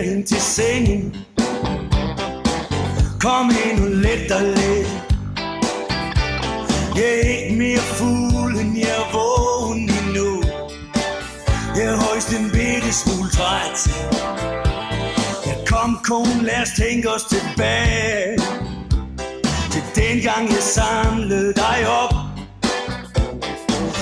kom 0.00 0.08
hende 0.08 0.26
til 0.26 0.40
sengen. 0.40 1.16
Kom 3.20 3.50
ind 3.64 3.80
og 3.80 3.90
let 3.90 4.28
dig 4.28 4.42
lidt. 4.42 4.88
Jeg 6.96 7.04
er 7.04 7.28
ikke 7.36 7.58
mere 7.58 7.78
fuld, 7.78 8.56
end 8.56 8.78
jeg 8.78 8.88
er 8.88 9.12
vågen 9.12 9.90
endnu. 9.98 10.42
Jeg 11.76 11.84
er 11.84 11.96
højst 11.96 12.32
en 12.32 12.50
bitte 12.52 12.92
smule 12.92 13.30
træt. 13.30 13.78
Jeg 15.46 15.58
kom 15.66 16.00
kone, 16.04 16.42
lad 16.42 16.62
os 16.62 16.72
tænke 16.76 17.10
os 17.10 17.24
tilbage. 17.34 18.38
Til 19.72 19.82
dengang 19.94 20.48
jeg 20.48 20.62
samlede 20.62 21.54
dig 21.54 21.78
op. 22.02 22.14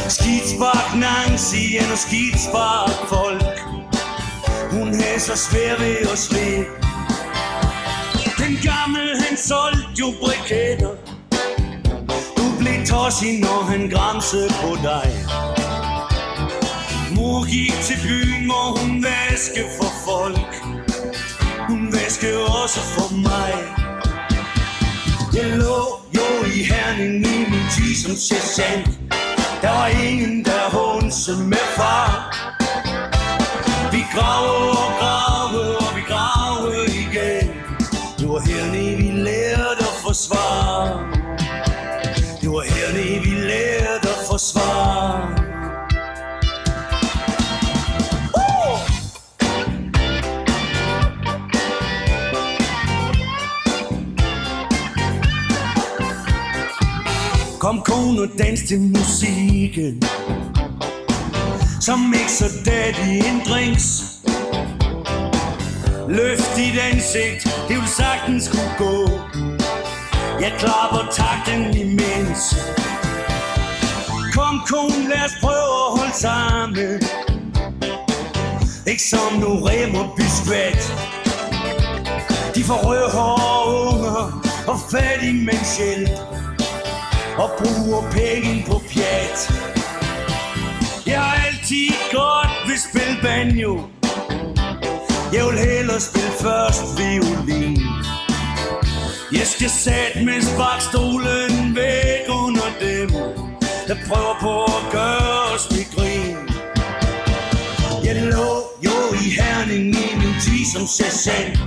Skidspark 0.09 0.95
Nancy 0.95 1.93
og 1.93 1.99
skidspark 1.99 3.09
folk 3.09 3.58
havde 5.19 5.37
så 5.37 5.51
svært 5.51 5.81
ved 5.81 5.97
at 6.13 6.19
slippe 6.19 6.71
Den 8.39 8.55
gamle 8.69 9.05
han 9.25 9.37
solgte 9.37 9.89
jo 10.01 10.07
briketter. 10.21 10.95
Du 12.37 12.47
blev 12.59 12.87
tosset 12.87 13.41
når 13.41 13.61
han 13.71 13.91
græmsede 13.91 14.49
på 14.63 14.71
dig. 14.89 15.09
Mor 17.15 17.39
gik 17.51 17.75
til 17.89 17.99
byen 18.07 18.45
hvor 18.51 18.69
hun 18.79 19.05
vaske 19.05 19.63
for 19.77 19.91
folk. 20.07 20.53
Hun 21.69 21.93
vaske 21.93 22.29
også 22.63 22.81
for 22.95 23.15
mig. 23.29 23.55
Jeg 25.35 25.49
lå 25.63 25.83
jo 26.17 26.29
i 26.47 26.63
herning 26.71 27.27
i 27.27 27.39
min 27.51 27.67
tid 27.75 27.95
som 28.03 28.15
sergeant. 28.29 28.91
Der 29.63 29.71
var 29.71 29.87
ingen, 29.87 30.45
der 30.45 30.65
hunse 30.77 31.33
med 31.33 31.65
far. 31.77 32.39
Vi 33.93 34.05
graver, 34.15 34.78
Kom 57.59 57.83
kone 57.83 58.23
og 58.23 58.29
dans 58.39 58.61
til 58.69 58.81
musikken 58.81 60.03
Som 61.81 61.99
mixer 61.99 62.49
daddy 62.65 63.09
en 63.27 63.41
drinks. 63.49 64.05
Løft 66.09 66.57
dit 66.57 66.79
ansigt, 66.93 67.45
det 67.69 67.77
vil 67.77 67.89
sagtens 67.97 68.49
kunne 68.49 68.75
gå. 68.79 69.11
Jeg 70.41 70.53
klapper 70.59 71.05
takten 71.13 71.77
imens. 71.77 72.57
Kom 74.35 74.61
kone, 74.71 75.09
lad 75.09 75.25
os 75.25 75.37
prøve 75.41 75.75
at 75.87 75.99
holde 75.99 76.15
sammen. 76.15 77.03
Ikke 78.87 79.03
som 79.03 79.41
nu 79.41 79.49
rem 79.65 79.95
og 79.95 80.09
biskvat 80.17 80.83
De 82.55 82.65
får 82.65 82.81
rødhårde 82.87 83.89
unger 83.89 84.43
og 84.67 84.79
fattig, 84.91 85.35
mens 85.35 85.77
hjælp 85.79 86.09
og 87.39 87.51
bruger 87.59 88.03
penge 88.11 88.65
på 88.67 88.83
pjat. 88.91 89.39
Jeg 91.07 91.21
har 91.21 91.47
altid 91.47 91.91
godt 92.13 92.53
vil 92.69 92.81
spille 92.91 93.17
banjo. 93.23 93.73
Jeg 95.33 95.45
vil 95.47 95.59
hellere 95.59 96.01
spille 96.01 96.33
først 96.41 96.85
violin. 96.99 97.79
Jeg 99.33 99.47
skal 99.47 99.71
sætte 99.71 100.25
med 100.25 100.43
sparkstolen 100.43 101.77
væk 101.77 102.25
under 102.45 102.69
dem, 102.81 103.09
der 103.89 103.97
prøver 104.09 104.37
på 104.41 104.65
at 104.65 104.83
gøre 104.93 105.55
os 105.55 105.67
til 105.67 105.87
grin. 105.95 106.37
Jeg 108.05 108.17
lå 108.17 108.51
jo 108.87 108.97
i 109.25 109.27
herning 109.41 109.87
i 109.87 110.09
min 110.21 110.35
tid 110.45 110.65
som 110.73 110.87
sergeant. 110.87 111.59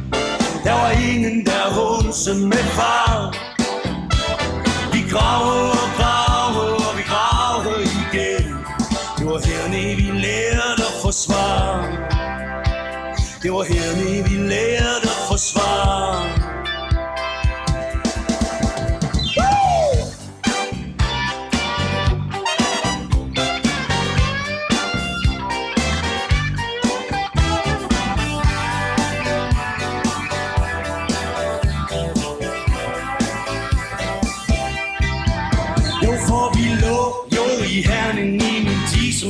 Der 0.63 0.73
var 0.73 0.91
ingen, 0.91 1.45
der 1.45 1.63
hunse 1.77 2.33
med 2.35 2.63
far. 2.77 3.50
Graver 5.13 5.69
og 5.83 5.89
graver, 5.99 6.69
og 6.87 6.93
vi 6.97 7.03
graver 7.11 7.77
igen. 8.01 8.45
Det 9.17 9.25
var 9.31 9.39
hernede, 9.47 9.95
vi 9.95 10.07
lærte 10.25 10.83
at 10.91 10.95
forsvare. 11.01 11.79
Det 13.43 13.49
var 13.55 13.63
hernede, 13.73 14.10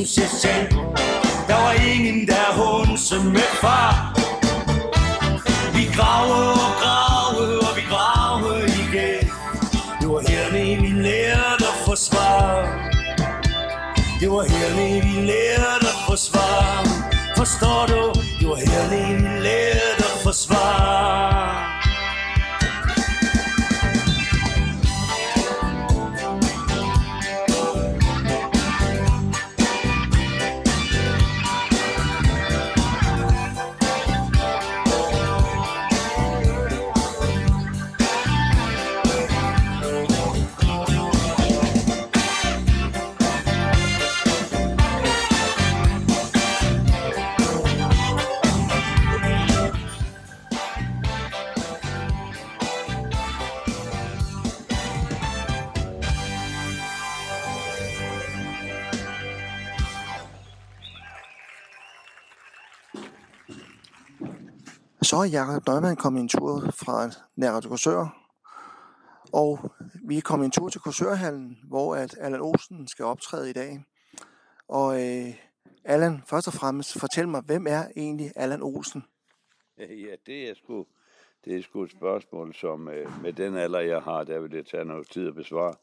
min 0.02 0.08
tid 0.08 0.28
som. 0.28 0.78
Der 1.48 1.54
var 1.54 1.72
ingen, 1.72 2.26
der 2.26 2.46
hunse 2.58 3.16
med 3.24 3.50
far. 3.62 4.14
Vi 5.74 5.84
graver 5.96 6.52
og 6.66 6.72
graver, 6.82 7.46
og 7.68 7.76
vi 7.76 7.82
graver 7.92 8.56
igen. 8.82 9.30
Det 10.00 10.08
var 10.08 10.22
hernede, 10.28 10.76
vi 10.82 10.88
lærte 11.08 11.64
at 11.72 11.78
forsvare. 11.86 12.68
Det 14.20 14.30
var 14.30 14.44
hernede, 14.52 15.00
vi 15.06 15.14
lærte 15.30 15.86
at 15.94 16.00
forsvare. 16.08 16.84
Forstår 17.36 17.86
du? 17.86 18.02
Det 18.40 18.48
var 18.48 18.56
hernede, 18.56 19.21
Så 65.22 65.26
Jakob 65.26 65.66
Nøgman 65.66 65.96
kom 65.96 66.16
en 66.16 66.28
tur 66.28 66.60
fra 66.60 67.10
nær 67.36 67.60
Korsør, 67.60 68.28
og 69.32 69.58
vi 70.04 70.20
kom 70.20 70.42
en 70.42 70.50
tur 70.50 70.68
til 70.68 70.80
Korsørhallen, 70.80 71.58
hvor 71.68 71.96
at 71.96 72.16
Allan 72.20 72.40
Olsen 72.40 72.88
skal 72.88 73.04
optræde 73.04 73.50
i 73.50 73.52
dag. 73.52 73.84
Og 74.68 75.02
øh, 75.02 75.34
Allan, 75.84 76.22
først 76.26 76.46
og 76.46 76.52
fremmest, 76.52 77.00
fortæl 77.00 77.28
mig, 77.28 77.42
hvem 77.46 77.66
er 77.66 77.84
egentlig 77.96 78.32
Allan 78.36 78.62
Olsen? 78.62 79.04
Ja, 79.78 80.14
det 80.26 80.50
er 80.50 80.54
sgu, 80.54 80.86
det 81.44 81.56
er 81.56 81.62
sgu 81.62 81.82
et 81.82 81.90
spørgsmål, 81.90 82.54
som 82.54 82.88
øh, 82.88 83.22
med 83.22 83.32
den 83.32 83.56
alder, 83.56 83.80
jeg 83.80 84.02
har, 84.02 84.24
der 84.24 84.40
vil 84.40 84.50
det 84.50 84.66
tage 84.66 84.84
noget 84.84 85.10
tid 85.10 85.28
at 85.28 85.34
besvare. 85.34 85.74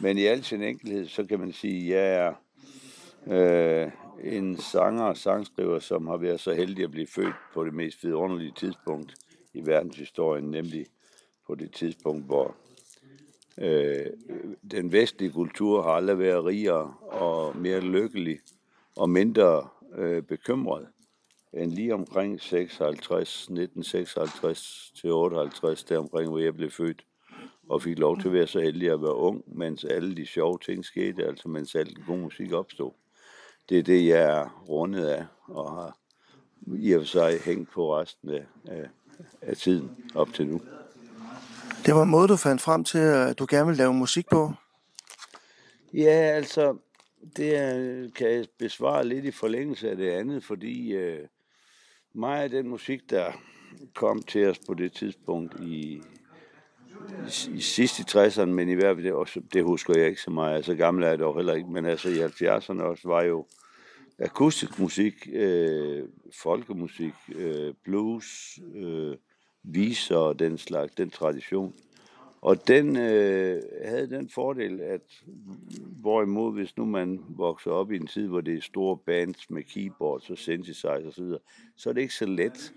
Men 0.00 0.18
i 0.18 0.24
al 0.24 0.44
sin 0.44 0.62
enkelhed, 0.62 1.08
så 1.08 1.24
kan 1.24 1.40
man 1.40 1.52
sige, 1.52 1.96
at 1.96 2.12
jeg 2.12 2.34
er 3.26 3.84
øh, 3.86 3.90
en 4.24 4.56
sanger 4.56 5.04
og 5.04 5.16
sangskriver, 5.16 5.78
som 5.78 6.06
har 6.06 6.16
været 6.16 6.40
så 6.40 6.54
heldig 6.54 6.84
at 6.84 6.90
blive 6.90 7.06
født 7.06 7.34
på 7.54 7.64
det 7.64 7.74
mest 7.74 8.04
vidunderlige 8.04 8.52
tidspunkt 8.56 9.14
i 9.54 9.66
verdenshistorien, 9.66 10.50
nemlig 10.50 10.86
på 11.46 11.54
det 11.54 11.72
tidspunkt, 11.72 12.26
hvor 12.26 12.56
øh, 13.58 14.06
den 14.70 14.92
vestlige 14.92 15.32
kultur 15.32 15.82
har 15.82 15.90
aldrig 15.90 16.18
været 16.18 16.44
rigere 16.44 16.94
og 17.00 17.56
mere 17.56 17.80
lykkelig 17.80 18.38
og 18.96 19.10
mindre 19.10 19.68
øh, 19.96 20.22
bekymret 20.22 20.86
end 21.52 21.72
lige 21.72 21.94
omkring 21.94 22.40
56, 22.40 23.42
1956 23.42 24.92
til 25.00 25.12
58, 25.12 25.84
der 25.84 25.98
omkring, 25.98 26.28
hvor 26.28 26.38
jeg 26.38 26.54
blev 26.54 26.70
født, 26.70 27.04
og 27.68 27.82
fik 27.82 27.98
lov 27.98 28.18
til 28.18 28.28
at 28.28 28.34
være 28.34 28.46
så 28.46 28.60
heldig 28.60 28.90
at 28.90 29.02
være 29.02 29.14
ung, 29.14 29.44
mens 29.46 29.84
alle 29.84 30.16
de 30.16 30.26
sjove 30.26 30.58
ting 30.58 30.84
skete, 30.84 31.26
altså 31.26 31.48
mens 31.48 31.74
alt 31.74 31.96
den 31.96 32.04
gode 32.06 32.20
musik 32.20 32.52
opstod. 32.52 32.90
Det 33.68 33.78
er 33.78 33.82
det, 33.82 34.06
jeg 34.06 34.22
er 34.22 34.64
rundet 34.68 35.06
af, 35.06 35.24
og 35.46 35.70
har 35.70 35.98
i 36.76 36.92
og 36.92 37.00
for 37.00 37.06
sig 37.06 37.40
hængt 37.44 37.70
på 37.70 37.98
resten 37.98 38.30
af, 38.30 38.44
af, 38.68 38.88
af 39.42 39.56
tiden 39.56 39.90
op 40.14 40.32
til 40.34 40.46
nu. 40.46 40.60
Det 41.86 41.94
var 41.94 42.02
en 42.02 42.10
måde, 42.10 42.28
du 42.28 42.36
fandt 42.36 42.62
frem 42.62 42.84
til, 42.84 42.98
at 42.98 43.38
du 43.38 43.46
gerne 43.50 43.66
ville 43.66 43.78
lave 43.78 43.94
musik 43.94 44.26
på? 44.30 44.52
Ja, 45.94 46.10
altså, 46.10 46.76
det 47.36 48.14
kan 48.14 48.30
jeg 48.30 48.46
besvare 48.58 49.06
lidt 49.06 49.24
i 49.24 49.30
forlængelse 49.30 49.90
af 49.90 49.96
det 49.96 50.10
andet, 50.10 50.44
fordi 50.44 50.92
øh, 50.92 51.26
meget 52.12 52.42
af 52.42 52.50
den 52.50 52.68
musik, 52.68 53.10
der 53.10 53.32
kom 53.94 54.22
til 54.22 54.46
os 54.46 54.58
på 54.66 54.74
det 54.74 54.92
tidspunkt 54.92 55.60
i, 55.60 56.02
i, 57.26 57.50
i 57.54 57.60
sidst 57.60 57.98
i 57.98 58.02
60'erne, 58.02 58.44
men 58.44 58.68
i 58.68 58.74
hvert 58.74 58.96
fald, 58.96 59.04
det, 59.04 59.12
også, 59.12 59.40
det 59.52 59.64
husker 59.64 59.98
jeg 59.98 60.08
ikke 60.08 60.20
så 60.20 60.30
meget, 60.30 60.56
altså 60.56 60.74
gamle 60.74 61.06
er 61.06 61.10
det 61.10 61.20
dog 61.20 61.36
heller 61.36 61.54
ikke, 61.54 61.70
men 61.70 61.84
altså 61.84 62.08
i 62.08 62.24
70'erne 62.24 62.82
også 62.82 63.08
var 63.08 63.22
jo 63.22 63.46
akustisk 64.18 64.78
musik, 64.78 65.28
øh, 65.32 66.04
folkemusik, 66.32 67.14
øh, 67.34 67.74
blues, 67.84 68.58
øh, 68.74 69.16
viser 69.62 70.16
og 70.16 70.38
den 70.38 70.58
slags, 70.58 70.94
den 70.94 71.10
tradition. 71.10 71.74
Og 72.40 72.68
den 72.68 72.96
øh, 72.96 73.62
havde 73.84 74.10
den 74.10 74.28
fordel, 74.28 74.80
at 74.80 75.22
hvorimod 76.00 76.52
hvis 76.52 76.76
nu 76.76 76.84
man 76.84 77.20
vokser 77.28 77.70
op 77.70 77.92
i 77.92 77.96
en 77.96 78.06
tid, 78.06 78.26
hvor 78.26 78.40
det 78.40 78.54
er 78.54 78.60
store 78.60 78.96
bands 78.96 79.50
med 79.50 79.62
keyboards 79.62 80.30
og 80.30 80.38
synthesizer 80.38 81.08
osv., 81.08 81.24
så 81.76 81.88
er 81.88 81.92
det 81.92 82.00
ikke 82.00 82.14
så 82.14 82.26
let 82.26 82.72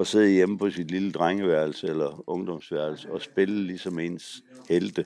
at 0.00 0.06
sidde 0.06 0.30
hjemme 0.30 0.58
på 0.58 0.70
sit 0.70 0.90
lille 0.90 1.12
drengeværelse 1.12 1.86
eller 1.86 2.24
ungdomsværelse 2.26 3.12
og 3.12 3.22
spille 3.22 3.66
ligesom 3.66 3.98
ens 3.98 4.44
helte. 4.68 5.04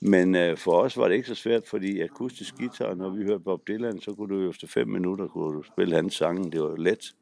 Men 0.00 0.34
øh, 0.34 0.56
for 0.56 0.72
os 0.72 0.96
var 0.96 1.08
det 1.08 1.14
ikke 1.14 1.28
så 1.28 1.34
svært, 1.34 1.66
fordi 1.66 2.00
akustisk 2.00 2.56
guitar, 2.58 2.94
når 2.94 3.10
vi 3.10 3.24
hørte 3.24 3.44
Bob 3.44 3.68
Dylan, 3.68 4.00
så 4.00 4.14
kunne 4.14 4.34
du 4.34 4.40
jo 4.42 4.50
efter 4.50 4.66
fem 4.66 4.88
minutter 4.88 5.28
kunne 5.28 5.56
du 5.56 5.62
spille 5.62 5.94
hans 5.94 6.14
sange. 6.14 6.50
Det 6.50 6.62
var 6.62 6.76
let. 6.76 7.14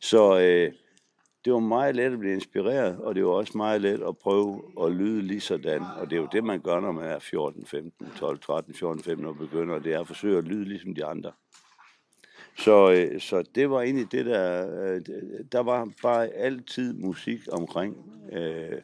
Så 0.00 0.38
øh, 0.38 0.72
det 1.44 1.52
var 1.52 1.58
meget 1.58 1.96
let 1.96 2.12
at 2.12 2.18
blive 2.18 2.34
inspireret, 2.34 2.98
og 2.98 3.14
det 3.14 3.24
var 3.24 3.30
også 3.30 3.52
meget 3.56 3.80
let 3.80 4.02
at 4.08 4.18
prøve 4.18 4.62
at 4.82 4.92
lyde 4.92 5.22
lige 5.22 5.40
sådan. 5.40 5.82
Og 6.00 6.10
det 6.10 6.16
er 6.16 6.20
jo 6.20 6.28
det, 6.32 6.44
man 6.44 6.60
gør, 6.60 6.80
når 6.80 6.92
man 6.92 7.04
er 7.04 7.18
14, 7.18 7.66
15, 7.66 8.10
12, 8.18 8.38
13, 8.38 8.74
14, 8.74 9.02
15 9.02 9.26
og 9.26 9.36
begynder. 9.36 9.78
Det 9.78 9.92
er 9.92 10.00
at 10.00 10.06
forsøge 10.06 10.38
at 10.38 10.44
lyde 10.44 10.64
ligesom 10.64 10.94
de 10.94 11.04
andre. 11.04 11.32
Så, 12.56 12.92
øh, 12.92 13.20
så 13.20 13.42
det 13.54 13.70
var 13.70 13.82
egentlig 13.82 14.12
det, 14.12 14.26
der... 14.26 14.70
Øh, 14.82 15.00
der 15.52 15.60
var 15.60 15.88
bare 16.02 16.28
altid 16.28 16.94
musik 16.94 17.40
omkring 17.52 17.96
øh, 18.32 18.78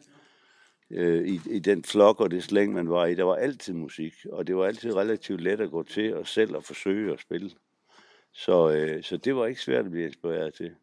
øh, 0.91 1.29
i, 1.29 1.41
i 1.51 1.59
den 1.59 1.85
flok 1.85 2.21
og 2.21 2.31
det 2.31 2.43
slæng, 2.43 2.73
man 2.73 2.91
var 2.91 3.07
i. 3.07 3.15
Der 3.15 3.25
var 3.25 3.37
altid 3.37 3.75
musik, 3.75 4.15
og 4.33 4.47
det 4.47 4.57
var 4.57 4.67
altid 4.67 4.95
relativt 4.95 5.41
let 5.41 5.61
at 5.61 5.71
gå 5.71 5.83
til 5.83 6.17
og 6.17 6.27
selv 6.27 6.57
at 6.57 6.65
forsøge 6.65 7.13
at 7.13 7.21
spille. 7.21 7.51
Så, 8.33 8.71
øh, 8.71 9.03
så 9.03 9.17
det 9.17 9.37
var 9.37 9.47
ikke 9.47 9.61
svært 9.61 9.85
at 9.85 9.91
blive 9.91 10.07
inspireret 10.07 10.55
til. 10.55 10.75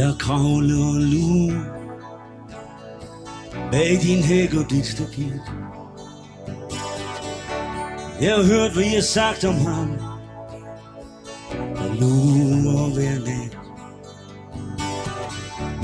Jeg 0.00 0.14
kravler 0.18 0.98
nu 1.12 1.52
bag 3.70 3.98
din 4.02 4.22
hæk 4.22 4.54
og 4.54 4.70
dit 4.70 4.86
stakit. 4.86 5.42
Jeg 8.20 8.34
har 8.34 8.42
hørt, 8.42 8.72
hvad 8.72 8.84
I 8.84 8.88
har 8.88 9.02
sagt 9.02 9.44
om 9.44 9.54
ham. 9.54 9.90
Og 11.76 11.96
lurer 12.00 12.94
hver 12.94 13.18
nat. 13.18 13.58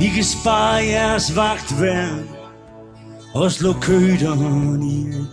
I 0.00 0.08
kan 0.14 0.24
spare 0.24 0.84
jeres 0.84 1.36
vagtværn 1.36 2.28
og 3.34 3.52
slå 3.52 3.72
køderen 3.72 4.82
ihjel. 4.82 5.26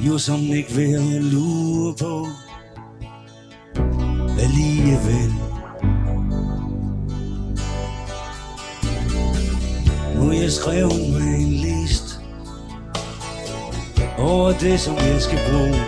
Jo, 0.00 0.18
som 0.18 0.40
ikke 0.40 0.72
vil 0.72 1.24
lure 1.24 1.94
på 2.00 2.26
alligevel. 4.40 5.43
Og 10.24 10.36
jeg 10.36 10.52
skrev 10.52 10.88
mig 10.88 11.36
en 11.36 11.52
list 11.52 12.20
over 14.18 14.52
det, 14.52 14.80
som 14.80 14.94
jeg 14.96 15.22
skal 15.22 15.38
bruge. 15.50 15.80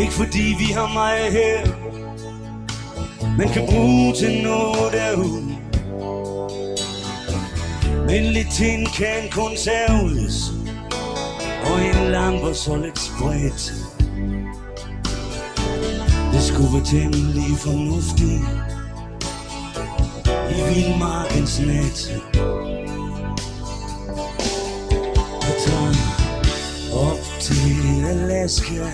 Ikke 0.00 0.12
fordi 0.12 0.56
vi 0.58 0.64
har 0.64 0.92
mig 0.92 1.32
her, 1.32 1.66
men 3.38 3.48
kan 3.48 3.66
bruge 3.70 4.12
til 4.12 4.42
noget 4.42 4.92
derude. 4.92 5.56
Men 8.06 8.24
lidt 8.24 8.50
tin 8.52 8.86
kan 8.86 9.30
kun 9.30 9.56
serves, 9.56 10.52
og 11.64 11.84
en 11.84 12.10
lampe 12.10 12.54
så 12.54 12.76
lidt 12.76 12.98
spredt. 12.98 13.74
Det 16.32 16.42
skulle 16.42 16.72
være 16.72 16.84
temmelig 16.84 17.58
fornuftigt 17.58 18.77
i 20.50 20.74
vildmarkens 20.74 21.60
nat 21.60 22.12
Og 25.36 25.54
tager 25.66 25.94
op 26.92 27.40
til 27.40 28.04
Alaska, 28.06 28.86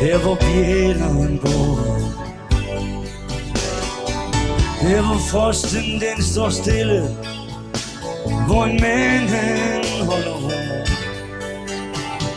der 0.00 0.18
hvor 0.18 0.34
bjælderen 0.34 1.38
bor. 1.38 1.78
Der 4.82 5.02
hvor 5.02 5.18
frosten 5.30 6.00
den 6.00 6.22
står 6.22 6.50
stille, 6.50 7.16
hvor 8.46 8.64
en 8.64 8.80
mand 8.80 9.28
han 9.28 10.06
holder 10.06 10.32
ro. 10.32 10.50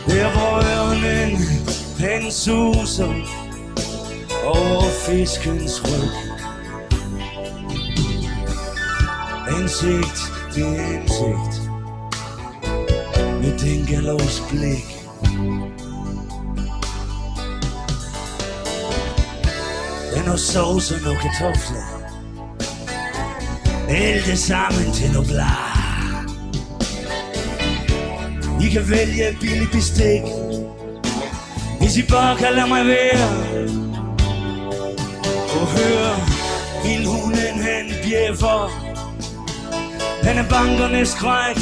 Der 0.06 0.32
hvor 0.32 0.56
ørnen 0.76 1.36
han 1.98 2.30
suser 2.30 3.14
over 4.44 4.82
fiskens 5.06 5.82
ryg. 5.84 6.25
Ansigt 9.60 10.32
til 10.52 10.64
indsigt. 10.64 11.54
Med 13.40 13.58
din 13.58 13.86
galovs 13.86 14.42
blik 14.50 14.86
Den 20.14 20.28
og 20.32 20.38
sovs 20.38 20.90
og 20.90 21.00
nogle 21.04 21.18
kartofler 21.20 21.86
Alt 23.88 24.26
det 24.26 24.38
sammen 24.38 24.92
til 24.92 25.12
noget 25.12 25.28
blar 25.28 25.76
I 28.60 28.68
kan 28.68 28.90
vælge 28.90 29.36
billig 29.40 29.68
bestik. 29.72 30.22
Hvis 31.80 31.96
I 31.96 32.02
bare 32.10 32.36
kan 32.36 32.52
lade 32.52 32.68
mig 32.68 32.86
være. 32.86 33.28
Og 35.60 35.66
høre 35.66 36.16
Vildhunden 36.84 37.60
han 37.60 37.86
bjeffer 38.04 38.75
han 40.26 40.38
er 40.38 40.48
bankernes 40.48 41.08
skræk. 41.08 41.56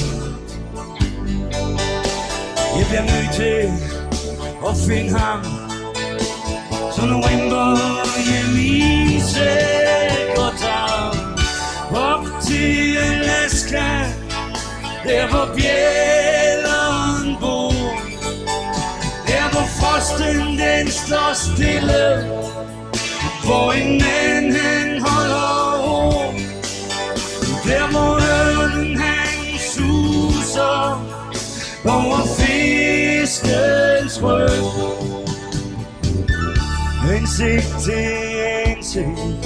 Jeg 2.79 2.87
bliver 2.89 3.03
nødt 3.03 3.35
til 3.35 3.59
at 4.69 4.75
finde 4.89 5.19
ham 5.19 5.45
Så 6.95 7.07
nu 7.07 7.21
rimper 7.21 7.79
jeg 8.31 8.45
min 8.55 9.21
sæk 9.21 10.39
og 10.39 10.53
tager 10.59 11.11
Op 12.11 12.25
til 12.47 12.97
Alaska 12.97 13.89
Der 15.05 15.29
hvor 15.31 15.47
bjælleren 15.57 17.37
bor. 17.41 17.73
Der 19.27 19.51
hvor 19.53 19.67
frosten 19.79 20.59
den 20.59 20.91
står 20.91 21.33
stille 21.35 22.05
Hvor 23.45 23.73
en 23.73 23.91
mand 23.91 24.34
fiskens 34.15 34.23
ryg 34.23 34.51
Ansigt 37.17 37.85
til 37.85 38.03
ansigt 38.67 39.45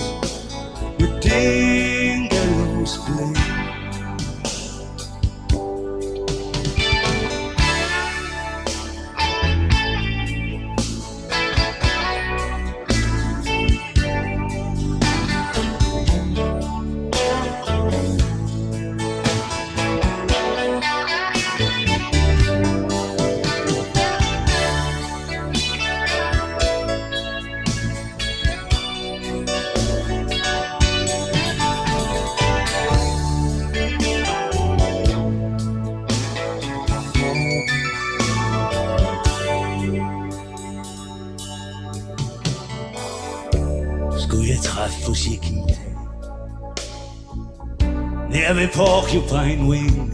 Nær 48.49 48.55
ved 48.55 48.69
Porcupine 48.69 49.69
Wing 49.69 50.13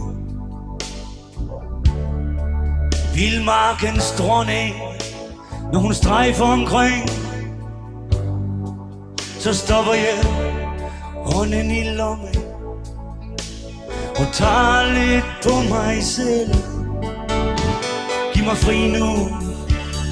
Vildmarkens 3.13 4.11
dronning 4.17 4.75
Når 5.73 5.79
hun 5.79 5.93
strejfer 5.93 6.45
omkring 6.45 7.09
Så 9.39 9.53
stopper 9.53 9.93
jeg 9.93 10.23
hånden 11.15 11.71
i 11.71 11.83
lommen 11.83 12.35
Og 14.15 14.27
tager 14.33 14.93
lidt 14.93 15.25
på 15.43 15.73
mig 15.73 16.03
selv 16.03 16.55
Giv 18.33 18.43
mig 18.43 18.57
fri 18.57 18.87
nu 18.87 19.29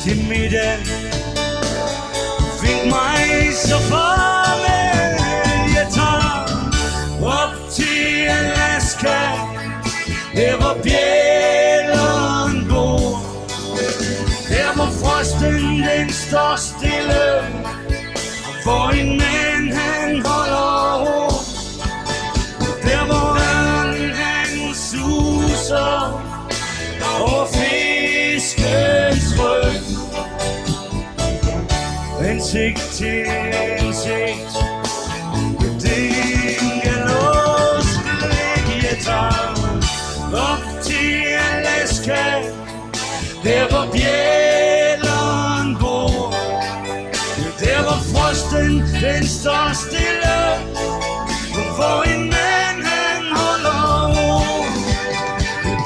til 0.01 0.17
middag 0.29 0.77
Fik 2.61 2.91
mig 2.91 3.53
så 3.53 3.77
far. 3.79 4.32
Her 10.33 10.57
hvor 10.57 10.77
bjælleren 10.83 12.67
bor. 12.69 13.23
Der 14.49 14.73
hvor 14.75 14.89
frosten 15.01 15.79
den 15.87 16.13
står 16.13 16.55
stille 16.55 17.23
Hvor 18.63 18.89
en 18.89 19.17
mand 19.17 19.42
den 49.13 49.27
står 49.27 49.73
stille 49.73 50.37
Hvor 51.75 52.03
en 52.03 52.23
mand 52.23 52.83
han 52.83 53.23
holder 53.37 54.07
ro 54.07 54.63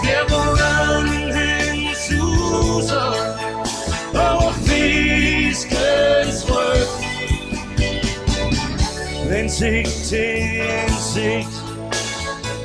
Der 0.04 0.24
hvor 0.30 0.50
gaden 0.62 1.32
han 1.34 1.96
suser 2.08 3.10
Over 4.14 4.52
fiskens 4.68 6.40
ryg. 6.50 6.88
Ansigt 9.32 9.90
til 10.10 10.62
ansigt 10.84 11.54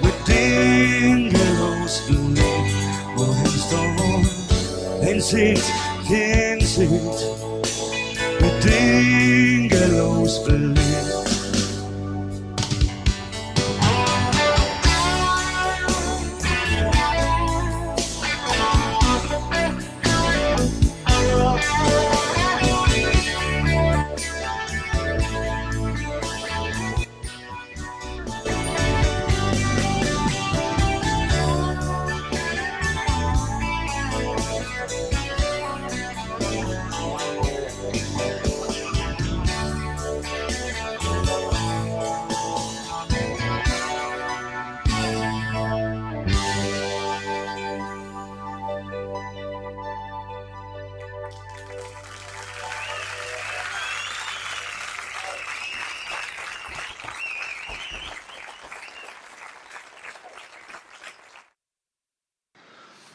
Med 0.02 0.12
dingelos 0.26 2.02
blik 2.08 2.72
Hvor 3.16 3.32
han 3.32 3.52
står. 3.66 4.24
Ansigt 5.10 5.72
til 6.08 6.22
ansigt 6.22 7.41
ausbildung. 10.22 10.91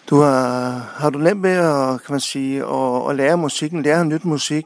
Du 0.09 0.15
har, 0.15 0.69
har 0.99 1.09
du 1.09 1.19
nemt 1.19 1.41
med 1.41 1.57
at, 1.57 2.03
kan 2.03 2.13
man 2.13 2.19
sige, 2.19 2.65
at, 2.65 3.09
at 3.09 3.15
lære 3.15 3.37
musikken, 3.37 3.83
lære 3.83 4.05
nyt 4.05 4.25
musik? 4.25 4.65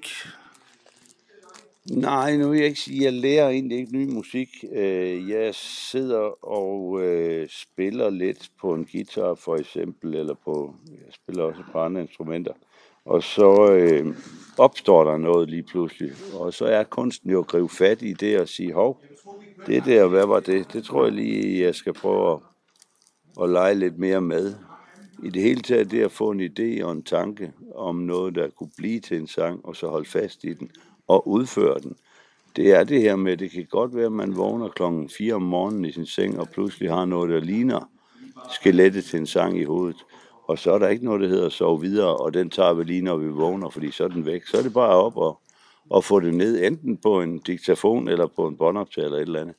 Nej, 1.92 2.38
nu 2.38 2.50
vil 2.50 2.58
jeg 2.58 2.68
ikke 2.68 2.80
sige, 2.80 3.08
at 3.08 3.14
jeg 3.14 3.22
lærer 3.22 3.50
egentlig 3.50 3.78
ikke 3.78 3.98
ny 3.98 4.14
musik. 4.14 4.50
Øh, 4.74 5.30
jeg 5.30 5.56
sidder 5.56 6.46
og 6.46 7.02
øh, 7.02 7.48
spiller 7.50 8.10
lidt 8.10 8.52
på 8.62 8.74
en 8.74 8.88
guitar 8.92 9.36
for 9.36 9.56
eksempel, 9.56 10.16
eller 10.16 10.34
på, 10.46 10.76
jeg 10.88 11.14
spiller 11.14 11.44
også 11.44 11.62
på 11.72 11.80
andre 11.80 12.02
instrumenter. 12.02 12.54
Og 13.06 13.24
så 13.24 13.72
øh, 13.72 14.16
opstår 14.58 15.04
der 15.04 15.18
noget 15.18 15.50
lige 15.50 15.64
pludselig. 15.64 16.12
Og 16.34 16.54
så 16.54 16.66
er 16.66 16.84
kunsten 16.84 17.32
jo 17.32 17.40
at 17.40 17.48
gribe 17.48 17.70
fat 17.70 18.02
i 18.02 18.14
det 18.14 18.40
og 18.40 18.48
sige, 18.48 18.74
hov, 18.74 19.02
det 19.68 19.86
der, 19.86 20.08
hvad 20.08 20.26
var 20.26 20.40
det? 20.40 20.74
Det 20.74 20.84
tror 20.84 21.04
jeg 21.04 21.14
lige, 21.14 21.64
jeg 21.64 21.76
skal 21.76 21.94
prøve 21.94 22.32
at, 22.32 22.40
at 23.44 23.50
lege 23.50 23.76
lidt 23.76 23.98
mere 23.98 24.22
med. 24.22 24.56
I 25.24 25.30
det 25.30 25.42
hele 25.42 25.62
taget 25.62 25.92
det 25.92 26.01
at 26.04 26.12
få 26.12 26.32
en 26.32 26.42
idé 26.42 26.84
og 26.84 26.92
en 26.92 27.04
tanke 27.04 27.51
om 27.75 27.96
noget, 27.96 28.36
der 28.36 28.50
kunne 28.50 28.72
blive 28.78 29.00
til 29.00 29.18
en 29.18 29.28
sang, 29.28 29.66
og 29.66 29.75
så 29.75 29.88
holde 29.88 30.10
fast 30.10 30.44
i 30.44 30.54
den 30.54 30.72
og 31.08 31.28
udføre 31.28 31.80
den. 31.80 31.96
Det 32.56 32.72
er 32.72 32.84
det 32.84 33.01
her 33.01 33.16
med, 33.16 33.38
det 33.38 33.51
kan 33.51 33.66
godt 33.70 33.96
være, 33.96 34.06
at 34.06 34.12
man 34.12 34.38
vågner 34.38 34.68
klokken 34.68 35.10
4 35.10 35.34
om 35.34 35.42
morgenen 35.42 35.86
i 35.86 35.92
sin 35.92 36.06
seng, 36.06 36.40
og 36.40 36.50
pludselig 36.50 36.90
har 36.90 37.06
noget, 37.06 37.30
der 37.30 37.40
ligner 37.40 37.90
skelettet 38.50 39.04
til 39.04 39.20
en 39.20 39.28
sang 39.28 39.60
i 39.60 39.63
hovedet. 39.63 40.06
Og 40.48 40.60
så 40.60 40.72
er 40.72 40.80
der 40.80 40.88
ikke 40.88 41.06
noget, 41.06 41.22
der 41.22 41.28
hedder 41.28 41.50
sove 41.50 41.82
videre, 41.82 42.18
og 42.18 42.34
den 42.34 42.50
tager 42.50 42.74
vi 42.74 42.84
lige, 42.84 43.01
når 43.01 43.18
vi 43.18 43.28
vågner, 43.28 43.70
fordi 43.70 43.92
så 43.92 44.04
er 44.04 44.08
den 44.08 44.25
væk. 44.25 44.46
Så 44.46 44.58
er 44.58 44.62
det 44.62 44.74
bare 44.74 44.96
op 44.96 45.18
og, 45.18 45.40
og 45.90 46.04
få 46.04 46.20
det 46.20 46.34
ned, 46.34 46.63
enten 46.63 46.98
på 46.98 47.22
en 47.22 47.40
diktafon 47.40 48.08
eller 48.08 48.28
på 48.28 48.48
en 48.48 48.58
båndoptager 48.58 49.06
eller 49.06 49.18
et 49.18 49.22
eller 49.22 49.42
andet. 49.42 49.56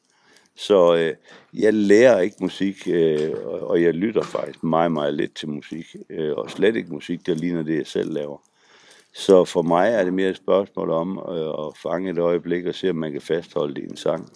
Så 0.56 0.96
øh, 0.96 1.14
jeg 1.54 1.74
lærer 1.74 2.20
ikke 2.20 2.36
musik, 2.40 2.88
øh, 2.88 3.30
og 3.44 3.60
og 3.60 3.82
jeg 3.82 3.94
lytter 3.94 4.22
faktisk 4.22 4.62
meget, 4.62 4.92
meget 4.92 5.14
lidt 5.14 5.34
til 5.34 5.48
musik. 5.48 5.96
Øh, 6.10 6.32
og 6.36 6.50
slet 6.50 6.76
ikke 6.76 6.92
musik, 6.92 7.26
der 7.26 7.34
ligner 7.34 7.62
det, 7.62 7.76
jeg 7.76 7.86
selv 7.86 8.12
laver. 8.12 8.38
Så 9.14 9.44
for 9.44 9.62
mig 9.62 9.92
er 9.92 10.04
det 10.04 10.14
mere 10.14 10.30
et 10.30 10.36
spørgsmål 10.36 10.90
om 10.90 11.18
øh, 11.28 11.66
at 11.66 11.76
fange 11.82 12.10
et 12.10 12.18
øjeblik 12.18 12.66
og 12.66 12.74
se, 12.74 12.90
om 12.90 12.96
man 12.96 13.12
kan 13.12 13.20
fastholde 13.20 13.74
det 13.74 13.82
i 13.82 13.90
en 13.90 13.96
sang. 13.96 14.32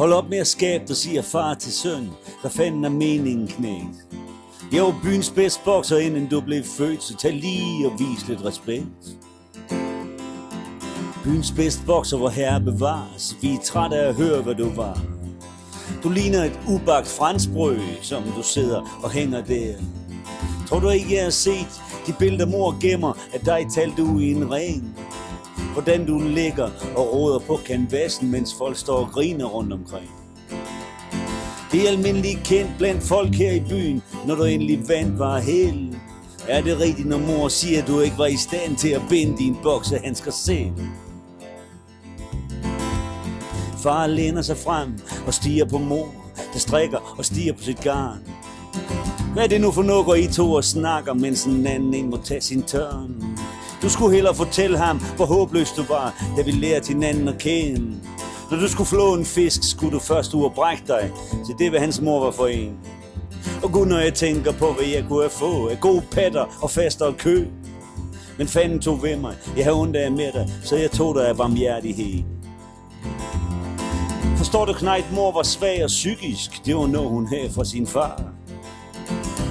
Hold 0.00 0.12
op 0.12 0.28
med 0.30 0.38
at 0.38 0.46
skabe, 0.46 0.84
dig, 0.88 0.96
siger 0.96 1.22
far 1.22 1.54
til 1.54 1.72
søn. 1.72 2.10
Hvad 2.40 2.50
fanden 2.50 2.84
er 2.84 2.88
meningen, 2.88 3.46
knægt? 3.46 4.06
Jeg 4.72 4.82
var 4.82 5.00
byens 5.02 5.30
bedste 5.30 5.60
bokser, 5.64 5.98
inden 5.98 6.28
du 6.28 6.40
blev 6.40 6.64
født, 6.64 7.02
så 7.02 7.16
tag 7.16 7.32
lige 7.32 7.86
og 7.86 7.92
vis 7.98 8.28
lidt 8.28 8.44
respekt. 8.44 8.86
Byens 11.24 11.52
bedste 11.56 11.86
bokser, 11.86 12.16
hvor 12.16 12.28
herre 12.28 12.60
bevares. 12.60 13.36
Vi 13.42 13.54
er 13.54 13.58
trætte 13.64 13.96
af 13.96 14.08
at 14.08 14.14
høre, 14.14 14.42
hvad 14.42 14.54
du 14.54 14.70
var. 14.74 15.02
Du 16.02 16.08
ligner 16.08 16.44
et 16.44 16.60
ubagt 16.68 17.08
franskbrød, 17.08 17.80
som 18.02 18.22
du 18.22 18.42
sidder 18.42 19.00
og 19.02 19.10
hænger 19.10 19.44
der. 19.44 19.74
Tror 20.68 20.80
du 20.80 20.88
ikke, 20.88 21.14
jeg 21.14 21.22
har 21.22 21.30
set 21.30 21.82
de 22.06 22.12
billeder, 22.18 22.46
mor 22.46 22.80
gemmer 22.80 23.12
at 23.32 23.46
dig 23.46 23.66
talte 23.74 23.96
du 24.02 24.18
i 24.18 24.30
en 24.30 24.50
ring? 24.52 24.96
Hvordan 25.72 26.06
du 26.06 26.18
ligger 26.18 26.70
og 26.96 27.14
råder 27.14 27.38
på 27.38 27.58
kanvasen, 27.66 28.30
mens 28.30 28.54
folk 28.58 28.76
står 28.76 28.96
og 28.96 29.08
griner 29.12 29.44
rundt 29.44 29.72
omkring. 29.72 30.10
Det 31.72 31.84
er 31.84 31.88
almindeligt 31.88 32.40
kendt 32.44 32.70
blandt 32.78 33.02
folk 33.02 33.34
her 33.34 33.52
i 33.52 33.60
byen, 33.60 34.02
når 34.26 34.34
du 34.34 34.44
endelig 34.44 34.88
vandt 34.88 35.18
var 35.18 35.38
held. 35.38 35.94
Er 36.48 36.62
det 36.62 36.80
rigtigt, 36.80 37.08
når 37.08 37.18
mor 37.18 37.48
siger, 37.48 37.82
at 37.82 37.88
du 37.88 38.00
ikke 38.00 38.18
var 38.18 38.26
i 38.26 38.36
stand 38.36 38.76
til 38.76 38.88
at 38.88 39.02
binde 39.08 39.38
din 39.38 39.56
boksehandsker 39.62 40.30
selv? 40.30 40.72
Far 43.82 44.06
læner 44.06 44.42
sig 44.42 44.56
frem 44.56 44.92
og 45.26 45.34
stiger 45.34 45.64
på 45.64 45.78
mor, 45.78 46.14
der 46.52 46.58
strikker 46.58 47.14
og 47.18 47.24
stiger 47.24 47.52
på 47.52 47.62
sit 47.62 47.80
garn. 47.80 48.18
Hvad 49.32 49.42
er 49.44 49.48
det 49.48 49.60
nu 49.60 49.70
for 49.70 49.82
noget, 49.82 50.06
går 50.06 50.14
I 50.14 50.26
to 50.26 50.52
og 50.52 50.64
snakker, 50.64 51.14
mens 51.14 51.44
en 51.44 51.66
anden 51.66 51.94
en 51.94 52.10
må 52.10 52.16
tage 52.16 52.40
sin 52.40 52.62
tørn? 52.62 53.39
Du 53.82 53.88
skulle 53.88 54.14
hellere 54.14 54.34
fortælle 54.34 54.78
ham, 54.78 54.98
hvor 55.16 55.26
håbløs 55.26 55.72
du 55.72 55.82
var, 55.88 56.24
da 56.36 56.42
vi 56.42 56.50
lærte 56.50 56.88
hinanden 56.88 57.28
at 57.28 57.38
kende. 57.38 57.96
Når 58.50 58.58
du 58.58 58.68
skulle 58.68 58.88
flå 58.88 59.14
en 59.14 59.24
fisk, 59.24 59.70
skulle 59.70 59.92
du 59.92 59.98
først 59.98 60.34
ud 60.34 60.44
og 60.44 60.52
brække 60.54 60.82
dig. 60.86 61.10
Så 61.30 61.54
det 61.58 61.70
hvad 61.70 61.80
hans 61.80 62.00
mor 62.00 62.24
var 62.24 62.30
for 62.30 62.46
en. 62.46 62.72
Og 63.62 63.72
gud, 63.72 63.86
når 63.86 63.98
jeg 63.98 64.14
tænker 64.14 64.52
på, 64.52 64.72
hvad 64.72 64.86
jeg 64.86 65.04
kunne 65.08 65.22
have 65.22 65.30
fået 65.30 65.70
af 65.70 65.80
gode 65.80 66.02
patter 66.10 66.58
og 66.62 66.70
faster 66.70 67.04
og 67.04 67.16
kø. 67.16 67.46
Men 68.38 68.48
fanden 68.48 68.80
tog 68.80 69.02
ved 69.02 69.16
mig. 69.16 69.34
Jeg 69.56 69.64
havde 69.64 69.76
ondt 69.76 69.96
af 69.96 70.10
med 70.10 70.32
dig, 70.32 70.48
så 70.64 70.76
jeg 70.76 70.90
tog 70.90 71.14
dig 71.14 71.28
af 71.28 71.38
varmhjertighed. 71.38 72.22
Forstår 74.36 74.64
du, 74.64 74.72
knægt, 74.72 75.12
mor 75.14 75.32
var 75.32 75.42
svag 75.42 75.84
og 75.84 75.88
psykisk. 75.88 76.66
Det 76.66 76.76
var 76.76 76.86
noget, 76.86 77.10
hun 77.10 77.28
havde 77.28 77.50
fra 77.54 77.64
sin 77.64 77.86
far. 77.86 78.22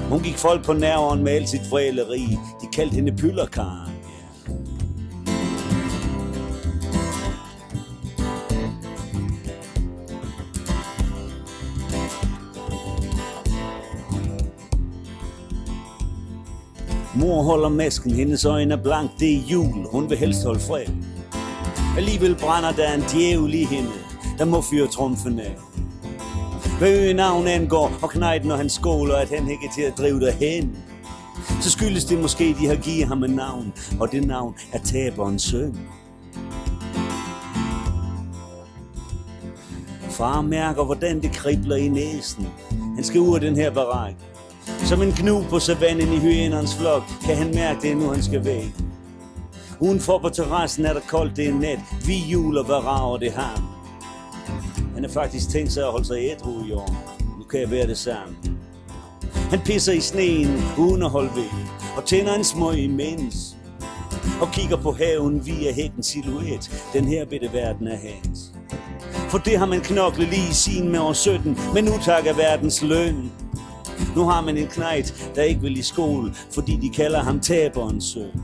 Hun 0.09 0.23
gik 0.23 0.37
folk 0.37 0.65
på 0.65 0.73
nerven 0.73 1.23
med 1.23 1.31
alt 1.31 1.49
sit 1.49 1.71
vræleri. 1.71 2.37
De 2.61 2.67
kaldte 2.73 2.95
hende 2.95 3.15
pyllerkaren. 3.17 3.98
Mor 17.29 17.43
holder 17.43 17.69
masken, 17.69 18.11
hendes 18.11 18.45
øjne 18.45 18.73
er 18.73 18.77
blank, 18.77 19.11
det 19.19 19.33
er 19.33 19.39
jul, 19.51 19.85
hun 19.91 20.09
vil 20.09 20.17
helst 20.17 20.43
holde 20.45 20.59
fred. 20.59 20.85
Alligevel 21.97 22.35
brænder 22.35 22.71
der 22.71 22.93
en 22.93 23.01
djævel 23.01 23.53
i 23.53 23.63
hende, 23.63 23.89
der 24.37 24.45
må 24.45 24.61
fyre 24.61 24.87
trumfen 24.87 25.39
af. 25.39 25.55
Hvad 26.79 26.91
øgenavn 26.91 27.47
angår, 27.47 27.91
og 28.01 28.09
knejt 28.09 28.45
når 28.45 28.55
han 28.55 28.69
skåler, 28.69 29.15
at 29.15 29.29
han 29.29 29.49
ikke 29.49 29.65
er 29.65 29.71
til 29.75 29.81
at 29.81 29.97
drive 29.97 30.19
derhen. 30.19 30.77
Så 31.61 31.71
skyldes 31.71 32.05
det 32.05 32.21
måske, 32.21 32.55
de 32.61 32.67
har 32.67 32.75
givet 32.75 33.07
ham 33.07 33.23
et 33.23 33.29
navn, 33.29 33.73
og 33.99 34.11
det 34.11 34.27
navn 34.27 34.55
er 34.73 34.79
taberens 34.79 35.41
søn. 35.41 35.79
Far 40.09 40.41
mærker, 40.41 40.83
hvordan 40.83 41.21
det 41.21 41.31
kribler 41.31 41.75
i 41.75 41.87
næsen. 41.87 42.47
Han 42.95 43.03
skal 43.03 43.21
ud 43.21 43.35
af 43.35 43.41
den 43.41 43.55
her 43.55 43.71
barak. 43.71 44.28
Som 44.89 45.01
en 45.01 45.11
knu 45.11 45.43
på 45.49 45.59
savannen 45.59 46.13
i 46.13 46.19
hyenernes 46.19 46.75
flok, 46.75 47.03
kan 47.25 47.35
han 47.35 47.51
mærke 47.55 47.81
det, 47.81 47.97
nu 47.97 48.09
han 48.09 48.23
skal 48.23 48.45
væk. 48.45 48.75
Udenfor 49.79 50.19
på 50.19 50.29
terrassen 50.29 50.85
er 50.85 50.93
der 50.93 51.01
koldt, 51.07 51.35
det 51.35 51.47
er 51.47 51.53
nat. 51.53 51.79
Vi 52.05 52.17
juler, 52.17 52.63
hvad 52.63 52.75
rager 52.75 53.17
det 53.17 53.31
ham. 53.31 53.63
Han 54.93 55.03
har 55.03 55.11
faktisk 55.11 55.49
tænkt 55.49 55.71
sig 55.71 55.83
at 55.83 55.91
holde 55.91 56.05
sig 56.05 56.17
ædru 56.17 56.65
i 56.65 56.71
år. 56.71 57.15
Nu 57.37 57.43
kan 57.43 57.59
jeg 57.59 57.71
være 57.71 57.87
det 57.87 57.97
samme. 57.97 58.35
Han 59.49 59.59
pisser 59.59 59.93
i 59.93 59.99
sneen 59.99 60.63
uden 60.77 61.03
at 61.03 61.09
holde 61.09 61.31
ved, 61.35 61.49
og 61.97 62.05
tænder 62.05 62.35
en 62.35 62.43
smøg 62.43 62.77
imens. 62.77 63.57
Og 64.41 64.51
kigger 64.51 64.77
på 64.77 64.91
haven 64.91 65.45
via 65.45 65.73
hækken 65.73 66.03
silhuet. 66.03 66.85
Den 66.93 67.05
her 67.05 67.25
bitte 67.25 67.53
verden 67.53 67.87
er 67.87 67.97
hans. 67.97 68.51
For 69.29 69.37
det 69.37 69.57
har 69.57 69.65
man 69.65 69.81
knoklet 69.81 70.27
lige 70.27 70.49
i 70.49 70.53
sin 70.53 70.91
med 70.91 70.99
år 70.99 71.13
17, 71.13 71.57
men 71.73 71.83
nu 71.83 71.91
takker 72.05 72.33
verdens 72.33 72.81
løn. 72.81 73.31
Nu 74.15 74.23
har 74.23 74.41
man 74.41 74.57
en 74.57 74.67
knejt, 74.67 75.31
der 75.35 75.43
ikke 75.43 75.61
vil 75.61 75.77
i 75.77 75.81
skole, 75.81 76.33
fordi 76.51 76.75
de 76.75 76.89
kalder 76.89 77.19
ham 77.19 77.39
taberens 77.39 78.03
søn. 78.03 78.41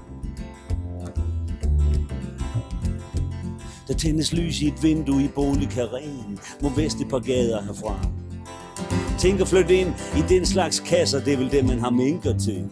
Der 3.87 3.93
tændes 3.93 4.33
lys 4.33 4.61
i 4.61 4.67
et 4.67 4.83
vindue 4.83 5.23
i 5.23 5.27
boligkaren, 5.27 6.39
må 6.61 6.69
vest 6.69 7.01
et 7.01 7.09
par 7.09 7.19
gader 7.19 7.61
herfra. 7.61 7.99
Tænk 9.19 9.41
at 9.41 9.47
flytte 9.47 9.75
ind 9.75 9.93
i 10.17 10.21
den 10.29 10.45
slags 10.45 10.79
kasser, 10.79 11.23
det 11.23 11.33
er 11.33 11.37
vel 11.37 11.51
det, 11.51 11.65
man 11.65 11.79
har 11.79 11.89
minker 11.89 12.37
til. 12.37 12.63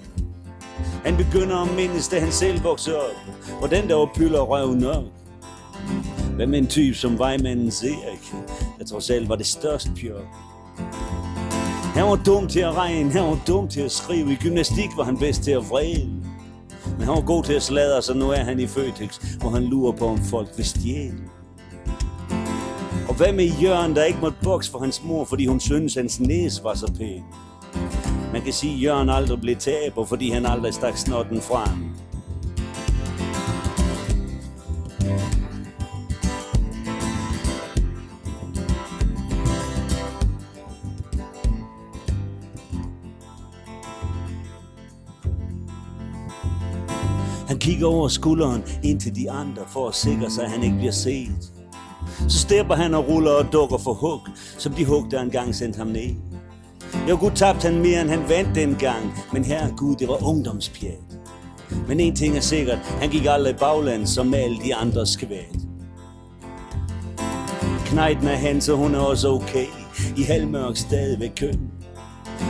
Han 1.05 1.17
begynder 1.17 1.57
at 1.57 1.75
mindes, 1.75 2.07
da 2.07 2.19
han 2.19 2.31
selv 2.31 2.63
voksede 2.63 2.97
op, 2.97 3.15
hvordan 3.59 3.87
der 3.87 3.95
var 3.95 4.09
pyller 4.15 4.41
røv 4.41 4.73
nok. 4.73 5.03
Hvad 6.35 6.47
med 6.47 6.59
en 6.59 6.67
type 6.67 6.97
som 6.97 7.19
vejmandens 7.19 7.83
Erik, 7.83 8.33
der 8.79 8.85
trods 8.85 9.09
alt 9.09 9.29
var 9.29 9.35
det 9.35 9.45
største 9.45 9.91
pjok. 10.01 10.52
Han 11.93 12.03
var 12.03 12.15
dum 12.15 12.47
til 12.47 12.59
at 12.59 12.75
regne, 12.75 13.11
han 13.11 13.23
var 13.23 13.39
dum 13.47 13.67
til 13.67 13.81
at 13.81 13.91
skrive. 13.91 14.31
I 14.31 14.35
gymnastik 14.35 14.89
var 14.97 15.03
han 15.03 15.17
bedst 15.17 15.43
til 15.43 15.51
at 15.51 15.69
vrede. 15.69 16.09
Men 16.97 17.01
han 17.01 17.07
var 17.07 17.21
god 17.21 17.43
til 17.43 17.53
at 17.53 17.63
sladre, 17.63 18.01
så 18.01 18.13
nu 18.13 18.29
er 18.29 18.43
han 18.43 18.59
i 18.59 18.67
Føtex, 18.67 19.17
hvor 19.39 19.49
han 19.49 19.63
lurer 19.63 19.91
på, 19.91 20.07
om 20.07 20.17
folk 20.17 20.47
vil 20.57 20.65
stjæle. 20.65 21.17
Og 23.09 23.15
hvad 23.15 23.33
med 23.33 23.45
Jørgen, 23.61 23.95
der 23.95 24.03
ikke 24.03 24.19
måtte 24.21 24.37
bokse 24.43 24.71
for 24.71 24.79
hans 24.79 25.03
mor, 25.03 25.25
fordi 25.25 25.45
hun 25.45 25.59
synes, 25.59 25.95
hans 25.95 26.19
næse 26.19 26.63
var 26.63 26.73
så 26.73 26.91
pæn? 26.97 27.23
Man 28.33 28.41
kan 28.41 28.53
sige, 28.53 28.73
at 28.73 28.83
Jørgen 28.83 29.09
aldrig 29.09 29.41
blev 29.41 29.55
taber, 29.55 30.05
fordi 30.05 30.29
han 30.29 30.45
aldrig 30.45 30.73
stak 30.73 30.97
snotten 30.97 31.41
frem. 31.41 31.95
Kigger 47.73 47.87
over 47.87 48.07
skulderen 48.07 48.63
ind 48.83 48.99
til 48.99 49.15
de 49.15 49.31
andre 49.31 49.61
for 49.67 49.87
at 49.87 49.95
sikre 49.95 50.29
sig, 50.29 50.43
at 50.43 50.51
han 50.51 50.63
ikke 50.63 50.75
bliver 50.75 50.91
set. 50.91 51.51
Så 52.27 52.39
stepper 52.39 52.75
han 52.75 52.93
og 52.93 53.07
ruller 53.07 53.31
og 53.31 53.53
dukker 53.53 53.77
for 53.77 53.93
hug, 53.93 54.19
som 54.57 54.73
de 54.73 54.85
hug, 54.85 55.05
der 55.11 55.21
engang 55.21 55.55
sendte 55.55 55.77
ham 55.77 55.87
ned. 55.87 56.15
Jo, 57.09 57.17
gud 57.19 57.31
tabte 57.31 57.67
han 57.67 57.81
mere, 57.81 58.01
end 58.01 58.09
han 58.09 58.29
vandt 58.29 58.55
dengang, 58.55 59.13
men 59.33 59.45
her 59.45 59.75
Gud, 59.75 59.95
det 59.95 60.07
var 60.07 60.27
ungdomspjat. 60.27 61.19
Men 61.87 61.99
en 61.99 62.15
ting 62.15 62.37
er 62.37 62.41
sikkert, 62.41 62.77
han 62.77 63.09
gik 63.09 63.25
aldrig 63.25 63.55
bagland 63.55 64.07
som 64.07 64.33
alle 64.33 64.57
de 64.65 64.75
andre 64.75 65.05
skvæt. 65.05 65.55
Knejten 67.85 68.27
er 68.27 68.35
han, 68.35 68.61
så 68.61 68.75
hun 68.75 68.95
er 68.95 68.99
også 68.99 69.29
okay. 69.29 69.67
I 70.17 70.21
halvmørk 70.21 70.77
stadigvæk 70.77 71.31
køn. 71.37 71.71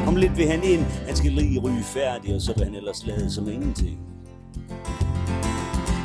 Om 0.08 0.16
lidt 0.16 0.38
vil 0.38 0.48
han 0.48 0.64
ind, 0.64 0.82
han 0.82 1.16
skal 1.16 1.32
lige 1.32 1.60
ryge 1.60 1.84
færdig, 1.84 2.36
og 2.36 2.42
så 2.42 2.54
vil 2.58 2.66
han 2.66 2.76
ellers 2.76 3.06
lade 3.06 3.32
som 3.32 3.50
ingenting. 3.50 4.13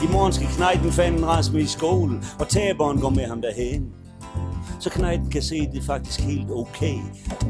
I 0.02 0.06
morgen 0.12 0.32
skal 0.32 0.46
Knejten 0.46 0.92
fanden 0.92 1.26
Rasmus 1.26 1.62
i 1.62 1.66
skole, 1.66 2.22
og 2.38 2.48
taberen 2.48 3.00
går 3.00 3.10
med 3.10 3.26
ham 3.26 3.42
derhen. 3.42 3.92
Så 4.80 4.90
Knejten 4.90 5.30
kan 5.30 5.42
se, 5.42 5.56
at 5.56 5.72
det 5.72 5.80
er 5.80 5.84
faktisk 5.84 6.20
helt 6.20 6.50
okay, 6.50 6.98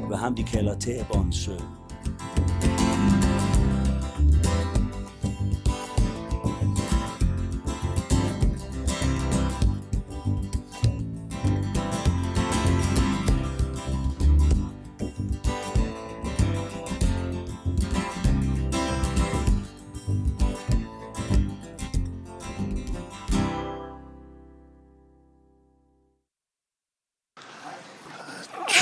hvad 0.06 0.16
ham 0.16 0.34
de 0.34 0.42
kalder 0.42 0.78
taberens 0.78 1.36
søn. 1.36 1.60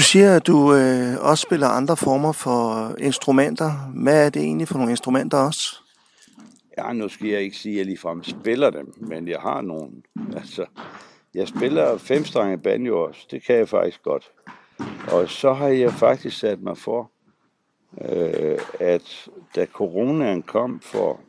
Siger, 0.06 0.36
at 0.36 0.46
du 0.46 0.74
øh, 0.74 1.14
også 1.20 1.42
spiller 1.42 1.68
andre 1.68 1.96
former 1.96 2.32
for 2.32 2.94
instrumenter. 2.98 3.70
Hvad 3.94 4.26
er 4.26 4.30
det 4.30 4.42
egentlig 4.42 4.68
for 4.68 4.74
nogle 4.74 4.90
instrumenter 4.90 5.38
også? 5.38 5.76
Ja, 6.78 6.92
nu 6.92 7.08
skal 7.08 7.28
jeg 7.28 7.40
ikke 7.40 7.56
sige, 7.56 7.72
at 7.72 7.78
jeg 7.78 7.86
ligefrem 7.86 8.24
spiller 8.24 8.70
dem, 8.70 8.94
men 8.96 9.28
jeg 9.28 9.40
har 9.40 9.60
nogle. 9.60 9.90
Altså, 10.36 10.66
jeg 11.34 11.48
spiller 11.48 11.98
femstrenget 11.98 12.62
banjo 12.62 13.02
også. 13.02 13.20
Det 13.30 13.44
kan 13.44 13.56
jeg 13.56 13.68
faktisk 13.68 14.02
godt. 14.02 14.30
Og 15.12 15.30
så 15.30 15.52
har 15.52 15.68
jeg 15.68 15.92
faktisk 15.92 16.38
sat 16.38 16.62
mig 16.62 16.78
for, 16.78 17.10
øh, 18.00 18.58
at 18.80 19.28
da 19.54 19.66
coronaen 19.66 20.42
kom 20.42 20.80
for, 20.80 21.20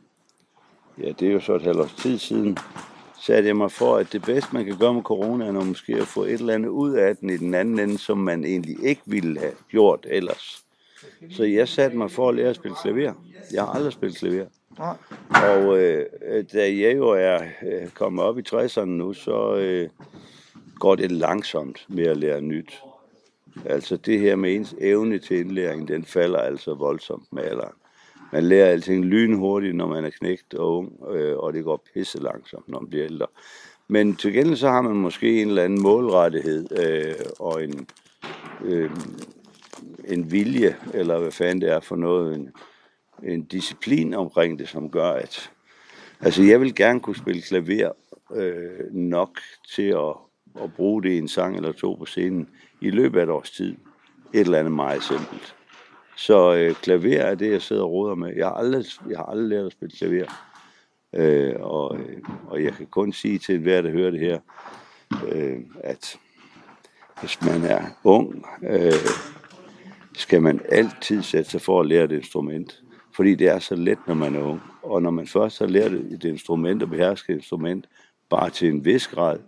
ja, 0.98 1.12
det 1.12 1.28
er 1.28 1.32
jo 1.32 1.40
så 1.40 1.54
et 1.54 1.62
halvt 1.62 1.80
års 1.80 1.94
tid 1.94 2.18
siden, 2.18 2.58
satte 3.20 3.46
jeg 3.46 3.56
mig 3.56 3.70
for, 3.70 3.96
at 3.96 4.12
det 4.12 4.22
bedste, 4.22 4.54
man 4.54 4.64
kan 4.64 4.78
gøre 4.78 4.94
med 4.94 5.02
coronaen, 5.02 5.56
er 5.56 5.64
måske 5.64 5.96
at 5.96 6.06
få 6.06 6.22
et 6.22 6.32
eller 6.32 6.54
andet 6.54 6.68
ud 6.68 6.92
af 6.92 7.16
den 7.16 7.30
i 7.30 7.36
den 7.36 7.54
anden 7.54 7.78
ende, 7.78 7.98
som 7.98 8.18
man 8.18 8.44
egentlig 8.44 8.84
ikke 8.84 9.02
ville 9.06 9.40
have 9.40 9.52
gjort 9.70 10.06
ellers. 10.10 10.64
Så 11.30 11.44
jeg 11.44 11.68
satte 11.68 11.96
mig 11.96 12.10
for 12.10 12.28
at 12.28 12.34
lære 12.34 12.48
at 12.48 12.56
spille 12.56 12.76
klaver. 12.82 13.12
Jeg 13.52 13.62
har 13.62 13.72
aldrig 13.72 13.92
spillet 13.92 14.18
klaver. 14.18 14.46
Og 15.28 15.78
øh, 15.78 16.06
da 16.52 16.62
jeg 16.62 16.96
jo 16.96 17.08
er 17.08 17.40
øh, 17.62 17.88
kommet 17.94 18.24
op 18.24 18.38
i 18.38 18.42
60'erne 18.48 18.84
nu, 18.84 19.12
så 19.12 19.54
øh, 19.56 19.88
går 20.78 20.94
det 20.94 21.12
langsomt 21.12 21.84
med 21.88 22.04
at 22.04 22.16
lære 22.16 22.40
nyt. 22.40 22.82
Altså 23.64 23.96
det 23.96 24.20
her 24.20 24.36
med 24.36 24.54
ens 24.54 24.74
evne 24.80 25.18
til 25.18 25.38
indlæring, 25.38 25.88
den 25.88 26.04
falder 26.04 26.38
altså 26.38 26.74
voldsomt 26.74 27.32
med 27.32 27.42
alderen. 27.42 27.72
Man 28.32 28.44
lærer 28.44 28.66
alting 28.66 29.04
lynhurtigt, 29.04 29.76
når 29.76 29.86
man 29.86 30.04
er 30.04 30.10
knægt 30.10 30.54
og 30.54 30.76
ung, 30.76 30.92
øh, 31.10 31.36
og 31.36 31.52
det 31.52 31.64
går 31.64 31.84
pisse 31.94 32.22
langsomt, 32.22 32.68
når 32.68 32.80
man 32.80 32.88
bliver 32.88 33.04
ældre. 33.04 33.26
Men 33.88 34.16
til 34.16 34.32
gengæld 34.32 34.56
så 34.56 34.68
har 34.68 34.82
man 34.82 34.96
måske 34.96 35.42
en 35.42 35.48
eller 35.48 35.62
anden 35.62 35.82
målrettighed 35.82 36.66
øh, 36.78 37.14
og 37.38 37.64
en, 37.64 37.86
øh, 38.64 38.90
en 40.04 40.32
vilje, 40.32 40.76
eller 40.94 41.18
hvad 41.18 41.30
fanden 41.30 41.60
det 41.60 41.70
er 41.70 41.80
for 41.80 41.96
noget, 41.96 42.34
en, 42.34 42.50
en 43.22 43.44
disciplin 43.44 44.14
omkring 44.14 44.58
det, 44.58 44.68
som 44.68 44.90
gør, 44.90 45.10
at 45.10 45.50
altså 46.20 46.42
jeg 46.42 46.60
vil 46.60 46.74
gerne 46.74 47.00
kunne 47.00 47.16
spille 47.16 47.42
klaver 47.42 47.92
øh, 48.34 48.94
nok 48.94 49.38
til 49.74 49.88
at 49.88 50.14
at 50.62 50.74
bruge 50.74 51.02
det 51.02 51.10
i 51.10 51.18
en 51.18 51.28
sang 51.28 51.56
eller 51.56 51.72
to 51.72 51.94
på 51.94 52.04
scenen 52.04 52.48
i 52.80 52.90
løbet 52.90 53.18
af 53.18 53.22
et 53.22 53.30
års 53.30 53.50
tid. 53.50 53.76
Et 54.32 54.40
eller 54.40 54.58
andet 54.58 54.72
meget 54.72 55.02
simpelt. 55.02 55.57
Så 56.18 56.54
øh, 56.54 56.74
klaver 56.74 57.22
er 57.22 57.34
det, 57.34 57.52
jeg 57.52 57.62
sidder 57.62 57.82
og 57.82 57.92
råder 57.92 58.14
med. 58.14 58.32
Jeg 58.36 58.46
har 58.46 58.52
aldrig, 58.52 58.84
jeg 59.10 59.18
har 59.18 59.24
aldrig 59.24 59.48
lært 59.48 59.66
at 59.66 59.72
spille 59.72 59.96
klaver. 59.96 60.26
Øh, 61.14 61.54
og, 61.60 61.96
øh, 61.98 62.18
og 62.48 62.64
jeg 62.64 62.72
kan 62.72 62.86
kun 62.86 63.12
sige 63.12 63.38
til 63.38 63.54
enhver, 63.54 63.82
der 63.82 63.90
hører 63.90 64.10
det 64.10 64.20
her, 64.20 64.38
øh, 65.28 65.56
at 65.84 66.18
hvis 67.20 67.42
man 67.42 67.64
er 67.64 67.82
ung, 68.04 68.44
øh, 68.62 68.92
skal 70.14 70.42
man 70.42 70.60
altid 70.68 71.22
sætte 71.22 71.50
sig 71.50 71.60
for 71.60 71.80
at 71.80 71.86
lære 71.86 72.04
et 72.04 72.12
instrument. 72.12 72.82
Fordi 73.16 73.34
det 73.34 73.48
er 73.48 73.58
så 73.58 73.74
let, 73.74 73.98
når 74.06 74.14
man 74.14 74.34
er 74.34 74.42
ung. 74.42 74.60
Og 74.82 75.02
når 75.02 75.10
man 75.10 75.26
først 75.26 75.58
har 75.58 75.66
lært 75.66 75.92
et 75.92 76.24
instrument 76.24 76.82
og 76.82 76.90
behersket 76.90 77.32
et 77.32 77.36
instrument, 77.36 77.86
bare 78.30 78.50
til 78.50 78.68
en 78.68 78.84
vis 78.84 79.08
grad, 79.08 79.38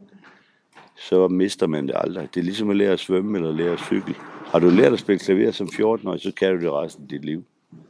så 1.00 1.28
mister 1.28 1.66
man 1.66 1.86
det 1.86 1.94
aldrig. 1.96 2.28
Det 2.34 2.40
er 2.40 2.44
ligesom 2.44 2.70
at 2.70 2.76
lære 2.76 2.92
at 2.92 3.00
svømme 3.00 3.38
eller 3.38 3.52
lære 3.52 3.72
at 3.72 3.80
cykle. 3.80 4.14
Har 4.46 4.58
du 4.58 4.68
lært 4.68 4.92
at 4.92 4.98
spille 4.98 5.18
klaver 5.18 5.50
som 5.50 5.66
14-årig, 5.66 6.20
så 6.20 6.32
kan 6.32 6.54
du 6.54 6.60
det 6.60 6.72
resten 6.72 7.02
af 7.02 7.08
dit 7.08 7.24
liv. 7.24 7.44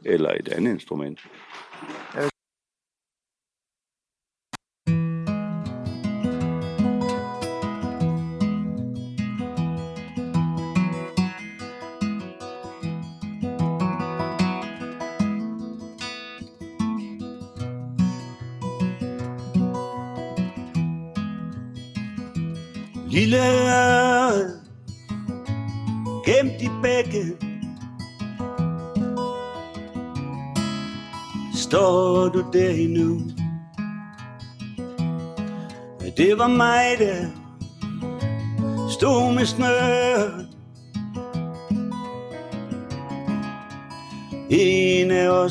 Eller 0.05 0.29
et 0.29 0.47
andet 0.47 0.71
instrument. 0.71 1.19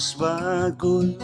En 0.00 0.76
Gud. 0.78 1.22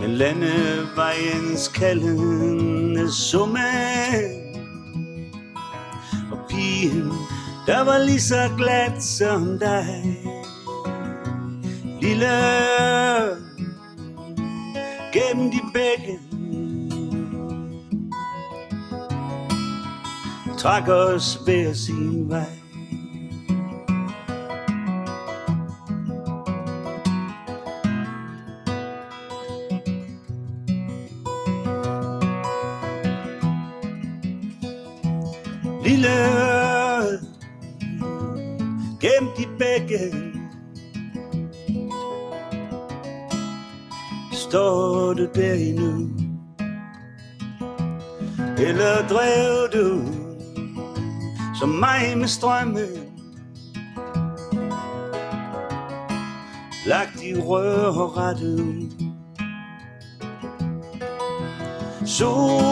Men 0.00 0.10
landevejens 0.10 1.68
kaldende 1.68 3.12
summe. 3.12 3.58
Og 6.32 6.38
pigen, 6.48 7.12
der 7.66 7.84
var 7.84 7.98
lige 7.98 8.20
så 8.20 8.50
glad 8.56 9.00
som 9.00 9.58
dig. 9.58 10.16
Lille 12.00 12.26
gennem 15.12 15.50
de 15.50 15.60
begge. 15.74 16.18
Trak 20.58 20.88
os 20.88 21.38
hver 21.44 21.72
sin 21.72 22.30
vej. 22.30 22.65
Med 52.26 52.30
strømmen 52.30 52.88
Lagt 56.86 57.22
i 57.22 57.34
rør 57.40 58.12
Solen 62.06 62.66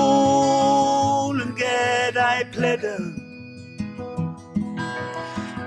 gav 1.56 2.12
dig 2.14 2.46
pletter. 2.52 2.98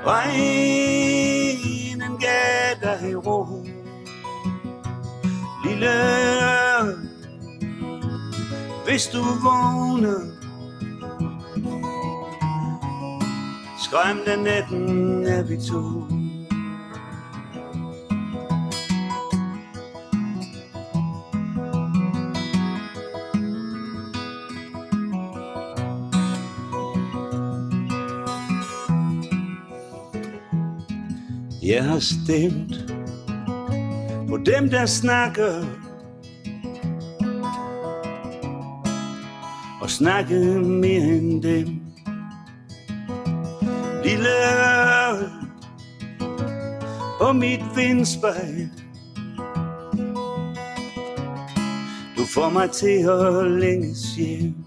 Regnen 0.06 1.38
gav 2.20 2.76
dig 2.82 3.26
ro. 3.26 3.66
Lille 5.66 5.98
Hvis 8.86 9.08
du 9.08 9.22
vågner. 9.22 10.37
Skræmte 13.88 14.44
natten 14.44 15.26
er 15.26 15.44
vi 15.44 15.58
to 15.58 16.04
Jeg 31.64 31.84
har 31.84 32.00
stemt 32.00 32.94
på 34.30 34.38
dem, 34.38 34.70
der 34.70 34.86
snakker 34.86 35.66
og 39.82 39.90
snakket 39.90 40.66
mere 40.66 41.04
end 41.04 41.44
dem. 41.44 41.87
Lille 44.08 44.30
på 47.20 47.32
mit 47.32 47.62
vindspejl. 47.76 48.70
Du 52.18 52.26
får 52.34 52.50
mig 52.50 52.72
til 52.72 53.10
at 53.10 53.52
længes 53.52 54.16
hjem. 54.18 54.67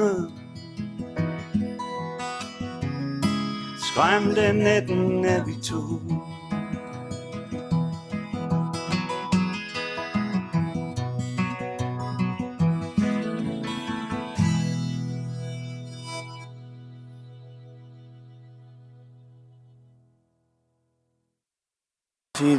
Vågner 0.00 0.30
Skræmte 3.78 4.52
natten 4.52 5.24
er 5.24 5.44
vi 5.44 5.54
to 5.62 6.00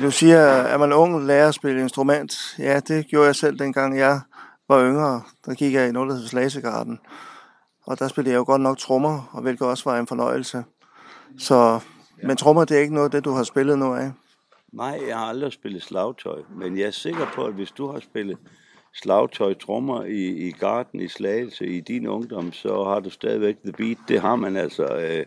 Du 0.01 0.11
siger, 0.11 0.63
at 0.63 0.79
man 0.79 0.93
ung 0.93 1.25
lærer 1.25 1.47
at 1.47 1.53
spille 1.53 1.81
instrument. 1.81 2.55
Ja, 2.59 2.79
det 2.79 3.07
gjorde 3.07 3.25
jeg 3.25 3.35
selv 3.35 3.59
dengang 3.59 3.97
jeg 3.97 4.21
var 4.69 4.83
yngre. 4.83 5.21
Der 5.45 5.53
gik 5.53 5.73
jeg 5.73 5.89
i 5.89 5.91
noget, 5.91 6.09
der 6.09 6.15
hedder 6.15 6.29
Slasegarden. 6.29 6.99
Og 7.85 7.99
der 7.99 8.07
spillede 8.07 8.33
jeg 8.33 8.39
jo 8.39 8.43
godt 8.43 8.61
nok 8.61 8.77
trommer, 8.77 9.29
og 9.31 9.41
hvilket 9.41 9.67
også 9.67 9.89
var 9.89 9.99
en 9.99 10.07
fornøjelse. 10.07 10.63
Så, 11.37 11.79
men 12.23 12.37
trommer, 12.37 12.65
det 12.65 12.77
er 12.77 12.81
ikke 12.81 12.93
noget, 12.93 13.11
det 13.11 13.25
du 13.25 13.31
har 13.31 13.43
spillet 13.43 13.79
nu 13.79 13.93
af. 13.93 14.11
Nej, 14.73 14.99
jeg 15.07 15.17
har 15.17 15.25
aldrig 15.25 15.53
spillet 15.53 15.83
slagtøj, 15.83 16.41
men 16.55 16.77
jeg 16.77 16.87
er 16.87 16.91
sikker 16.91 17.27
på, 17.35 17.45
at 17.45 17.53
hvis 17.53 17.71
du 17.71 17.87
har 17.87 17.99
spillet 17.99 18.37
slagtøj, 18.93 19.53
trommer 19.53 20.03
i, 20.03 20.47
i 20.47 20.51
garden 20.51 20.99
i 20.99 21.07
Slagelse 21.07 21.67
i 21.67 21.79
din 21.79 22.07
ungdom, 22.07 22.53
så 22.53 22.83
har 22.83 22.99
du 22.99 23.09
stadigvæk 23.09 23.55
The 23.63 23.71
Beat. 23.71 23.97
Det 24.07 24.21
har 24.21 24.35
man 24.35 24.55
altså. 24.55 24.85
Øh, 24.85 25.25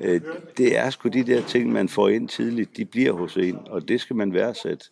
øh, 0.00 0.20
det 0.56 0.78
er 0.78 0.90
sgu 0.90 1.08
de 1.08 1.26
der 1.26 1.42
ting, 1.42 1.72
man 1.72 1.88
får 1.88 2.08
ind 2.08 2.28
tidligt, 2.28 2.76
de 2.76 2.84
bliver 2.84 3.12
hos 3.12 3.36
en, 3.36 3.58
og 3.70 3.88
det 3.88 4.00
skal 4.00 4.16
man 4.16 4.32
værdsætte. 4.32 4.84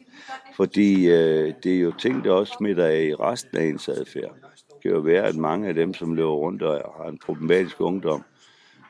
Fordi 0.56 1.08
øh, 1.08 1.54
det 1.62 1.74
er 1.74 1.80
jo 1.80 1.92
ting, 1.92 2.24
der 2.24 2.32
også 2.32 2.54
smitter 2.58 2.86
af 2.86 3.02
i 3.02 3.14
resten 3.14 3.58
af 3.58 3.64
ens 3.64 3.88
adfærd. 3.88 4.43
Det 4.84 4.90
kan 4.90 4.98
jo 4.98 5.04
være, 5.04 5.24
at 5.24 5.36
mange 5.36 5.68
af 5.68 5.74
dem, 5.74 5.94
som 5.94 6.14
løber 6.14 6.30
rundt 6.30 6.62
og 6.62 6.94
har 6.96 7.10
en 7.10 7.18
problematisk 7.18 7.80
ungdom, 7.80 8.24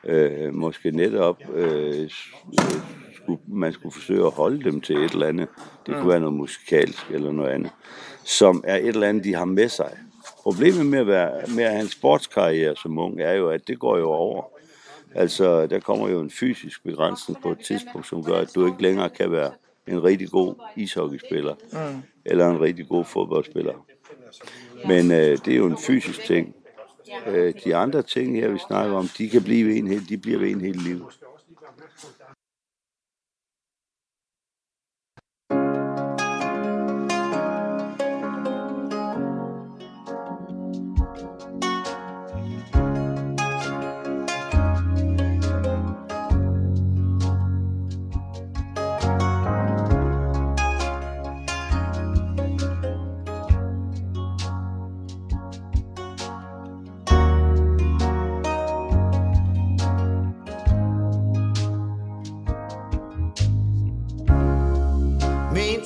øh, 0.03 0.53
måske 0.53 0.91
netop 0.91 1.41
øh, 1.53 2.09
skulle, 3.15 3.41
man 3.47 3.73
skulle 3.73 3.93
forsøge 3.93 4.25
at 4.25 4.31
holde 4.31 4.63
dem 4.63 4.81
til 4.81 4.97
et 4.97 5.11
eller 5.11 5.27
andet. 5.27 5.47
Det 5.85 5.95
kunne 5.95 6.09
være 6.09 6.19
noget 6.19 6.35
musikalsk 6.35 7.11
eller 7.11 7.31
noget 7.31 7.49
andet, 7.49 7.71
som 8.23 8.63
er 8.67 8.75
et 8.75 8.87
eller 8.87 9.07
andet, 9.07 9.23
de 9.23 9.35
har 9.35 9.45
med 9.45 9.69
sig. 9.69 9.91
Problemet 10.43 10.85
med 10.85 10.99
at, 10.99 11.07
være, 11.07 11.41
med 11.55 11.63
at 11.63 11.71
have 11.71 11.81
en 11.81 11.89
sportskarriere 11.89 12.75
som 12.75 12.97
ung, 12.97 13.21
er 13.21 13.33
jo, 13.33 13.49
at 13.49 13.67
det 13.67 13.79
går 13.79 13.97
jo 13.97 14.09
over. 14.09 14.43
Altså, 15.13 15.67
der 15.67 15.79
kommer 15.79 16.09
jo 16.09 16.19
en 16.19 16.31
fysisk 16.31 16.83
begrænsning 16.83 17.41
på 17.41 17.51
et 17.51 17.59
tidspunkt, 17.59 18.07
som 18.07 18.23
gør, 18.23 18.35
at 18.35 18.55
du 18.55 18.65
ikke 18.65 18.81
længere 18.81 19.09
kan 19.09 19.31
være 19.31 19.51
en 19.87 20.03
rigtig 20.03 20.29
god 20.29 20.55
ishockeyspiller, 20.75 21.55
mm. 21.71 22.01
eller 22.25 22.49
en 22.49 22.61
rigtig 22.61 22.87
god 22.87 23.05
fodboldspiller. 23.05 23.73
Men 24.87 25.11
øh, 25.11 25.37
det 25.45 25.47
er 25.47 25.57
jo 25.57 25.65
en 25.65 25.77
fysisk 25.77 26.23
ting. 26.23 26.55
Øh, 27.27 27.53
de 27.63 27.75
andre 27.75 28.01
ting 28.01 28.35
her, 28.35 28.49
vi 28.49 28.59
snakker 28.67 28.95
om, 28.95 29.07
de 29.17 29.29
kan 29.29 29.43
blive 29.43 29.67
ved 29.67 29.75
en, 29.75 30.05
de 30.09 30.17
bliver 30.17 30.39
ved 30.39 30.49
en 30.49 30.61
hel 30.61 30.75
liv. 30.75 31.09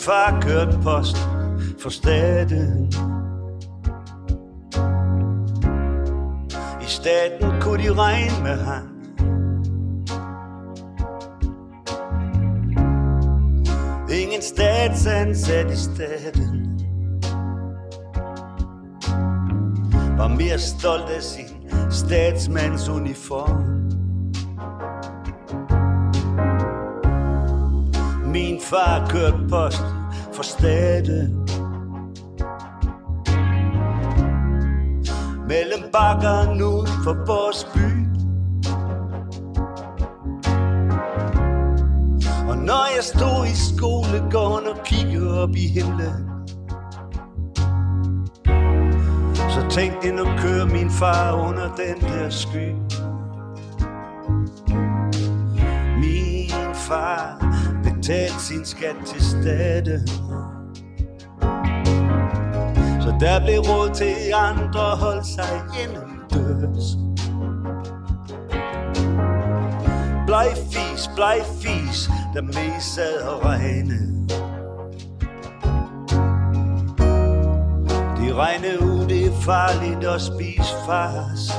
Far 0.10 0.41
kørte 0.41 0.80
post 0.84 1.17
for 1.82 1.89
staten. 1.89 2.91
I 6.82 6.86
staten 6.86 7.62
kunne 7.62 7.84
de 7.84 7.93
regne 7.93 8.43
med 8.43 8.58
ham. 8.58 8.84
Ingen 14.12 14.41
statsansat 14.41 15.72
i 15.72 15.76
staten 15.76 16.80
Var 20.17 20.28
mere 20.28 20.60
stolt 20.60 21.10
af 21.10 21.24
sin 21.24 21.69
statsmands 21.89 22.89
uniform 22.89 23.63
Min 28.26 28.62
far 28.62 29.08
kørte 29.10 29.48
post 29.50 29.99
for 30.39 30.43
staten 30.43 31.45
Mellem 35.47 35.91
bakkerne 35.91 36.65
ud 36.65 36.88
for 37.04 37.13
vores 37.28 37.67
by. 37.73 37.89
Og 42.49 42.58
når 42.58 42.95
jeg 42.95 43.04
stod 43.04 43.45
i 43.45 43.56
skolegården 43.73 44.67
og 44.67 44.84
kiggede 44.86 45.43
op 45.43 45.56
i 45.56 45.67
himlen 45.67 46.30
Så 49.36 49.65
tænkte 49.69 50.08
jeg, 50.08 50.15
nu 50.15 50.23
kører 50.23 50.65
min 50.65 50.89
far 50.89 51.34
under 51.34 51.75
den 51.75 52.02
der 52.02 52.30
sky. 52.30 52.69
Min 55.99 56.75
far 56.75 57.39
betalte 57.84 58.39
sin 58.39 58.65
skat 58.65 58.95
til 59.06 59.21
staten 59.23 60.29
der 63.20 63.40
blev 63.46 63.60
råd 63.60 63.90
til 63.96 64.16
andre 64.34 64.92
at 64.92 64.98
sig 64.98 65.24
sig 65.24 65.62
indendørs. 65.84 66.98
Bleg 70.28 70.48
fis, 70.72 71.10
bleg 71.16 71.42
fis, 71.62 72.10
der 72.34 72.42
mest 72.42 72.94
sad 72.96 73.22
og 73.22 73.46
regnede 73.46 74.20
De 78.18 78.34
regnede 78.34 78.82
ud, 78.82 79.08
det 79.08 79.26
er 79.26 79.42
farligt 79.42 80.06
at 80.06 80.22
spise 80.22 80.74
fars. 80.86 81.50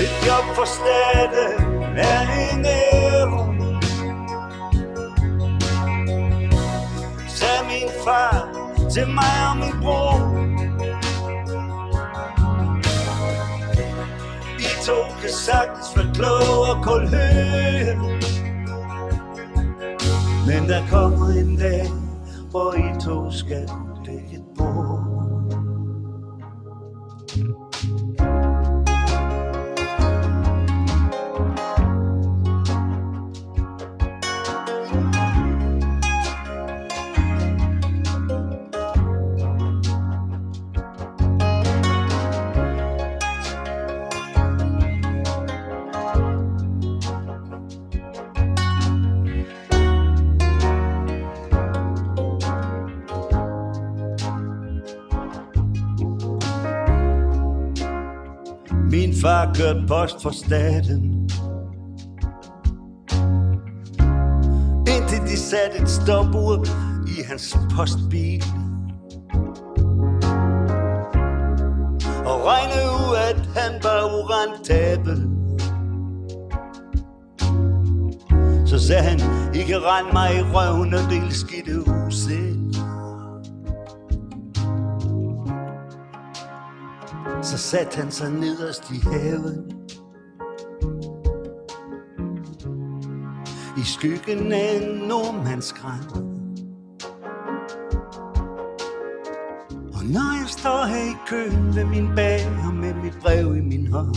Et 0.00 0.26
job 0.26 0.44
for 0.56 0.64
staten 0.64 1.82
er 1.96 2.52
ingen 2.52 3.01
min 7.72 7.90
far 8.04 8.48
til 8.90 9.08
mig 9.08 9.36
og 9.50 9.56
min 9.56 9.82
bror. 9.82 10.14
I 14.58 14.70
to 14.86 14.98
kan 15.20 15.30
sagtens 15.30 15.88
være 15.96 16.14
kloge 16.14 16.70
og 16.72 16.84
kulhøre 16.84 17.96
Men 20.46 20.68
der 20.68 20.82
kommer 20.90 21.26
en 21.26 21.56
dag, 21.56 21.86
hvor 22.50 22.74
I 22.74 23.00
to 23.04 23.30
skal 23.30 23.68
dække 24.06 24.32
et 24.32 24.44
bord. 24.58 24.91
Kørt 59.62 59.88
post 59.88 60.22
for 60.22 60.30
staten. 60.30 61.30
Indtil 64.94 65.20
de 65.26 65.36
satte 65.36 65.78
et 65.82 65.88
stopur 65.88 66.66
i 67.06 67.22
hans 67.28 67.56
postbil. 67.76 68.44
Og 72.24 72.46
regnede 72.46 72.90
ud, 73.02 73.16
at 73.30 73.48
han 73.56 73.72
var 73.82 74.00
urentabel. 74.18 75.28
Så 78.66 78.86
sagde 78.86 79.02
han, 79.02 79.20
I 79.54 79.62
kan 79.62 79.76
rende 79.76 80.12
mig 80.12 80.36
i 80.36 80.42
røven 80.42 80.94
og 80.94 81.10
dele 81.10 81.34
skidt 81.34 81.68
ud. 81.68 82.01
satte 87.72 87.96
han 87.96 88.10
sig 88.10 88.30
nederst 88.30 88.90
i 88.90 89.00
haven. 89.12 89.72
I 93.76 93.84
skyggen 93.84 94.52
af 94.52 94.80
en 94.82 95.08
nordmandsgræn 95.08 96.04
Og 99.94 100.04
når 100.04 100.40
jeg 100.40 100.48
står 100.48 100.86
her 100.86 101.04
i 101.10 101.16
køen 101.26 101.76
ved 101.76 101.84
min 101.84 102.08
bager 102.16 102.72
med 102.72 102.94
mit 102.94 103.18
brev 103.22 103.56
i 103.56 103.60
min 103.60 103.86
hånd 103.86 104.14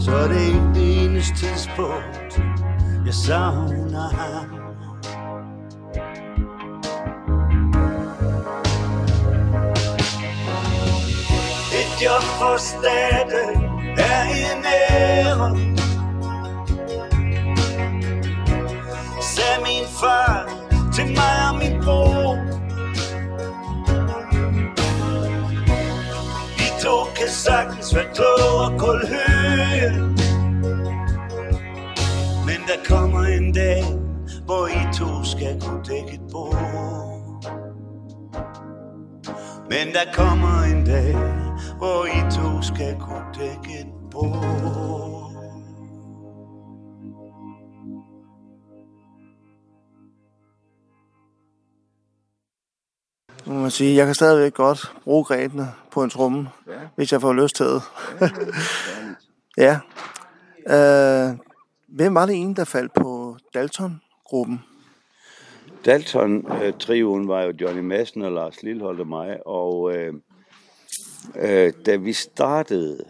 Så 0.00 0.10
er 0.10 0.28
det 0.28 0.40
ikke 0.46 0.70
det 0.74 1.04
eneste 1.04 1.34
tidspunkt, 1.36 2.42
jeg 3.06 3.14
savner 3.14 4.08
ham. 4.08 4.71
jeg 12.02 12.22
for 12.38 12.56
staten 12.56 13.62
er 13.98 14.22
en 14.22 14.64
ære 14.64 15.72
Sagde 19.20 19.58
min 19.62 19.86
far 20.00 20.48
til 20.94 21.06
mig 21.06 21.36
og 21.50 21.58
min 21.58 21.84
bror. 21.84 22.36
Vi 26.56 26.66
to 26.82 27.04
kan 27.16 27.28
sagtens 27.28 27.94
være 27.94 28.06
kloge 28.14 28.64
og 28.66 28.80
kulhøje. 28.80 29.90
Men 32.46 32.60
der 32.68 32.78
kommer 32.88 33.20
en 33.20 33.52
dag, 33.52 33.84
hvor 34.44 34.66
I 34.66 34.94
to 34.94 35.24
skal 35.24 35.60
kunne 35.60 35.84
dække 35.84 36.12
et 36.12 36.30
bord. 36.32 36.56
Men 39.70 39.94
der 39.94 40.12
kommer 40.14 40.62
en 40.62 40.84
dag, 40.84 41.14
hvor 41.82 42.06
I 42.06 42.20
to 42.30 42.62
skal 42.62 42.96
kunne 43.00 43.26
dække 43.38 43.80
et 43.80 43.86
bord 44.10 44.72
må 53.46 53.60
man 53.60 53.70
sige. 53.70 53.96
Jeg 53.96 54.06
kan 54.06 54.14
stadigvæk 54.14 54.54
godt 54.54 54.92
bruge 55.04 55.24
grebene 55.24 55.68
på 55.90 56.02
en 56.02 56.10
tromme, 56.10 56.48
ja. 56.68 56.72
hvis 56.96 57.12
jeg 57.12 57.20
får 57.20 57.32
lyst 57.32 57.56
til 57.56 57.66
det. 57.66 57.82
ja. 59.56 59.78
Øh, 60.66 61.38
hvem 61.88 62.14
var 62.14 62.26
det 62.26 62.34
en, 62.34 62.56
der 62.56 62.64
faldt 62.64 62.92
på 62.94 63.36
Dalton-gruppen? 63.54 64.60
Dalton-trioen 65.84 67.28
var 67.28 67.42
jo 67.42 67.52
Johnny 67.60 67.80
Madsen 67.80 68.22
og 68.22 68.32
Lars 68.32 68.62
Lillehold 68.62 69.00
og 69.00 69.06
mig, 69.06 69.46
og 69.46 69.96
øh, 69.96 70.14
øh, 71.36 71.72
da 71.86 71.96
vi 71.96 72.12
startede 72.12 73.04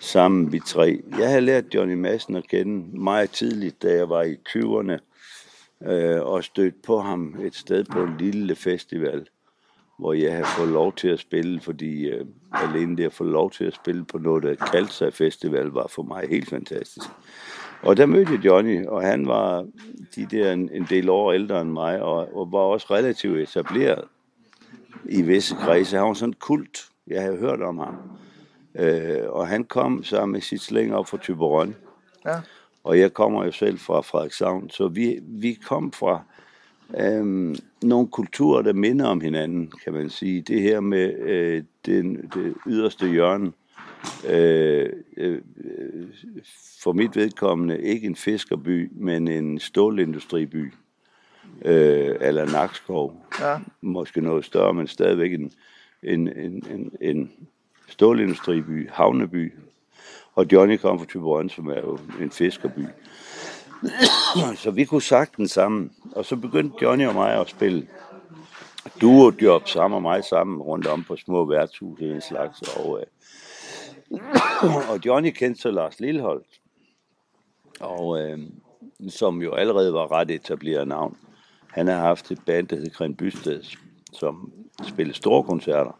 sammen, 0.00 0.52
vi 0.52 0.60
tre, 0.66 1.02
jeg 1.18 1.28
havde 1.28 1.40
lært 1.40 1.74
Johnny 1.74 1.94
Madsen 1.94 2.36
at 2.36 2.48
kende 2.48 2.98
meget 2.98 3.30
tidligt, 3.30 3.82
da 3.82 3.92
jeg 3.92 4.08
var 4.08 4.22
i 4.22 4.36
20'erne, 4.48 4.98
øh, 5.90 6.22
og 6.22 6.44
stødt 6.44 6.82
på 6.82 7.00
ham 7.00 7.36
et 7.44 7.54
sted 7.54 7.84
på 7.84 8.02
en 8.02 8.16
lille 8.18 8.54
festival, 8.54 9.26
hvor 9.98 10.12
jeg 10.12 10.32
havde 10.32 10.46
fået 10.56 10.68
lov 10.68 10.92
til 10.92 11.08
at 11.08 11.18
spille, 11.20 11.60
fordi 11.60 12.08
øh, 12.08 12.26
alene 12.52 12.96
det 12.96 13.04
at 13.04 13.12
få 13.12 13.24
lov 13.24 13.50
til 13.50 13.64
at 13.64 13.74
spille 13.74 14.04
på 14.04 14.18
noget, 14.18 14.42
der 14.42 14.54
kaldte 14.54 14.92
sig 14.92 15.14
festival, 15.14 15.66
var 15.66 15.86
for 15.86 16.02
mig 16.02 16.24
helt 16.28 16.48
fantastisk. 16.48 17.06
Og 17.82 17.96
der 17.96 18.06
mødte 18.06 18.32
jeg 18.32 18.44
Johnny, 18.44 18.86
og 18.86 19.02
han 19.02 19.26
var 19.26 19.66
de 20.16 20.26
der 20.30 20.52
en, 20.52 20.70
en 20.72 20.86
del 20.90 21.08
år 21.08 21.32
ældre 21.32 21.60
end 21.60 21.70
mig, 21.70 22.02
og, 22.02 22.36
og 22.36 22.52
var 22.52 22.58
også 22.58 22.86
relativt 22.90 23.38
etableret 23.38 24.04
i 25.04 25.22
visse 25.22 25.54
kredse. 25.54 25.96
Han 25.96 26.06
var 26.06 26.14
sådan 26.14 26.32
kult. 26.32 26.91
Jeg 27.06 27.22
havde 27.22 27.36
hørt 27.36 27.62
om 27.62 27.78
ham. 27.78 27.96
Øh, 28.74 29.28
og 29.28 29.48
han 29.48 29.64
kom 29.64 30.04
sammen 30.04 30.32
med 30.32 30.40
sit 30.40 30.60
slæng 30.60 30.94
op 30.94 31.08
fra 31.08 31.18
Tyberon. 31.18 31.74
Ja. 32.24 32.40
Og 32.84 32.98
jeg 32.98 33.12
kommer 33.12 33.44
jo 33.44 33.52
selv 33.52 33.78
fra 33.78 34.00
Frederikshavn, 34.00 34.70
så 34.70 34.88
vi, 34.88 35.18
vi 35.22 35.52
kom 35.52 35.92
fra 35.92 36.22
øhm, 37.00 37.56
nogle 37.82 38.08
kulturer, 38.08 38.62
der 38.62 38.72
minder 38.72 39.06
om 39.06 39.20
hinanden, 39.20 39.72
kan 39.84 39.92
man 39.92 40.10
sige. 40.10 40.42
Det 40.42 40.62
her 40.62 40.80
med 40.80 41.18
øh, 41.18 41.62
den, 41.86 42.30
det 42.34 42.54
yderste 42.66 43.08
hjørne, 43.08 43.52
øh, 44.28 44.90
øh, 45.16 45.38
for 46.82 46.92
mit 46.92 47.16
vedkommende 47.16 47.82
ikke 47.82 48.06
en 48.06 48.16
fiskerby, 48.16 48.90
men 48.92 49.28
en 49.28 49.58
stålindustriby, 49.58 50.72
øh, 51.64 52.16
eller 52.20 52.52
Nakskov. 52.52 53.26
Ja. 53.40 53.58
Måske 53.80 54.20
noget 54.20 54.44
større, 54.44 54.74
men 54.74 54.86
stadigvæk 54.86 55.32
en, 55.32 55.52
en, 56.02 56.28
en, 56.28 56.62
en, 56.70 56.92
en 57.00 57.32
stålindustriby, 57.88 58.90
havneby, 58.90 59.52
og 60.34 60.46
Johnny 60.52 60.76
kom 60.76 60.98
fra 60.98 61.06
Tyborøn, 61.06 61.48
som 61.48 61.68
er 61.68 61.80
jo 61.80 61.98
en 62.20 62.30
fiskerby. 62.30 62.86
så 64.62 64.70
vi 64.70 64.84
kunne 64.84 65.02
sagtens 65.02 65.50
sammen. 65.50 65.92
Og 66.16 66.24
så 66.24 66.36
begyndte 66.36 66.76
Johnny 66.82 67.06
og 67.06 67.14
mig 67.14 67.40
at 67.40 67.48
spille 67.48 67.88
duo-job 69.00 69.68
sammen 69.68 69.96
og 69.96 70.02
mig 70.02 70.24
sammen 70.24 70.62
rundt 70.62 70.86
om 70.86 71.04
på 71.04 71.16
små 71.16 71.44
værtshuse 71.44 72.04
en 72.04 72.20
slags. 72.20 72.62
Og, 72.62 73.00
øh, 73.00 73.06
og 74.90 75.06
Johnny 75.06 75.30
kendte 75.30 75.60
så 75.60 75.70
Lars 75.70 76.00
Lilleholdt, 76.00 76.60
og, 77.80 78.22
øh, 78.22 78.38
som 79.08 79.42
jo 79.42 79.52
allerede 79.52 79.92
var 79.92 80.12
ret 80.12 80.30
etableret 80.30 80.88
navn. 80.88 81.16
Han 81.70 81.86
har 81.86 81.98
haft 81.98 82.30
et 82.30 82.38
band, 82.46 82.68
der 82.68 82.76
hed 82.76 82.90
Gren 82.90 83.16
som 84.12 84.52
spillede 84.82 85.16
store 85.16 85.42
koncerter. 85.42 85.98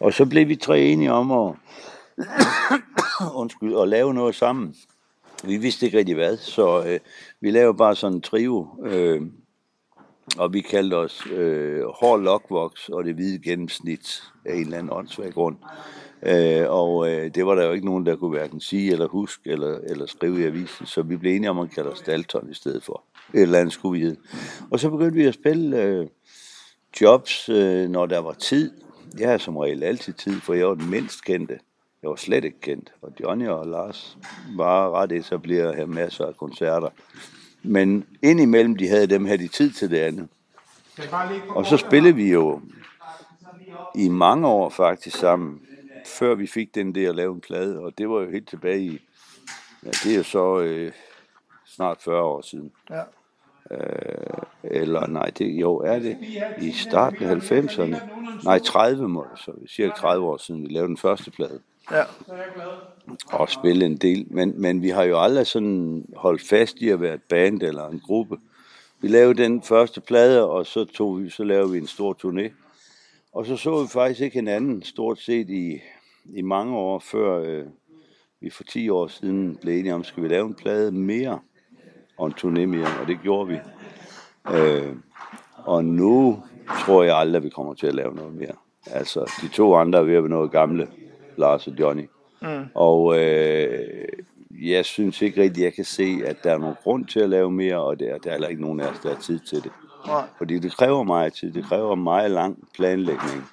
Og 0.00 0.12
så 0.12 0.26
blev 0.26 0.48
vi 0.48 0.56
tre 0.56 0.80
enige 0.80 1.12
om 1.12 1.30
at 1.30 1.54
undskyld, 3.40 3.78
at 3.78 3.88
lave 3.88 4.14
noget 4.14 4.34
sammen. 4.34 4.74
Vi 5.44 5.56
vidste 5.56 5.86
ikke 5.86 5.98
rigtig 5.98 6.14
hvad, 6.14 6.36
så 6.36 6.84
øh, 6.86 7.00
vi 7.40 7.50
lavede 7.50 7.74
bare 7.74 7.96
sådan 7.96 8.16
en 8.16 8.22
trio, 8.22 8.68
øh, 8.84 9.22
og 10.38 10.52
vi 10.52 10.60
kaldte 10.60 10.94
os 10.94 11.26
øh, 11.32 11.82
Hård 11.84 12.20
Lokvoks 12.20 12.88
og 12.88 13.04
det 13.04 13.14
hvide 13.14 13.38
gennemsnit 13.38 14.22
af 14.44 14.54
en 14.54 14.60
eller 14.60 14.78
anden 14.78 14.92
åndssvag 14.92 15.32
grund. 15.32 15.56
Øh, 16.22 16.64
og 16.68 17.10
øh, 17.10 17.34
det 17.34 17.46
var 17.46 17.54
der 17.54 17.66
jo 17.66 17.72
ikke 17.72 17.86
nogen, 17.86 18.06
der 18.06 18.16
kunne 18.16 18.38
hverken 18.38 18.60
sige 18.60 18.92
eller 18.92 19.08
huske 19.08 19.50
eller, 19.50 19.78
eller 19.78 20.06
skrive 20.06 20.40
i 20.40 20.44
avisen, 20.44 20.86
så 20.86 21.02
vi 21.02 21.16
blev 21.16 21.36
enige 21.36 21.50
om 21.50 21.58
at 21.58 21.70
kalde 21.70 21.90
os 21.90 22.00
Dalton 22.00 22.50
i 22.50 22.54
stedet 22.54 22.82
for. 22.82 23.02
Et 23.34 23.42
eller 23.42 23.58
andet 23.58 23.72
skulle 23.72 23.98
vi 23.98 24.06
hedde. 24.06 24.20
Og 24.70 24.80
så 24.80 24.90
begyndte 24.90 25.14
vi 25.14 25.24
at 25.24 25.34
spille 25.34 25.82
øh, 25.82 26.06
jobs, 27.00 27.48
øh, 27.48 27.88
når 27.88 28.06
der 28.06 28.18
var 28.18 28.32
tid. 28.32 28.72
Jeg 29.18 29.30
har 29.30 29.38
som 29.38 29.56
regel 29.56 29.82
altid 29.82 30.12
tid, 30.12 30.40
for 30.40 30.54
jeg 30.54 30.68
var 30.68 30.74
den 30.74 30.90
mindst 30.90 31.24
kendte. 31.24 31.58
Jeg 32.02 32.10
var 32.10 32.16
slet 32.16 32.44
ikke 32.44 32.60
kendt. 32.60 32.92
Og 33.02 33.12
Johnny 33.20 33.48
og 33.48 33.66
Lars 33.66 34.18
var 34.56 34.90
ret 34.90 35.12
etableret 35.12 35.76
her 35.76 35.86
masser 35.86 36.26
af 36.26 36.36
koncerter. 36.36 36.88
Men 37.62 38.06
indimellem 38.22 38.76
de 38.76 38.88
havde 38.88 39.06
dem, 39.06 39.24
havde 39.24 39.38
de 39.38 39.48
tid 39.48 39.70
til 39.72 39.90
det 39.90 39.98
andet. 39.98 40.28
Og 41.48 41.66
så 41.66 41.76
spillede 41.76 42.14
vi 42.14 42.32
jo 42.32 42.60
i 43.94 44.08
mange 44.08 44.48
år 44.48 44.68
faktisk 44.68 45.16
sammen, 45.16 45.60
før 46.06 46.34
vi 46.34 46.46
fik 46.46 46.74
den 46.74 46.94
der 46.94 47.08
at 47.08 47.14
lave 47.14 47.34
en 47.34 47.40
plade. 47.40 47.78
Og 47.78 47.98
det 47.98 48.08
var 48.08 48.20
jo 48.20 48.30
helt 48.30 48.48
tilbage 48.48 48.80
i, 48.80 49.00
ja, 49.84 49.90
det 49.90 50.12
er 50.12 50.16
jo 50.16 50.22
så 50.22 50.58
øh, 50.58 50.92
snart 51.66 51.98
40 52.04 52.22
år 52.22 52.40
siden. 52.40 52.72
Ja. 52.90 53.02
Øh, 53.70 53.80
eller 54.64 55.06
nej, 55.06 55.30
det, 55.38 55.46
jo 55.46 55.76
er 55.76 55.98
det 55.98 56.16
i 56.60 56.72
starten 56.72 57.24
af 57.24 57.52
90'erne. 57.52 57.96
Nej, 58.44 58.58
30 58.58 59.08
må 59.08 59.26
så 59.36 59.52
cirka 59.68 59.92
30 59.96 60.26
år 60.26 60.36
siden, 60.36 60.62
vi 60.62 60.68
lavede 60.68 60.88
den 60.88 60.96
første 60.96 61.30
plade. 61.30 61.60
Ja. 61.90 62.02
Og 63.32 63.50
spille 63.50 63.86
en 63.86 63.96
del. 63.96 64.26
Men, 64.30 64.60
men 64.60 64.82
vi 64.82 64.88
har 64.88 65.02
jo 65.02 65.20
aldrig 65.22 65.46
sådan 65.46 66.04
holdt 66.16 66.42
fast 66.48 66.76
i 66.76 66.88
at 66.88 67.00
være 67.00 67.14
et 67.14 67.22
band 67.22 67.62
eller 67.62 67.88
en 67.88 68.00
gruppe. 68.00 68.36
Vi 69.00 69.08
lavede 69.08 69.42
den 69.42 69.62
første 69.62 70.00
plade, 70.00 70.48
og 70.48 70.66
så, 70.66 70.84
tog 70.84 71.22
vi, 71.22 71.30
så 71.30 71.44
lavede 71.44 71.72
vi 71.72 71.78
en 71.78 71.86
stor 71.86 72.18
turné. 72.24 72.52
Og 73.32 73.46
så 73.46 73.56
så 73.56 73.82
vi 73.82 73.88
faktisk 73.88 74.20
ikke 74.20 74.34
hinanden 74.34 74.82
stort 74.82 75.18
set 75.18 75.50
i, 75.50 75.80
i 76.24 76.42
mange 76.42 76.76
år, 76.76 76.98
før 76.98 77.42
øh, 77.42 77.66
vi 78.40 78.50
for 78.50 78.64
10 78.64 78.88
år 78.88 79.06
siden 79.06 79.56
blev 79.56 79.78
enige 79.78 79.94
om, 79.94 80.04
skal 80.04 80.22
vi 80.22 80.28
lave 80.28 80.46
en 80.46 80.54
plade 80.54 80.92
mere 80.92 81.38
og 82.20 82.26
en 82.26 82.34
turné 82.40 82.66
mere, 82.66 82.88
og 83.00 83.06
det 83.06 83.18
gjorde 83.22 83.48
vi. 83.48 83.58
Øh, 84.54 84.96
og 85.64 85.84
nu 85.84 86.42
tror 86.84 87.02
jeg 87.02 87.16
aldrig, 87.16 87.36
at 87.36 87.44
vi 87.44 87.48
kommer 87.48 87.74
til 87.74 87.86
at 87.86 87.94
lave 87.94 88.14
noget 88.14 88.34
mere. 88.34 88.52
Altså, 88.86 89.32
de 89.42 89.48
to 89.48 89.74
andre 89.74 89.98
er 89.98 90.02
ved 90.02 90.14
at 90.14 90.22
være 90.22 90.30
noget 90.30 90.50
gamle. 90.50 90.88
Lars 91.36 91.66
og 91.66 91.72
Johnny. 91.80 92.08
Mm. 92.42 92.66
Og 92.74 93.18
øh, 93.18 94.08
jeg 94.62 94.84
synes 94.84 95.22
ikke 95.22 95.42
rigtig, 95.42 95.64
jeg 95.64 95.74
kan 95.74 95.84
se, 95.84 96.22
at 96.26 96.44
der 96.44 96.52
er 96.52 96.58
nogen 96.58 96.76
grund 96.82 97.06
til 97.06 97.20
at 97.20 97.30
lave 97.30 97.50
mere, 97.50 97.80
og 97.80 98.00
der, 98.00 98.18
der 98.18 98.28
er 98.28 98.34
heller 98.34 98.48
ikke 98.48 98.62
nogen 98.62 98.80
af 98.80 98.86
os, 98.90 98.98
der 98.98 99.14
har 99.14 99.20
tid 99.20 99.38
til 99.38 99.62
det. 99.62 99.72
Nej. 100.06 100.24
Fordi 100.38 100.58
det 100.58 100.76
kræver 100.76 101.02
meget 101.02 101.32
tid, 101.32 101.52
det 101.52 101.64
kræver 101.64 101.94
meget 101.94 102.30
lang 102.30 102.68
planlægning 102.74 103.44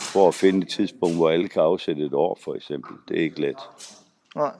for 0.00 0.28
at 0.28 0.34
finde 0.34 0.58
et 0.58 0.68
tidspunkt, 0.68 1.16
hvor 1.16 1.30
alle 1.30 1.48
kan 1.48 1.62
afsætte 1.62 2.02
et 2.02 2.14
år, 2.14 2.38
for 2.44 2.54
eksempel. 2.54 2.96
Det 3.08 3.18
er 3.18 3.22
ikke 3.22 3.40
let. 3.40 3.58
Nej. 4.36 4.52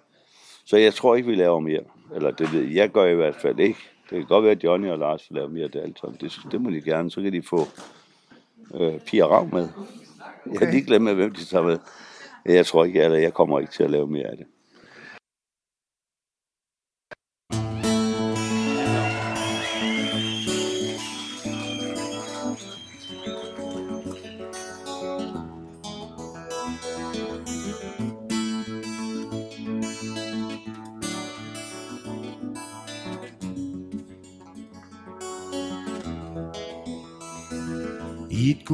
Så 0.65 0.77
jeg 0.77 0.95
tror 0.95 1.15
ikke, 1.15 1.29
vi 1.29 1.35
laver 1.35 1.61
mere. 1.61 1.83
Eller 2.15 2.31
det 2.31 2.53
ved 2.53 2.63
jeg 2.63 2.91
gør 2.91 3.07
i 3.07 3.15
hvert 3.15 3.35
fald 3.35 3.61
ikke. 3.61 3.79
Det 4.11 4.19
kan 4.19 4.27
godt 4.27 4.45
være, 4.45 4.53
at 4.53 4.65
Johnny 4.65 4.89
og 4.89 4.99
Lars 4.99 5.27
vil 5.31 5.37
lave 5.37 5.49
mere 5.49 5.69
Dalton. 5.69 6.17
Det, 6.21 6.41
det 6.53 6.61
må 6.61 6.71
de 6.71 6.81
gerne. 6.81 7.11
Så 7.11 7.23
kan 7.23 7.33
de 7.33 7.43
få 7.43 7.61
øh, 8.75 9.01
Pia 9.01 9.27
Rav 9.27 9.49
med. 9.53 9.69
Okay. 10.47 10.53
Jeg 10.53 10.67
har 10.67 10.73
lige 10.73 10.85
glemt, 10.85 11.15
hvem 11.15 11.35
de 11.35 11.45
tager 11.45 11.65
med. 11.65 11.79
Jeg 12.47 12.67
tror 12.67 12.85
ikke, 12.85 13.03
at 13.03 13.23
jeg 13.23 13.35
kommer 13.35 13.61
ikke 13.61 13.73
til 13.73 13.83
at 13.85 13.91
lave 13.91 14.07
mere 14.07 14.27
af 14.27 14.37
det. 14.37 14.47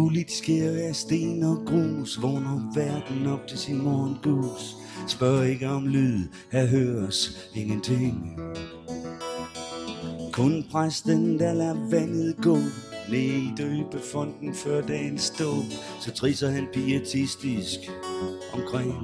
Et 0.07 0.31
skær 0.31 0.89
af 0.89 0.97
sten 0.97 1.43
og 1.43 1.59
grus 1.67 2.23
Vågner 2.23 2.73
verden 2.75 3.27
op 3.27 3.47
til 3.47 3.59
sin 3.59 3.83
morgengus 3.83 4.77
Spørg 5.07 5.49
ikke 5.49 5.69
om 5.69 5.87
lyd, 5.87 6.19
her 6.53 6.67
høres 6.67 7.51
ingenting. 7.55 8.41
Kun 10.33 10.65
præsten, 10.73 11.39
der 11.39 11.55
lader 11.55 11.91
vandet 11.91 12.37
gå 12.43 12.57
Læg 13.09 13.29
i 13.29 13.53
døbefonden 13.57 14.55
før 14.55 14.81
dagen 14.81 15.19
stå 15.19 15.55
Så 16.01 16.13
trisser 16.13 16.49
han 16.49 16.67
pietistisk 16.73 17.79
omkring. 18.53 18.95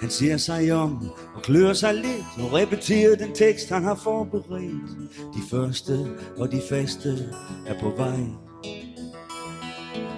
Han 0.00 0.10
ser 0.10 0.36
sig 0.36 0.72
om 0.72 1.10
og 1.34 1.42
klør 1.42 1.72
sig 1.72 1.94
lidt. 1.94 2.26
Og 2.38 2.52
repeterer 2.52 3.16
den 3.16 3.34
tekst 3.34 3.68
han 3.68 3.84
har 3.84 3.94
forberedt. 3.94 5.12
De 5.34 5.40
første 5.50 6.06
og 6.36 6.52
de 6.52 6.60
faste 6.68 7.32
er 7.66 7.80
på 7.80 7.90
vej. 7.96 8.45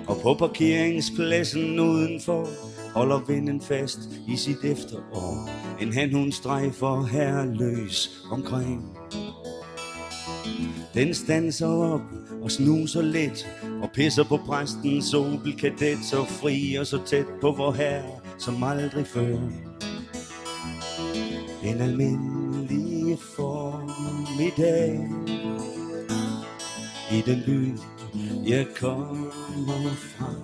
Og 0.08 0.16
på 0.22 0.34
parkeringspladsen 0.34 1.80
udenfor 1.80 2.48
Holder 2.94 3.20
vinden 3.28 3.60
fast 3.60 3.98
i 4.28 4.36
sit 4.36 4.64
efterår. 4.64 5.50
En 5.80 5.92
han 5.92 6.12
hun 6.14 6.32
strejfer 6.32 7.06
herreløs 7.06 8.10
omkring. 8.30 8.98
Den 10.94 11.14
stanser 11.14 11.66
op 11.66 12.00
og 12.42 12.50
snuser 12.50 13.02
lidt 13.02 13.48
Og 13.82 13.90
pisser 13.94 14.24
på 14.24 14.36
præstens 14.36 15.14
opelkadet 15.14 15.98
Så 16.04 16.24
fri 16.24 16.74
og 16.74 16.86
så 16.86 16.98
tæt 17.06 17.26
på 17.40 17.52
vor 17.52 17.72
herre 17.72 18.20
som 18.38 18.62
aldrig 18.62 19.06
før. 19.06 19.38
En 21.64 21.80
almindelig 21.80 23.18
formiddag 23.36 25.08
I 27.12 27.22
den 27.26 27.42
by 27.46 27.97
jeg 28.48 28.66
kommer 28.80 29.30
fra 29.96 30.34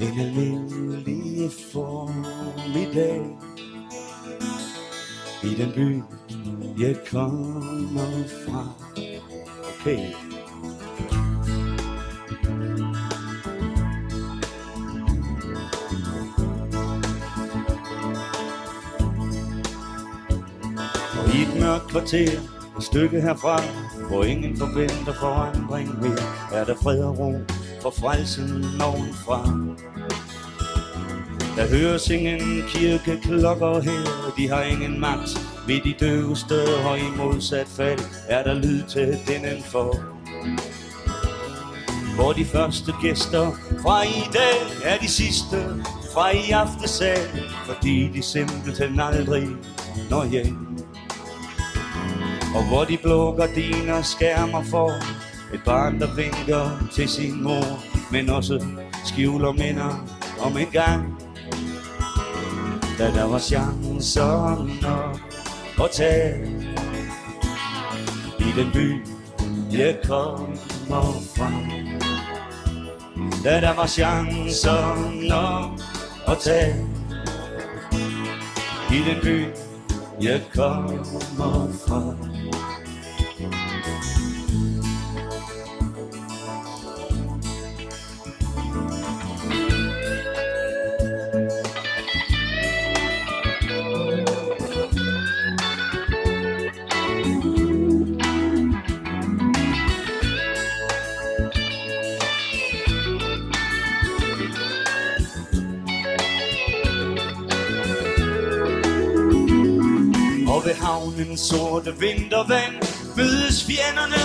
En 0.00 0.20
almindelig 0.20 1.50
formiddag. 1.72 3.38
I 5.42 5.54
den 5.54 5.72
by 5.74 6.02
jeg 6.82 6.96
kommer 7.10 8.28
fra. 8.44 8.72
Okay. 9.80 10.12
Og 21.18 21.34
i 21.34 21.42
et 21.42 21.60
mørkt 21.60 21.90
kvarter, 21.90 22.40
et 22.78 22.84
stykke 22.84 23.20
herfra, 23.20 23.87
hvor 24.08 24.24
ingen 24.24 24.56
forventer 24.56 25.14
forandring 25.20 26.00
mere, 26.00 26.60
er 26.60 26.64
der 26.64 26.74
fred 26.82 27.02
og 27.02 27.18
ro 27.18 27.34
for 27.82 27.90
frelsen 27.90 28.64
ovenfra. 28.80 29.40
Der 31.56 31.68
høres 31.68 32.10
ingen 32.10 32.62
kirkeklokker 32.68 33.80
her, 33.80 34.32
de 34.36 34.48
har 34.48 34.62
ingen 34.62 35.00
magt 35.00 35.30
ved 35.66 35.80
de 35.84 35.94
døveste 36.00 36.54
og 36.86 36.98
i 36.98 37.10
modsat 37.16 37.66
fald 37.66 38.00
er 38.28 38.42
der 38.42 38.54
lyd 38.54 38.82
til 38.88 39.18
den 39.26 39.62
for. 39.62 39.94
Hvor 42.14 42.32
de 42.32 42.44
første 42.44 42.92
gæster 43.02 43.52
fra 43.82 44.02
i 44.02 44.22
dag 44.32 44.92
er 44.92 44.98
de 44.98 45.08
sidste 45.08 45.56
fra 46.14 46.30
i 46.30 46.50
aftesal, 46.50 47.28
fordi 47.66 48.08
de 48.14 48.22
simpelthen 48.22 49.00
aldrig 49.00 49.48
når 50.10 50.24
hjem. 50.24 50.67
Og 52.58 52.64
hvor 52.64 52.84
de 52.84 52.98
blå 53.02 53.36
gardiner 53.36 54.02
skærmer 54.02 54.62
for 54.62 54.90
et 55.54 55.60
barn, 55.64 56.00
der 56.00 56.14
vinker 56.14 56.88
til 56.92 57.08
sin 57.08 57.42
mor, 57.42 57.78
men 58.12 58.30
også 58.30 58.66
skjuler 59.04 59.52
minder 59.52 60.06
om 60.40 60.58
en 60.58 60.66
gang, 60.72 61.22
da 62.98 63.10
der 63.10 63.24
var 63.24 63.38
chancer 63.38 64.68
nok 64.82 65.20
at 65.84 65.90
tage 65.90 66.46
i 68.38 68.52
den 68.56 68.70
by, 68.72 69.06
jeg 69.78 69.98
kommer 70.04 71.12
fra. 71.36 71.50
Da 73.44 73.60
der 73.60 73.74
var 73.74 73.86
chancer 73.86 75.12
nok 75.28 75.80
at 76.28 76.38
tage 76.38 76.86
i 78.90 78.98
den 79.10 79.22
by, 79.22 79.44
jeg 80.20 80.42
kommer 80.54 81.04
fra. 81.86 82.37
Den 111.24 111.36
sorte 111.36 111.94
vintervand 111.98 112.74
mødes 113.16 113.64
fjenderne. 113.64 114.24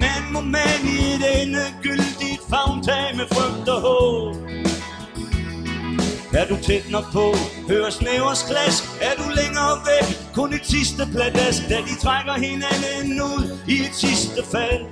Man 0.00 0.22
må 0.32 0.40
man 0.40 0.80
i 0.84 0.98
et 1.14 1.42
endegyldigt 1.42 2.40
fagntag 2.50 3.16
med 3.16 3.26
frygt 3.32 3.68
og 3.68 3.80
håb. 3.80 4.36
Er 6.34 6.46
du 6.48 6.56
tæt 6.62 6.90
nok 6.90 7.04
på, 7.12 7.34
hører 7.68 7.90
snævers 7.90 8.42
klask. 8.42 8.82
Er 9.00 9.14
du 9.22 9.28
længere 9.40 9.74
væk, 9.90 10.34
kun 10.34 10.52
et 10.52 10.66
sidste 10.66 11.02
pladask. 11.12 11.68
Da 11.68 11.76
de 11.88 12.00
trækker 12.00 12.32
hinanden 12.32 13.22
ud 13.22 13.58
i 13.68 13.74
et 13.80 13.94
sidste 13.94 14.42
fald. 14.52 14.82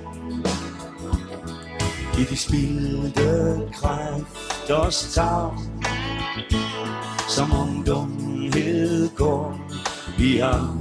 I 2.19 2.23
de 2.29 2.37
spildte 2.37 3.61
kræfters 3.73 5.13
tag. 5.13 5.51
Som 7.29 7.51
om 7.51 7.83
dumhed 7.85 9.09
går 9.15 9.65
vi 10.17 10.37
har 10.37 10.77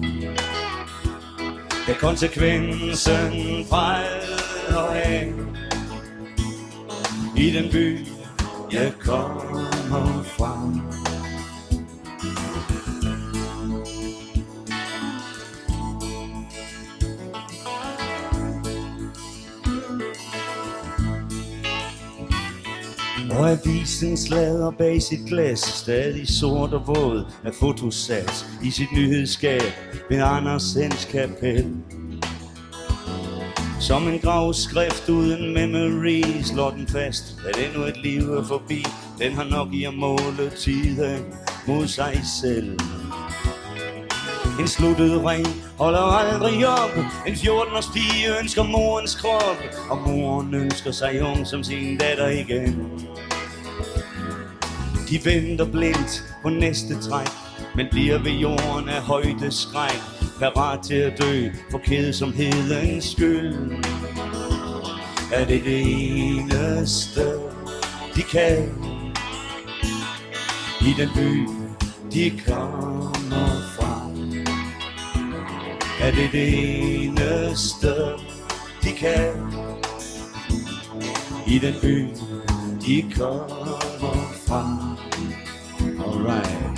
da 1.86 1.92
konsekvensen 1.92 3.32
fejler 3.68 4.88
af 4.90 5.32
I 7.36 7.50
den 7.50 7.70
by, 7.72 7.98
jeg 8.72 8.92
kommer 9.00 10.22
fra. 10.22 11.03
Og 23.38 23.50
avisen 23.50 24.16
slader 24.16 24.70
bag 24.70 25.02
sit 25.02 25.26
glas 25.26 25.58
Stadig 25.58 26.28
sort 26.28 26.72
og 26.72 26.86
våd 26.86 27.26
af 27.44 27.54
fotosats 27.54 28.46
I 28.62 28.70
sit 28.70 28.92
nyhedsskab 28.92 29.62
ved 30.10 30.18
Andersens 30.22 31.04
kapel. 31.04 31.66
Som 33.80 34.08
en 34.08 34.18
gravskrift 34.18 35.08
uden 35.08 35.54
memory 35.54 36.42
Slår 36.42 36.70
den 36.70 36.86
fast, 36.86 37.36
at 37.48 37.66
endnu 37.66 37.84
et 37.84 38.02
liv 38.02 38.32
er 38.32 38.44
forbi? 38.44 38.84
Den 39.18 39.32
har 39.32 39.44
nok 39.44 39.74
i 39.74 39.84
at 39.84 39.94
måle 39.94 40.50
tiden 40.58 41.22
mod 41.66 41.86
sig 41.86 42.20
selv? 42.42 42.78
En 44.60 44.68
sluttet 44.68 45.24
ring 45.24 45.46
holder 45.78 46.00
aldrig 46.00 46.68
op. 46.68 46.96
En 47.26 47.34
14-års 47.34 47.86
pige 47.86 48.38
ønsker 48.40 48.62
morens 48.62 49.14
krop 49.14 49.56
Og 49.90 49.98
moren 50.06 50.54
ønsker 50.54 50.90
sig 50.90 51.22
ung 51.22 51.46
som 51.46 51.64
sin 51.64 51.98
datter 51.98 52.28
igen. 52.28 52.90
De 55.10 55.24
venter 55.24 55.64
blindt 55.64 56.24
på 56.42 56.48
næste 56.48 57.00
træk 57.00 57.28
Men 57.74 57.86
bliver 57.90 58.18
ved 58.18 58.32
jorden 58.32 58.88
af 58.88 59.02
højde 59.02 59.50
skræk 59.50 60.00
Parat 60.38 60.78
til 60.84 60.94
at 60.94 61.18
dø 61.22 61.48
for 61.70 61.78
kedsomhedens 61.78 63.04
skyld. 63.04 63.72
Er 65.32 65.44
det 65.44 65.64
det 65.64 65.80
eneste 65.80 67.20
de 68.16 68.22
kan 68.22 68.70
I 70.80 70.94
den 70.98 71.08
by 71.14 71.48
de 72.12 72.40
kommer 72.46 73.13
er 76.04 76.10
det 76.10 76.32
det 76.32 76.48
eneste, 77.04 77.88
de 78.82 78.92
kan? 78.92 79.54
I 81.46 81.58
den 81.58 81.74
by, 81.82 82.08
de 82.86 83.14
kommer 83.16 83.80
fra. 84.46 84.96
Alright. 86.04 86.73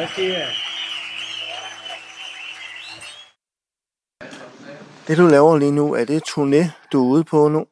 Tak 0.00 0.08
skal 0.08 0.24
I 0.24 0.30
have. 0.30 0.46
Det 5.06 5.18
du 5.18 5.26
laver 5.26 5.58
lige 5.58 5.72
nu, 5.72 5.94
er 5.94 6.04
det 6.04 6.22
turné, 6.28 6.70
du 6.92 7.04
er 7.04 7.10
ude 7.10 7.24
på 7.24 7.48
nu? 7.48 7.66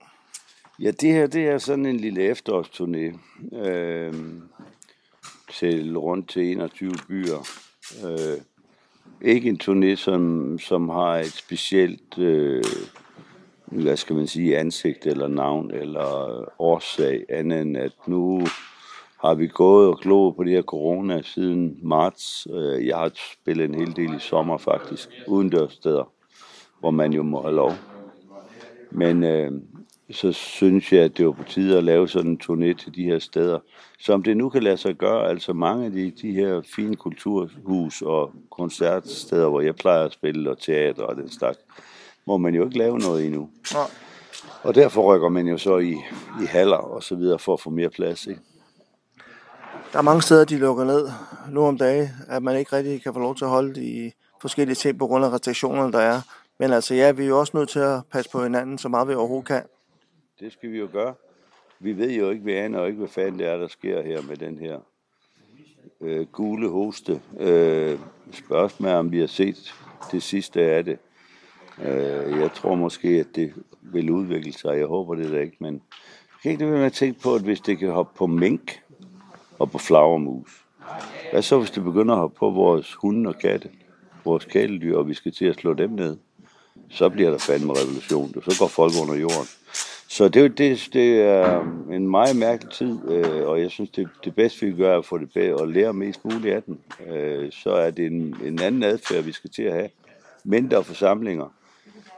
Ja, 0.79 0.91
det 0.91 1.13
her 1.13 1.27
det 1.27 1.49
er 1.49 1.59
sådan 1.59 1.87
en 1.87 1.97
lille 1.97 2.31
efterårsturné 2.31 3.19
øh, 3.57 4.15
til 5.53 5.99
rundt 5.99 6.29
til 6.29 6.43
21 6.43 6.93
byer. 7.09 7.49
Øh, 8.05 8.41
ikke 9.23 9.49
en 9.49 9.61
turné, 9.63 9.97
som, 9.97 10.59
som 10.59 10.89
har 10.89 11.17
et 11.17 11.33
specielt, 11.33 12.19
øh, 12.19 12.65
hvad 13.67 13.97
skal 13.97 14.17
man 14.17 14.27
sige, 14.27 14.59
ansigt 14.59 15.07
eller 15.07 15.29
navn 15.29 15.71
eller 15.71 16.45
årsag, 16.59 17.25
andet 17.29 17.61
end 17.61 17.77
at 17.77 17.93
nu 18.07 18.47
har 19.21 19.35
vi 19.35 19.47
gået 19.47 19.89
og 19.89 19.99
gloet 19.99 20.37
på 20.37 20.45
det 20.45 20.53
her 20.53 20.63
corona 20.63 21.23
siden 21.23 21.79
marts. 21.83 22.47
Øh, 22.51 22.87
jeg 22.87 22.97
har 22.97 23.11
spillet 23.33 23.65
en 23.65 23.75
hel 23.75 23.97
del 23.97 24.17
i 24.17 24.21
sommer 24.21 24.59
faktisk, 24.59 25.09
udendørssteder, 25.27 26.13
hvor 26.81 26.91
man 26.91 27.13
jo 27.13 27.23
må 27.23 27.43
have 27.43 27.55
lov. 27.55 27.73
Men 28.91 29.25
øh, 29.25 29.53
så 30.11 30.33
synes 30.33 30.93
jeg, 30.93 31.05
at 31.05 31.19
det 31.19 31.27
var 31.27 31.33
på 31.33 31.45
tide 31.45 31.79
at 31.79 31.85
lave 31.85 32.09
sådan 32.09 32.31
en 32.31 32.41
turné 32.43 32.85
til 32.85 32.95
de 32.95 33.05
her 33.05 33.19
steder. 33.19 33.59
Som 34.01 34.23
det 34.23 34.37
nu 34.37 34.49
kan 34.49 34.63
lade 34.63 34.77
sig 34.77 34.95
gøre, 34.95 35.29
altså 35.29 35.53
mange 35.53 35.87
af 35.87 35.93
de, 35.93 36.11
de 36.11 36.33
her 36.33 36.61
fine 36.77 36.97
kulturhus 36.97 38.03
og 38.03 38.33
koncertsteder, 38.51 39.49
hvor 39.49 39.61
jeg 39.61 39.77
plejer 39.77 40.05
at 40.05 40.13
spille, 40.13 40.51
og 40.51 40.59
teater 40.59 41.03
og 41.03 41.17
den 41.17 41.31
slags, 41.31 41.59
må 42.27 42.37
man 42.37 42.55
jo 42.55 42.65
ikke 42.65 42.79
lave 42.79 42.99
noget 42.99 43.27
endnu. 43.27 43.49
Og 44.63 44.75
derfor 44.75 45.15
rykker 45.15 45.29
man 45.29 45.47
jo 45.47 45.59
så 45.59 45.79
i, 45.79 45.93
i 46.43 46.45
haller 46.49 46.77
og 46.77 47.03
så 47.03 47.15
videre 47.15 47.39
for 47.39 47.53
at 47.53 47.61
få 47.61 47.71
mere 47.71 47.91
plads. 47.91 48.27
Ikke? 48.27 48.41
Der 49.93 49.99
er 49.99 50.03
mange 50.03 50.23
steder, 50.23 50.45
de 50.45 50.59
lukker 50.59 50.85
ned 50.85 51.09
nu 51.51 51.65
om 51.65 51.79
dagen, 51.79 52.09
at 52.29 52.43
man 52.43 52.57
ikke 52.57 52.77
rigtig 52.77 53.03
kan 53.03 53.15
få 53.15 53.21
lov 53.21 53.37
til 53.37 53.45
at 53.45 53.51
holde 53.51 53.75
de 53.75 54.13
forskellige 54.41 54.75
ting 54.75 54.99
på 54.99 55.07
grund 55.07 55.25
af 55.25 55.31
restriktionerne, 55.31 55.93
der 55.93 55.99
er. 55.99 56.21
Men 56.59 56.73
altså 56.73 56.95
ja, 56.95 57.13
vi 57.13 57.23
er 57.23 57.29
jo 57.29 57.39
også 57.39 57.57
nødt 57.57 57.69
til 57.69 57.79
at 57.79 58.01
passe 58.13 58.31
på 58.31 58.43
hinanden 58.43 58.79
så 58.79 58.89
meget 58.89 59.09
vi 59.09 59.15
overhovedet 59.15 59.47
kan. 59.47 59.63
Det 60.41 60.53
skal 60.53 60.73
vi 60.73 60.79
jo 60.79 60.89
gøre. 60.93 61.15
Vi 61.81 61.93
ved 61.93 62.11
jo 62.11 62.31
ikke, 62.31 62.45
vi 62.45 62.53
aner 62.53 62.85
ikke, 62.85 62.99
hvad 62.99 63.09
fanden 63.09 63.39
det 63.39 63.47
er, 63.47 63.57
der 63.57 63.69
sker 63.69 64.03
her 64.03 64.23
med 64.23 64.37
den 64.37 64.59
her 64.59 64.79
øh, 66.01 66.27
gule 66.27 66.69
hoste. 66.69 67.21
Øh, 67.41 67.99
spørgsmålet 68.33 68.97
om 68.97 69.13
vi 69.13 69.21
har 69.21 69.27
set 69.27 69.75
det 70.13 70.23
sidste 70.23 70.63
af 70.63 70.85
det. 70.85 70.99
Øh, 71.83 72.41
jeg 72.41 72.51
tror 72.55 72.75
måske, 72.75 73.09
at 73.09 73.27
det 73.35 73.55
vil 73.83 74.11
udvikle 74.11 74.53
sig. 74.53 74.79
Jeg 74.79 74.87
håber 74.87 75.15
det 75.15 75.33
da 75.33 75.41
ikke, 75.41 75.57
men 75.61 75.75
jeg 75.75 76.43
kan 76.43 76.51
ikke 76.51 76.65
det 76.65 76.73
med 76.73 76.83
at 76.83 76.93
tænke 76.93 77.21
på, 77.21 77.35
at 77.35 77.43
hvis 77.43 77.61
det 77.61 77.79
kan 77.79 77.91
hoppe 77.91 78.19
på 78.19 78.27
mink 78.27 78.81
og 79.59 79.71
på 79.71 79.79
flagermus, 79.79 80.65
hvad 81.33 81.43
så 81.43 81.59
hvis 81.59 81.71
det 81.71 81.85
begynder 81.85 82.15
at 82.15 82.21
hoppe 82.21 82.39
på 82.39 82.51
vores 82.51 82.95
hunde 82.95 83.29
og 83.29 83.39
katte, 83.39 83.69
vores 84.25 84.45
kæledyr, 84.45 84.97
og 84.97 85.09
vi 85.09 85.15
skal 85.15 85.33
til 85.33 85.45
at 85.45 85.57
slå 85.57 85.73
dem 85.73 85.91
ned? 85.91 86.17
Så 86.91 87.09
bliver 87.09 87.31
der 87.31 87.39
fandme 87.39 87.73
revolution. 87.73 88.35
Så 88.35 88.57
går 88.59 88.67
folk 88.67 88.93
under 89.03 89.15
jorden. 89.15 89.49
Så 90.09 90.29
det, 90.29 90.59
det, 90.59 90.89
det 90.93 91.21
er 91.21 91.61
en 91.91 92.09
meget 92.09 92.37
mærkelig 92.37 92.73
tid, 92.73 92.99
øh, 93.11 93.49
og 93.49 93.61
jeg 93.61 93.71
synes, 93.71 93.91
det, 93.91 94.09
det 94.25 94.35
bedste, 94.35 94.61
vi 94.61 94.71
kan 94.71 94.79
gøre, 94.79 94.95
er 94.95 94.99
at 94.99 95.05
få 95.05 95.19
det 95.19 95.33
bedre 95.33 95.55
og 95.55 95.69
lære 95.69 95.93
mest 95.93 96.25
muligt 96.25 96.55
af 96.55 96.63
den. 96.63 96.79
Øh, 97.09 97.53
så 97.53 97.71
er 97.71 97.91
det 97.91 98.07
en, 98.07 98.37
en 98.45 98.61
anden 98.61 98.83
adfærd, 98.83 99.25
vi 99.25 99.33
skal 99.33 99.51
til 99.51 99.63
at 99.63 99.73
have. 99.73 99.89
Mindre 100.45 100.85
forsamlinger 100.85 101.55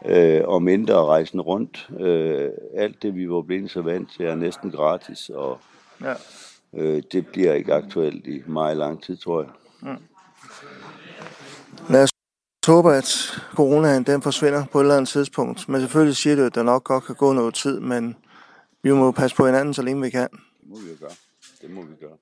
øh, 0.06 0.40
og 0.44 0.62
mindre 0.62 1.04
rejsen 1.04 1.40
rundt. 1.40 1.90
Øh, 2.00 2.48
alt 2.76 3.02
det, 3.02 3.14
vi 3.14 3.30
var 3.30 3.42
blevet 3.42 3.70
så 3.70 3.82
vant 3.82 4.10
til, 4.16 4.26
er 4.26 4.34
næsten 4.34 4.70
gratis, 4.70 5.28
og 5.28 5.58
Ja 6.04 6.14
øh, 6.74 7.02
det 7.12 7.26
bliver 7.26 7.52
ikke 7.54 7.74
aktuelt 7.74 8.26
i 8.26 8.42
meget 8.46 8.76
lang 8.76 9.02
tid, 9.02 9.16
tror 9.16 9.42
jeg. 9.42 9.50
Lad 11.90 12.02
os 12.02 12.10
håbe, 12.66 12.94
at 12.94 13.04
coronaen 13.54 14.02
den 14.02 14.22
forsvinder 14.22 14.64
på 14.72 14.78
et 14.78 14.82
eller 14.82 14.96
andet 14.96 15.08
tidspunkt. 15.08 15.68
Men 15.68 15.80
selvfølgelig 15.80 16.16
siger 16.16 16.36
det, 16.36 16.46
at 16.46 16.54
der 16.54 16.62
nok 16.62 16.84
godt 16.84 17.04
kan 17.04 17.14
gå 17.14 17.32
noget 17.32 17.54
tid, 17.54 17.80
men 17.80 18.16
vi 18.82 18.92
må 18.92 19.10
passe 19.12 19.36
på 19.36 19.46
hinanden, 19.46 19.74
så 19.74 19.82
længe 19.82 20.02
vi 20.02 20.10
kan. 20.10 20.28
Det 20.60 20.68
må 20.68 20.76
vi 20.76 20.90
jo 20.90 20.96
gøre. 21.00 21.10
Det 21.62 21.70
må 21.70 21.82
vi 21.82 21.94
gøre. 22.00 22.16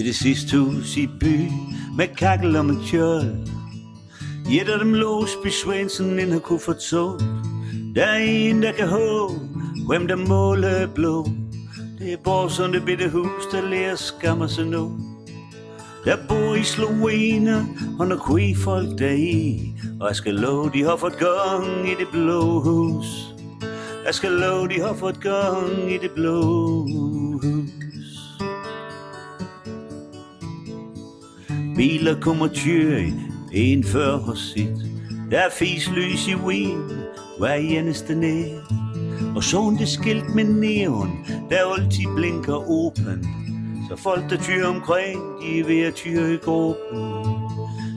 I 0.00 0.02
det 0.02 0.14
sidste 0.14 0.58
hus 0.58 0.96
i 0.96 1.06
by 1.20 1.50
med 1.96 2.06
kakkel 2.16 2.56
og 2.56 2.64
med 2.64 2.76
kjøl. 2.86 3.48
Et 4.52 4.68
af 4.68 4.78
dem 4.78 4.94
lås 4.94 5.30
på 5.42 5.50
Svendsen 5.50 6.18
ind 6.18 6.32
har 6.32 6.38
kunne 6.38 6.60
få 6.60 6.72
tog. 6.72 7.20
Der 7.94 8.04
er 8.04 8.18
en, 8.18 8.62
der 8.62 8.72
kan 8.72 8.88
håbe, 8.88 9.34
hvem 9.88 10.06
der 10.06 10.16
måler 10.16 10.86
blå. 10.94 11.26
Det 11.98 12.12
er 12.12 12.16
bare 12.24 12.50
sådan 12.50 12.72
det 12.72 12.84
bitte 12.84 13.08
hus, 13.08 13.46
der 13.52 13.68
lærer 13.68 13.96
skammer 13.96 14.46
sig 14.46 14.66
nu. 14.66 14.92
Der 16.04 16.16
bor 16.28 16.54
i 16.54 16.62
Slovenia, 16.62 17.64
og 17.98 18.06
når 18.06 18.16
kvi 18.16 18.54
folk 18.54 18.98
der 18.98 19.10
i. 19.10 19.60
Og 20.00 20.08
jeg 20.08 20.16
skal 20.16 20.34
love, 20.34 20.70
de 20.74 20.82
har 20.82 20.96
fået 20.96 21.18
gang 21.18 21.88
i 21.88 21.94
det 21.98 22.08
blå 22.12 22.60
hus. 22.60 23.34
Jeg 24.06 24.14
skal 24.14 24.30
love, 24.30 24.68
de 24.68 24.80
har 24.80 24.94
fået 24.94 25.20
gang 25.20 25.92
i 25.92 25.98
det 25.98 26.10
blå 26.10 26.42
hus. 26.42 27.49
Biler 31.80 32.20
kommer 32.20 32.48
kører 32.64 33.12
en 33.52 33.84
før 33.84 34.16
hos 34.16 34.52
sit. 34.54 34.76
Der 35.30 35.38
er 35.38 35.50
fis 35.58 35.90
lys 35.90 36.28
i 36.28 36.34
wien, 36.34 36.90
hver 37.38 37.54
eneste 37.54 38.14
nat. 38.14 38.62
Og 39.36 39.44
sådan 39.44 39.78
det 39.78 39.88
skilt 39.88 40.34
med 40.34 40.44
neon, 40.44 41.10
der 41.50 41.74
altid 41.78 42.04
blinker 42.16 42.70
åben. 42.70 43.26
Så 43.88 43.96
folk 43.96 44.30
der 44.30 44.36
tyrer 44.36 44.66
omkring, 44.66 45.20
de 45.42 45.60
er 45.60 45.64
ved 45.64 45.80
at 45.80 45.94
tyre 45.94 46.34
i 46.34 46.36
gruppen. 46.36 46.98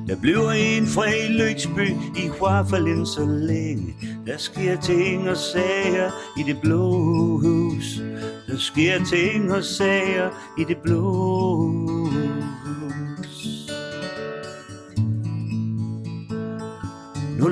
Der 0.08 0.16
bliver 0.22 0.52
en 0.52 0.88
fred 0.88 1.30
løgsby 1.30 1.90
i 2.16 2.28
Huafalen 2.40 3.06
så 3.06 3.26
længe. 3.26 3.96
Der 4.28 4.38
sker 4.38 4.82
ting 4.82 5.30
og 5.30 5.38
sager 5.38 6.12
i 6.40 6.44
det 6.44 6.58
blå 6.62 6.92
hus. 7.38 8.02
Der 8.48 8.58
sker 8.58 9.06
ting 9.06 9.52
og 9.52 9.64
sager 9.64 10.30
i 10.60 10.64
det 10.64 10.78
blå 10.78 11.02
hus. 11.56 11.93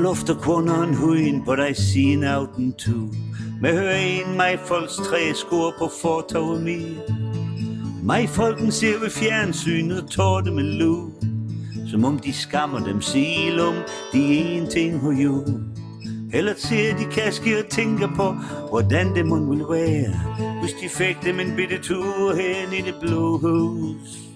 Lufter 0.01 0.35
kunderen 0.35 0.93
huden 0.95 1.45
på 1.45 1.55
dig 1.55 1.77
siden 1.77 2.23
af 2.23 2.45
den 2.57 2.73
tu. 2.73 3.07
Med 3.61 3.73
hører 3.73 3.97
en 3.97 4.37
mig 4.37 4.59
folks 4.65 4.95
tre 4.95 5.33
skor 5.33 5.73
på 5.79 5.89
fortovet 6.01 6.63
mere. 6.63 7.01
Mig 8.03 8.29
folken 8.29 8.71
ser 8.71 8.99
ved 8.99 9.09
fjernsynet 9.09 10.05
tårte 10.09 10.51
med 10.51 10.63
lu. 10.63 11.09
Som 11.91 12.05
om 12.05 12.19
de 12.19 12.33
skammer 12.33 12.79
dem 12.79 13.01
silum, 13.01 13.75
de 14.13 14.39
er 14.39 14.61
en 14.61 14.69
ting 14.69 14.99
hos 14.99 15.15
jo. 15.17 15.45
Eller 16.33 16.53
ser 16.57 16.97
de 16.97 17.05
kaske 17.11 17.59
og 17.59 17.69
tænker 17.69 18.07
på, 18.15 18.35
hvordan 18.69 19.15
det 19.15 19.25
må 19.25 19.49
ville 19.49 19.65
være, 19.69 20.13
hvis 20.61 20.73
de 20.73 20.89
fik 20.89 21.17
dem 21.25 21.39
en 21.39 21.55
bitte 21.55 21.77
tur 21.77 22.35
hen 22.35 22.73
i 22.73 22.81
det 22.81 22.95
blå 23.01 23.37
hus. 23.37 24.30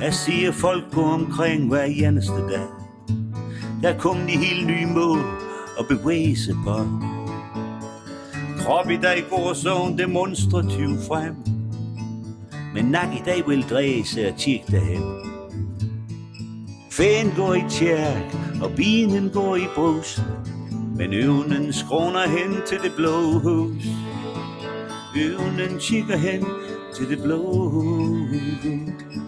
Jeg 0.00 0.14
siger 0.14 0.52
folk 0.52 0.84
går 0.92 1.02
omkring 1.02 1.68
hver 1.68 1.82
eneste 1.82 2.32
dag. 2.32 2.66
Der 3.82 3.98
kom 3.98 4.16
de 4.16 4.32
helt 4.32 4.66
nye 4.66 4.86
mål 4.86 5.18
at 5.78 5.88
bevæge 5.88 6.36
sig 6.36 6.54
på. 6.64 6.76
Krop 8.58 8.90
i 8.90 8.96
dag 8.96 9.24
går 9.30 9.52
sådan 9.52 9.98
demonstrativ 9.98 10.88
frem. 11.08 11.34
Men 12.74 12.84
nak 12.84 13.14
i 13.14 13.22
dag 13.24 13.48
vil 13.48 13.62
dreje 13.70 14.04
sig 14.04 14.32
og 14.32 14.36
tjekke 14.38 14.64
derhen. 14.70 15.02
Fæn 16.90 17.32
går 17.36 17.54
i 17.54 17.62
tjærk, 17.70 18.36
og 18.62 18.70
binen 18.76 19.30
går 19.32 19.56
i 19.56 19.66
brus. 19.74 20.20
Men 20.96 21.12
øvnen 21.12 21.72
skråner 21.72 22.28
hen 22.28 22.56
til 22.66 22.78
det 22.82 22.92
blå 22.96 23.38
hus. 23.38 23.84
Øvnen 25.16 25.78
kigger 25.78 26.16
hen 26.16 26.44
til 26.94 27.08
det 27.08 27.22
blå 27.22 27.68
hus. 27.68 29.19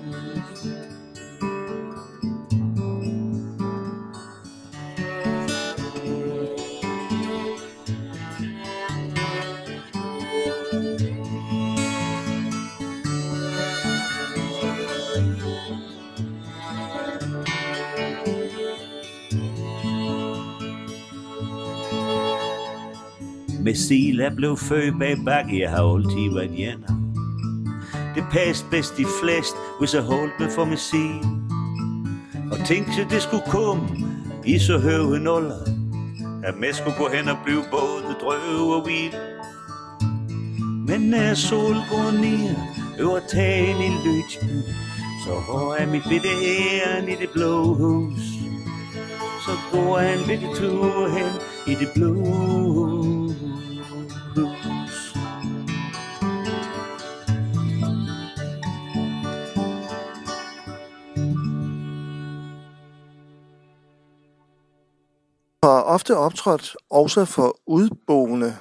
Med 23.64 23.74
sil 23.84 24.20
er 24.20 24.34
blev 24.34 24.56
født 24.56 24.98
bag 24.98 25.16
bakke, 25.24 25.60
jeg 25.60 25.70
har 25.70 25.94
altid 25.94 26.34
været 26.34 26.58
jener. 26.58 26.92
Det 28.14 28.24
passer 28.32 28.66
bedst 28.70 28.96
de 28.96 29.06
flest, 29.22 29.54
hvis 29.78 29.94
jeg 29.94 30.02
holdt 30.02 30.32
mig 30.40 30.50
for 30.50 30.64
mig 30.64 30.78
sil. 30.88 31.22
Og 32.52 32.58
tænkte, 32.66 32.94
sig, 32.94 33.06
det 33.10 33.22
skulle 33.22 33.42
komme, 33.46 33.88
i 34.44 34.58
så 34.58 34.78
høje 34.78 35.20
nuller, 35.20 35.62
at 36.44 36.54
med 36.60 36.72
skulle 36.72 36.96
gå 36.98 37.08
hen 37.12 37.28
og 37.28 37.38
blive 37.44 37.64
både 37.70 38.14
drøv 38.22 38.68
og 38.70 38.86
vild. 38.86 39.18
Men 40.88 41.00
når 41.00 41.34
sol 41.34 41.76
går 41.90 42.10
ned 42.24 42.56
over 43.06 43.20
tagen 43.28 43.76
i 43.76 43.90
Løgsby, 44.04 44.58
så 45.24 45.32
har 45.46 45.76
jeg 45.78 45.88
mit 45.88 46.02
bitte 46.08 46.28
æren 46.28 47.08
i 47.08 47.14
det 47.20 47.30
blå 47.34 47.74
hus. 47.74 48.31
Så 49.44 49.52
går 49.72 49.98
en 49.98 50.26
bitte 50.26 50.48
tur 50.54 51.08
hen 51.08 51.32
i 51.66 51.74
det 51.74 51.88
blå 51.94 52.12
har 65.64 65.82
ofte 65.82 66.16
optrådt 66.16 66.76
også 66.90 67.24
for 67.24 67.56
udboende 67.66 68.56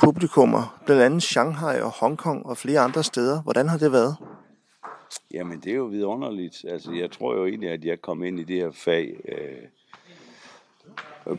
publikummer, 0.00 0.80
blandt 0.86 1.02
andet 1.02 1.22
Shanghai 1.22 1.80
og 1.80 1.90
Hongkong 1.90 2.46
og 2.46 2.56
flere 2.56 2.80
andre 2.80 3.04
steder. 3.04 3.42
Hvordan 3.42 3.68
har 3.68 3.78
det 3.78 3.92
været? 3.92 4.16
Jamen, 5.34 5.60
det 5.60 5.72
er 5.72 5.76
jo 5.76 5.84
vidunderligt. 5.84 6.64
Altså, 6.68 6.92
jeg 6.92 7.10
tror 7.10 7.34
jo 7.36 7.46
egentlig, 7.46 7.70
at 7.70 7.84
jeg 7.84 8.02
kom 8.02 8.24
ind 8.24 8.40
i 8.40 8.44
det 8.44 8.56
her 8.56 8.70
fag 8.70 9.16
øh, 9.28 9.68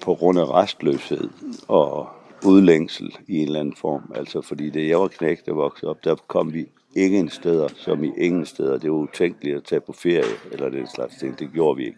på 0.01 0.15
grund 0.15 0.39
af 0.39 0.49
restløshed 0.49 1.29
og 1.67 2.07
udlængsel 2.45 3.17
i 3.27 3.37
en 3.37 3.47
eller 3.47 3.59
anden 3.59 3.75
form. 3.75 4.11
Altså, 4.15 4.41
fordi 4.41 4.69
det 4.69 4.89
jeg 4.89 4.99
var 4.99 5.07
knægt 5.07 5.49
og 5.49 5.57
voksede 5.57 5.89
op, 5.89 6.03
der 6.03 6.15
kom 6.27 6.53
vi 6.53 6.65
ingen 6.95 7.29
steder, 7.29 7.67
som 7.75 8.03
i 8.03 8.11
ingen 8.17 8.45
steder. 8.45 8.77
Det 8.77 8.91
var 8.91 8.97
utænkeligt 8.97 9.57
at 9.57 9.63
tage 9.63 9.81
på 9.81 9.93
ferie, 9.93 10.23
eller 10.51 10.69
den 10.69 10.87
slags 10.87 11.15
ting. 11.15 11.39
Det 11.39 11.49
gjorde 11.53 11.77
vi 11.77 11.85
ikke. 11.85 11.97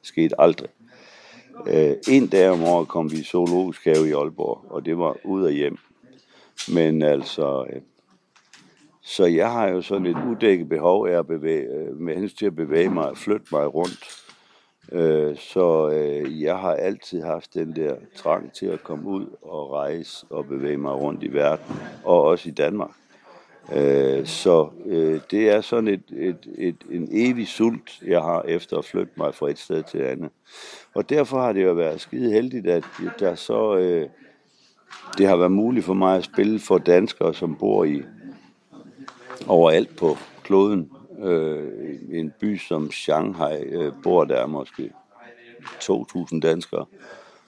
Det 0.00 0.08
skete 0.08 0.40
aldrig. 0.40 0.68
Øh, 1.66 1.92
en 2.08 2.26
dag 2.26 2.50
om 2.50 2.62
året 2.62 2.88
kom 2.88 3.12
vi 3.12 3.16
i 3.16 3.22
zoologisk 3.22 3.84
have 3.84 4.08
i 4.08 4.12
Aalborg, 4.12 4.64
og 4.70 4.86
det 4.86 4.98
var 4.98 5.16
ud 5.24 5.44
af 5.44 5.54
hjem. 5.54 5.78
Men 6.74 7.02
altså, 7.02 7.66
øh, 7.72 7.80
så 9.02 9.24
jeg 9.24 9.52
har 9.52 9.68
jo 9.68 9.82
sådan 9.82 10.06
et 10.06 10.16
udækket 10.30 10.68
behov 10.68 11.06
af 11.06 11.18
at 11.18 11.26
bevæge, 11.26 11.66
øh, 11.66 11.96
med 11.96 12.14
hensyn 12.14 12.36
til 12.36 12.46
at 12.46 12.56
bevæge 12.56 12.90
mig 12.90 13.08
og 13.08 13.18
flytte 13.18 13.46
mig 13.52 13.74
rundt. 13.74 14.25
Øh, 14.92 15.36
så 15.36 15.90
øh, 15.90 16.42
jeg 16.42 16.58
har 16.58 16.74
altid 16.74 17.22
haft 17.22 17.54
den 17.54 17.76
der 17.76 17.94
trang 18.14 18.52
til 18.52 18.66
at 18.66 18.82
komme 18.84 19.08
ud 19.08 19.26
og 19.42 19.70
rejse 19.70 20.26
og 20.30 20.46
bevæge 20.46 20.76
mig 20.76 20.92
rundt 20.92 21.22
i 21.22 21.32
verden, 21.32 21.76
og 22.04 22.22
også 22.22 22.48
i 22.48 22.52
Danmark. 22.52 22.90
Øh, 23.72 24.26
så 24.26 24.68
øh, 24.86 25.20
det 25.30 25.50
er 25.50 25.60
sådan 25.60 25.88
et, 25.88 26.02
et, 26.16 26.48
et, 26.58 26.76
en 26.90 27.08
evig 27.10 27.48
sult, 27.48 28.02
jeg 28.06 28.20
har 28.20 28.42
efter 28.42 28.78
at 28.78 28.84
flytte 28.84 29.12
mig 29.16 29.34
fra 29.34 29.50
et 29.50 29.58
sted 29.58 29.82
til 29.82 29.98
andet. 29.98 30.30
Og 30.94 31.10
derfor 31.10 31.40
har 31.40 31.52
det 31.52 31.64
jo 31.64 31.72
været 31.72 32.00
skide 32.00 32.32
heldigt, 32.32 32.66
at 32.66 32.84
der 33.18 33.34
så, 33.34 33.76
øh, 33.76 34.08
det 35.18 35.26
har 35.26 35.36
været 35.36 35.52
muligt 35.52 35.84
for 35.84 35.94
mig 35.94 36.16
at 36.16 36.24
spille 36.24 36.58
for 36.58 36.78
danskere, 36.78 37.34
som 37.34 37.56
bor 37.56 37.84
i 37.84 38.02
overalt 39.46 39.96
på 39.96 40.16
kloden. 40.42 40.90
Øh, 41.22 41.68
en 42.10 42.32
by 42.40 42.58
som 42.58 42.90
Shanghai 42.90 43.62
øh, 43.62 43.92
bor 44.02 44.24
der 44.24 44.46
måske 44.46 44.90
2.000 45.82 46.40
danskere. 46.40 46.86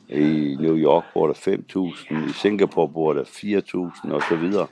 I 0.08 0.56
New 0.60 0.76
York 0.76 1.04
bor 1.14 1.26
der 1.26 1.34
5.000, 1.34 2.30
i 2.30 2.32
Singapore 2.32 2.88
bor 2.88 3.12
der 3.12 3.24
4.000 3.24 4.12
og 4.12 4.22
så 4.28 4.36
videre. 4.36 4.66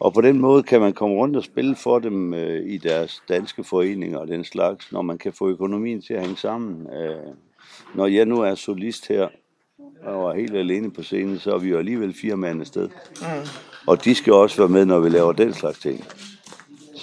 Og 0.00 0.12
på 0.12 0.20
den 0.20 0.40
måde 0.40 0.62
kan 0.62 0.80
man 0.80 0.92
komme 0.92 1.16
rundt 1.16 1.36
og 1.36 1.44
spille 1.44 1.76
for 1.76 1.98
dem 1.98 2.34
øh, 2.34 2.66
i 2.66 2.78
deres 2.78 3.22
danske 3.28 3.64
foreninger 3.64 4.18
og 4.18 4.28
den 4.28 4.44
slags, 4.44 4.92
når 4.92 5.02
man 5.02 5.18
kan 5.18 5.32
få 5.32 5.48
økonomien 5.48 6.02
til 6.02 6.14
at 6.14 6.20
hænge 6.20 6.36
sammen. 6.36 6.86
Øh, 6.92 7.34
når 7.94 8.06
jeg 8.06 8.26
nu 8.26 8.40
er 8.40 8.54
solist 8.54 9.08
her 9.08 9.28
og 10.02 10.30
er 10.30 10.34
helt 10.34 10.56
alene 10.56 10.90
på 10.90 11.02
scenen, 11.02 11.38
så 11.38 11.54
er 11.54 11.58
vi 11.58 11.68
jo 11.68 11.78
alligevel 11.78 12.14
fire 12.14 12.36
mand 12.36 12.60
afsted. 12.60 12.88
Mm. 13.20 13.48
Og 13.86 14.04
de 14.04 14.14
skal 14.14 14.32
også 14.32 14.56
være 14.56 14.68
med, 14.68 14.84
når 14.86 15.00
vi 15.00 15.08
laver 15.08 15.32
den 15.32 15.52
slags 15.52 15.78
ting. 15.78 16.04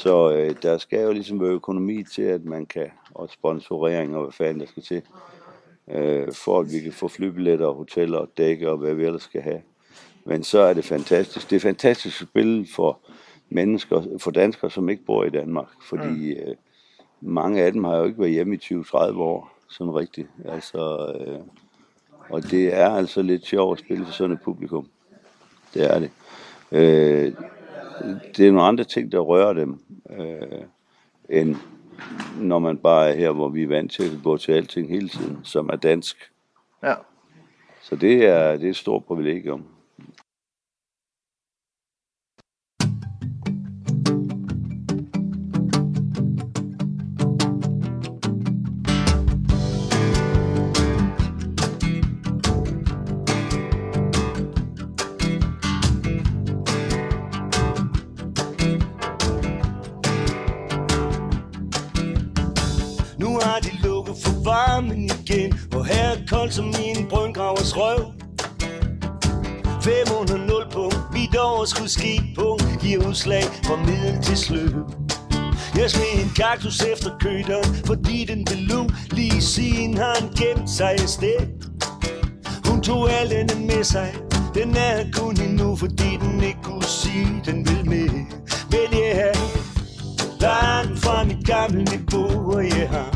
Så 0.02 0.32
øh, 0.32 0.56
der 0.62 0.78
skal 0.78 1.02
jo 1.02 1.12
ligesom 1.12 1.42
være 1.42 1.50
økonomi 1.50 2.04
til, 2.04 2.22
at 2.22 2.46
man 2.46 2.66
kan, 2.66 2.88
og 3.14 3.30
sponsorering 3.30 4.16
og 4.16 4.24
hvad 4.24 4.32
fanden 4.32 4.60
der 4.60 4.66
skal 4.66 4.84
til, 4.84 5.02
øh, 5.92 6.34
for 6.34 6.60
at 6.60 6.72
vi 6.72 6.80
kan 6.80 6.94
få 6.94 7.08
flybilletter 7.08 7.66
og 7.66 7.76
hoteller 7.76 8.18
og 8.18 8.30
dække 8.38 8.70
og 8.70 8.78
hvad 8.78 8.94
vi 8.94 9.06
ellers 9.06 9.24
skal 9.24 9.42
have. 9.42 9.62
Men 10.26 10.44
så 10.44 10.60
er 10.60 10.74
det 10.74 10.86
fantastisk. 10.86 11.50
Det 11.50 11.56
er 11.56 11.60
fantastisk 11.60 12.22
at 12.22 12.28
spille 12.28 12.68
for 12.76 13.00
mennesker, 13.50 14.04
for 14.18 14.32
danskere, 14.32 14.72
som 14.72 14.90
ikke 14.90 15.06
bor 15.06 15.24
i 15.24 15.30
Danmark. 15.30 15.68
Fordi 15.90 16.36
mm. 16.36 16.50
øh, 16.50 16.56
mange 17.22 17.64
af 17.64 17.72
dem 17.72 17.84
har 17.84 17.98
jo 17.98 18.04
ikke 18.04 18.20
været 18.20 18.32
hjemme 18.32 18.56
i 18.56 18.74
20-30 18.74 18.98
år, 18.98 19.58
sådan 19.70 19.96
rigtigt. 19.96 20.28
Altså, 20.46 21.14
øh, 21.20 21.40
og 22.30 22.44
det 22.52 22.74
er 22.74 22.90
altså 22.90 23.22
lidt 23.22 23.46
sjovt 23.46 23.80
at 23.80 23.86
spille 23.86 24.06
for 24.06 24.12
sådan 24.12 24.36
et 24.36 24.42
publikum. 24.42 24.88
Det 25.74 25.96
er 25.96 26.00
det. 26.00 26.12
Øh, 26.72 27.34
det 28.38 28.48
er 28.48 28.52
nogle 28.52 28.68
andre 28.68 28.84
ting, 28.84 29.12
der 29.12 29.20
rører 29.20 29.54
dem, 29.54 29.80
øh, 30.20 30.62
end 31.30 31.56
når 32.40 32.60
man 32.60 32.78
bare 32.78 33.10
er 33.10 33.16
her, 33.16 33.32
hvor 33.32 33.50
vi 33.50 33.64
er 33.64 33.68
vant 33.68 33.92
til 33.92 34.04
at 34.04 34.12
gå 34.24 34.38
til 34.38 34.52
alting 34.52 34.90
hele 34.90 35.10
tiden, 35.10 35.38
som 35.44 35.70
er 35.74 35.76
dansk. 35.76 36.32
Ja. 36.84 36.94
Så 37.82 37.96
det 37.96 38.26
er, 38.26 38.58
det 38.58 38.66
er 38.66 38.70
et 38.70 38.76
stort 38.76 39.06
privilegium. 39.06 39.66
Mit 71.82 72.36
punkt 72.36 72.80
Giver 72.82 73.08
udslag 73.08 73.44
fra 73.44 73.76
middel 73.76 74.24
til 74.24 74.38
sløv 74.38 74.92
Jeg 75.76 75.90
smed 75.92 76.24
en 76.24 76.32
kaktus 76.36 76.82
efter 76.82 77.10
køderen 77.20 77.76
Fordi 77.86 78.26
den 78.26 78.46
belug 78.46 78.90
lige 79.12 79.42
siden 79.42 79.98
har 79.98 80.16
han 80.20 80.30
gemt 80.30 80.70
sig 80.70 80.92
et 80.94 81.10
sted. 81.10 81.40
Hun 82.68 82.82
tog 82.82 83.12
al 83.12 83.30
denne 83.30 83.66
med 83.68 83.84
sig. 83.84 84.14
Den 84.54 84.76
er 84.78 85.12
kun 85.14 85.42
endnu, 85.42 85.76
fordi 85.76 86.18
den 86.22 86.44
ikke 86.44 86.60
kunne 86.64 86.84
sige, 86.84 87.42
den 87.46 87.68
vil 87.68 87.90
med. 87.90 88.10
Men 88.72 88.90
jeg 88.92 89.16
yeah, 89.16 89.36
langt 90.40 91.00
fra 91.00 91.24
mit 91.24 91.46
gamle 91.46 91.84
niveau, 91.84 92.54
og 92.56 92.64
jeg 92.64 92.90
har 92.90 93.10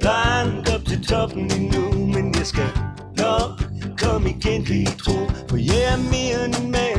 langt 0.00 0.74
op 0.74 0.84
til 0.84 1.06
toppen 1.06 1.52
endnu, 1.52 1.92
men 1.92 2.34
jeg 2.34 2.46
skal 2.46 2.70
nok 3.16 3.50
komme 4.02 4.30
igen, 4.30 4.64
kan 4.64 4.76
I 4.76 4.86
tro. 4.86 5.18
For 5.48 5.56
jeg 5.56 5.82
er 5.92 5.96
mere 5.96 6.44
end 6.44 6.54
en 6.64 6.70
mand. 6.70 6.97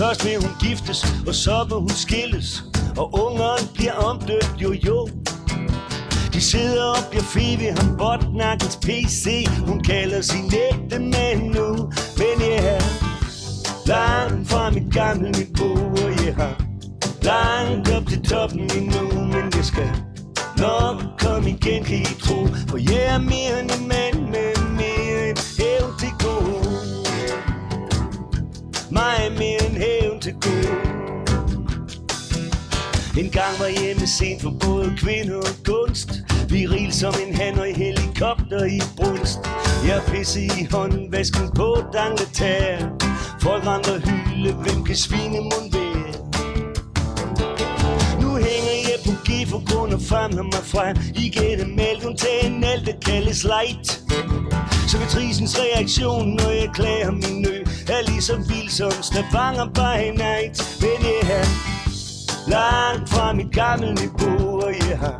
Først 0.00 0.24
vil 0.24 0.36
hun 0.42 0.50
giftes, 0.60 1.06
og 1.26 1.34
så 1.34 1.64
vil 1.68 1.76
hun 1.76 1.88
skilles, 1.88 2.64
og 2.96 3.06
ungeren 3.24 3.66
bliver 3.74 3.92
omdøbt 3.92 4.56
jo 4.62 4.72
jo. 4.86 5.08
De 6.32 6.40
sidder 6.40 6.84
og 6.84 7.04
bliver 7.10 7.22
fri 7.22 7.56
ved 7.60 7.72
ham 7.78 7.96
botnakkens 7.98 8.76
PC 8.76 9.46
Hun 9.66 9.80
kalder 9.84 10.20
sin 10.20 10.52
ægte 10.68 10.98
mand 10.98 11.42
nu 11.54 11.68
Men 12.18 12.36
jeg 12.40 12.62
yeah, 12.62 12.82
Langt 13.86 14.48
fra 14.48 14.70
mit 14.70 14.94
gamle 14.94 15.30
niveau, 15.30 15.76
og 16.04 16.26
jeg 16.26 16.34
har 16.34 16.54
langt 17.22 17.94
op 17.96 18.06
til 18.06 18.22
toppen 18.22 18.60
endnu, 18.60 19.24
men 19.24 19.44
jeg 19.56 19.64
skal 19.64 19.90
nok 20.58 20.96
komme 21.18 21.50
igen, 21.50 21.84
kan 21.84 21.96
I 21.96 22.04
tro, 22.04 22.46
for 22.68 22.78
jeg 22.92 23.04
er 23.14 23.18
mere 23.18 23.60
end 23.60 23.70
en 23.70 23.88
mand. 23.88 24.09
Mig 29.00 29.32
mere 29.38 29.66
end 29.66 29.76
hævn 29.76 30.20
til 30.20 30.32
gå. 30.32 30.56
En 33.20 33.30
gang 33.30 33.54
var 33.60 33.80
hjemme 33.80 34.06
sent 34.06 34.42
for 34.42 34.52
både 34.60 34.92
kvinde 34.96 35.36
og 35.36 35.54
kunst. 35.64 36.10
Viril 36.48 36.92
som 36.92 37.14
en 37.26 37.34
han 37.34 37.58
og 37.58 37.68
i 37.68 37.72
helikopter 37.72 38.64
i 38.64 38.80
brunst. 38.96 39.38
Jeg 39.86 40.02
pisse 40.06 40.40
i 40.42 40.66
hånden, 40.70 41.12
vasken 41.12 41.48
på 41.56 41.84
dangletær. 41.92 42.78
Folk 43.42 43.64
andre 43.66 43.98
hylde, 43.98 44.52
hvem 44.52 44.84
kan 44.84 44.96
svine 44.96 45.40
mund 45.40 45.68
være? 45.72 46.12
Nu 48.22 48.30
hænger 48.36 48.74
jeg 48.88 48.98
på 49.06 49.10
Måske 49.30 49.46
for 49.50 49.74
grund 49.74 49.92
og 49.92 50.00
famler 50.00 50.42
mig 50.42 50.64
frem 50.74 50.96
Igennem 51.14 51.78
hun 52.02 52.16
tager 52.16 52.46
en 52.46 52.64
alt, 52.64 52.86
der 52.86 52.92
kaldes 53.06 53.44
light. 53.44 53.86
Så 54.88 54.98
vil 54.98 55.06
trisens 55.08 55.58
reaktion, 55.58 56.28
når 56.28 56.50
jeg 56.50 56.70
klager 56.74 57.10
min 57.10 57.42
nø. 57.42 57.56
Er 57.90 58.02
ligesom 58.02 58.48
vild 58.48 58.70
Stavanger 59.02 59.66
by 59.66 59.98
night 60.16 60.56
Men 60.80 60.98
jeg 61.02 61.24
yeah, 61.24 61.40
er 61.40 62.50
langt 62.50 63.08
fra 63.08 63.32
mit 63.32 63.52
gamle 63.52 63.94
niveau 63.94 64.62
Og 64.62 64.72
jeg 64.88 64.98
har 64.98 65.18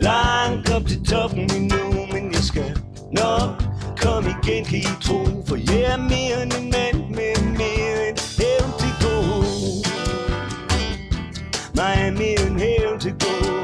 langt 0.00 0.70
op 0.70 0.86
til 0.86 1.04
toppen 1.04 1.50
endnu 1.54 2.06
Men 2.12 2.32
jeg 2.32 2.42
skal 2.42 2.78
nok 3.12 3.62
komme 4.02 4.30
igen, 4.30 4.64
kan 4.64 4.78
I 4.78 5.02
tro 5.02 5.44
For 5.48 5.56
jeg 5.56 5.82
er 5.92 5.96
mere 5.96 6.42
end 6.42 6.52
en 6.52 6.70
mand 6.70 7.08
med 7.08 7.34
mere 7.58 8.08
end 8.08 8.18
hævn 8.38 8.72
til 8.80 8.92
gå 9.02 9.16
Mig 11.74 11.94
er 11.98 12.10
mere 12.10 12.46
end 12.46 12.58
hævn 12.60 13.00
til 13.00 13.12
gå 13.12 13.55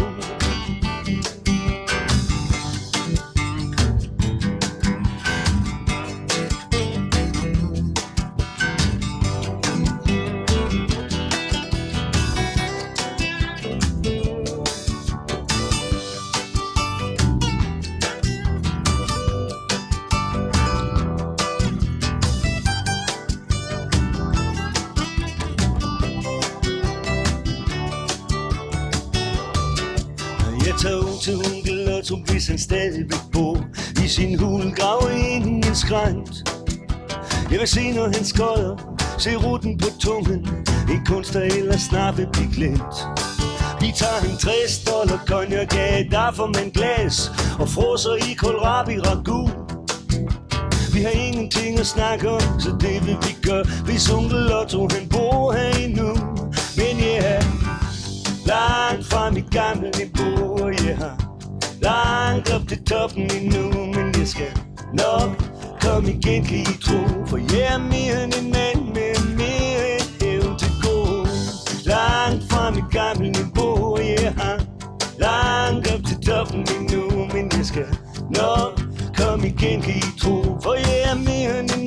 til 31.22 31.36
onkel 31.36 31.94
Otto, 31.94 32.16
hvis 32.16 32.46
han 32.46 32.58
stadigvæk 32.58 33.20
bor 33.32 33.66
I 34.04 34.08
sin 34.08 34.38
hul 34.38 34.74
graver 34.74 35.10
ind 35.10 35.64
i 35.64 35.68
en 35.68 35.74
skrænt. 35.74 36.50
Jeg 37.50 37.58
vil 37.60 37.68
se, 37.68 37.92
når 37.92 38.04
han 38.04 38.24
skodder. 38.24 38.76
Se 39.18 39.36
ruten 39.36 39.78
på 39.78 39.86
tungen. 40.00 40.40
En 40.90 41.06
kunstner 41.06 41.40
eller 41.40 41.78
snart 41.78 42.18
vil 42.18 42.28
blive 42.32 42.52
glemt. 42.54 42.96
Vi 43.80 43.92
tager 43.96 44.20
en 44.30 44.36
60 44.36 44.84
dollar 44.84 45.24
konjak 45.26 45.74
af 45.78 46.08
Der 46.10 46.32
får 46.32 46.46
man 46.46 46.70
glas 46.70 47.32
Og 47.60 47.68
froser 47.68 48.14
i 48.14 48.34
kohlrabi 48.34 49.00
ragu. 49.00 49.50
Vi 50.94 51.00
har 51.02 51.10
ingenting 51.10 51.78
at 51.78 51.86
snakke 51.86 52.30
om, 52.30 52.60
så 52.60 52.70
det 52.80 53.06
vil 53.06 53.16
vi 53.26 53.36
gøre. 53.42 53.64
Hvis 53.84 54.10
onkel 54.10 54.54
Otto 54.54 54.88
han 54.94 55.08
bor 55.08 55.52
her 55.52 55.84
endnu 55.84 56.11
Langt 58.46 59.06
fra 59.06 59.30
mit 59.30 59.50
gamle 59.50 59.90
niveau 59.98 60.68
jeg 60.68 60.96
har 60.96 61.16
langt 61.82 62.52
op 62.54 62.68
til 62.68 62.84
toppen 62.84 63.22
endnu 63.22 63.62
Men 63.94 64.14
jeg 64.18 64.28
skal 64.28 64.52
nok 64.92 65.30
komme 65.80 66.08
igen, 66.10 66.44
kan 66.44 66.58
I 66.58 66.64
tro. 66.84 67.26
For 67.26 67.36
jeg 67.36 67.74
er 67.74 67.78
mere 67.78 68.24
end 68.24 68.34
en 68.40 68.50
mand 68.52 68.80
med 68.94 69.36
mere 69.36 69.84
end 69.94 70.10
evne 70.22 70.58
til 70.58 70.72
gå. 70.82 71.26
Langt 71.84 72.52
fra 72.52 72.70
mit 72.70 72.90
gamle 72.90 73.30
niveau 73.30 73.98
jeg 73.98 74.34
har 74.36 74.58
langt 75.18 75.94
op 75.94 76.04
til 76.08 76.18
toppen 76.26 76.66
endnu 76.78 77.26
Men 77.34 77.52
jeg 77.56 77.66
skal 77.66 77.86
nok 78.30 78.80
komme 79.16 79.46
igen, 79.48 79.82
kan 79.82 79.94
I 79.94 80.18
tro. 80.20 80.58
For 80.62 80.74
jeg 80.74 81.00
er 81.10 81.14
mere 81.14 81.60
end 81.60 81.70
en 81.76 81.81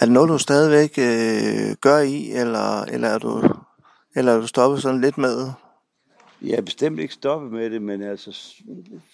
Er 0.00 0.04
det 0.04 0.12
noget, 0.12 0.28
du 0.28 0.38
stadigvæk 0.38 0.98
øh, 0.98 1.76
gør 1.80 1.98
i, 1.98 2.30
eller, 2.30 2.82
eller, 2.82 3.08
er 3.08 3.18
du, 3.18 3.42
eller 4.16 4.32
er 4.32 4.40
du 4.40 4.46
stoppet 4.46 4.82
sådan 4.82 5.00
lidt 5.00 5.18
med? 5.18 5.50
Jeg 6.42 6.56
er 6.56 6.62
bestemt 6.62 6.98
ikke 7.00 7.14
stoppet 7.14 7.52
med 7.52 7.70
det, 7.70 7.82
men 7.82 8.02
altså 8.02 8.54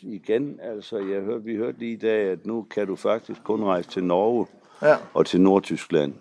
igen, 0.03 0.61
altså 0.63 0.99
jeg 0.99 1.21
hørte, 1.23 1.45
vi 1.45 1.57
hørte 1.57 1.79
lige 1.79 1.93
i 1.93 1.97
dag, 1.97 2.31
at 2.31 2.47
nu 2.47 2.67
kan 2.71 2.87
du 2.87 2.97
faktisk 2.97 3.41
kun 3.45 3.65
rejse 3.65 3.91
til 3.91 4.05
Norge 4.05 4.47
Ja. 4.83 4.97
og 5.15 5.27
til 5.27 5.41
Nordtyskland. 5.41 6.15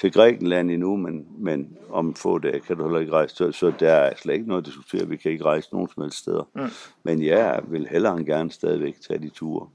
Til 0.00 0.12
Grækenland 0.12 0.70
endnu, 0.70 0.96
men, 0.96 1.26
men 1.38 1.76
om 1.90 2.14
få 2.14 2.38
dage 2.38 2.60
kan 2.60 2.76
du 2.76 2.82
heller 2.82 3.00
ikke 3.00 3.12
rejse. 3.12 3.36
Så, 3.36 3.52
så 3.52 3.72
der 3.80 3.92
er 3.92 4.12
slet 4.16 4.34
ikke 4.34 4.48
noget 4.48 4.62
at 4.62 4.66
diskutere. 4.66 5.08
Vi 5.08 5.16
kan 5.16 5.30
ikke 5.30 5.44
rejse 5.44 5.68
nogen 5.72 5.88
som 5.94 6.02
helst 6.02 6.18
steder. 6.18 6.48
Mm. 6.54 6.62
Men 7.02 7.24
jeg 7.24 7.60
vil 7.68 7.88
hellere 7.90 8.16
end 8.16 8.26
gerne 8.26 8.50
stadigvæk 8.50 8.96
tage 9.08 9.18
de 9.20 9.28
ture. 9.28 9.68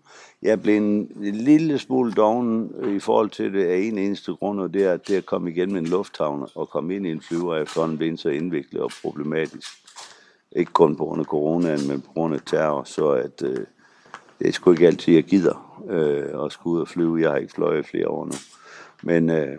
Jeg 0.46 0.62
blev 0.62 0.78
en 0.78 1.12
lille 1.22 1.80
smule 1.80 2.14
doven 2.14 2.72
i 2.96 3.00
forhold 3.00 3.30
til 3.30 3.54
det 3.54 3.66
af 3.66 3.78
en 3.78 3.98
eneste 3.98 4.34
grund, 4.34 4.60
og 4.60 4.74
det 4.74 4.84
er, 4.84 4.92
at 4.92 5.08
det 5.08 5.16
at 5.16 5.26
komme 5.26 5.52
igen 5.52 5.74
med 5.74 5.82
en 5.82 5.88
lufthavn 5.88 6.48
og 6.56 6.70
komme 6.70 6.96
ind 6.96 7.08
i 7.08 7.12
en 7.12 7.22
flyver 7.22 7.56
efterhånden 7.56 7.98
blev 7.98 8.18
så 8.18 8.30
indviklet 8.30 8.82
og 8.82 8.92
problematisk. 9.02 9.70
Ikke 10.56 10.72
kun 10.72 10.96
på 10.96 11.06
grund 11.06 11.20
af 11.20 11.26
coronaen, 11.26 11.88
men 11.88 12.02
på 12.02 12.12
grund 12.14 12.34
af 12.34 12.40
terror, 12.46 12.84
så 12.84 13.10
at, 13.10 13.42
øh, 13.44 13.66
det 14.40 14.48
er 14.48 14.52
sgu 14.52 14.72
ikke 14.72 14.88
altid, 14.88 15.14
jeg 15.14 15.24
gider 15.24 15.84
øh, 15.90 16.46
at 16.46 16.52
skulle 16.52 16.76
ud 16.76 16.82
og 16.82 16.88
flyve. 16.88 17.22
Jeg 17.22 17.30
har 17.30 17.38
ikke 17.38 17.54
fløjet 17.54 17.80
i 17.80 17.90
flere 17.90 18.10
år 18.10 18.26
nu. 18.26 18.32
Men, 19.04 19.30
øh, 19.30 19.58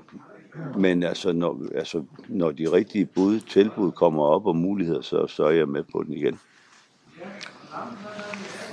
men 0.77 1.03
altså, 1.03 1.33
når, 1.33 1.61
altså, 1.75 2.05
når 2.29 2.51
de 2.51 2.73
rigtige 2.73 3.07
bud, 3.07 3.41
tilbud 3.41 3.93
kommer 3.93 4.23
op 4.23 4.47
og 4.47 4.57
muligheder, 4.57 5.01
så, 5.01 5.27
så 5.27 5.45
er 5.45 5.51
jeg 5.51 5.69
med 5.69 5.83
på 5.93 6.03
den 6.03 6.13
igen. 6.13 6.39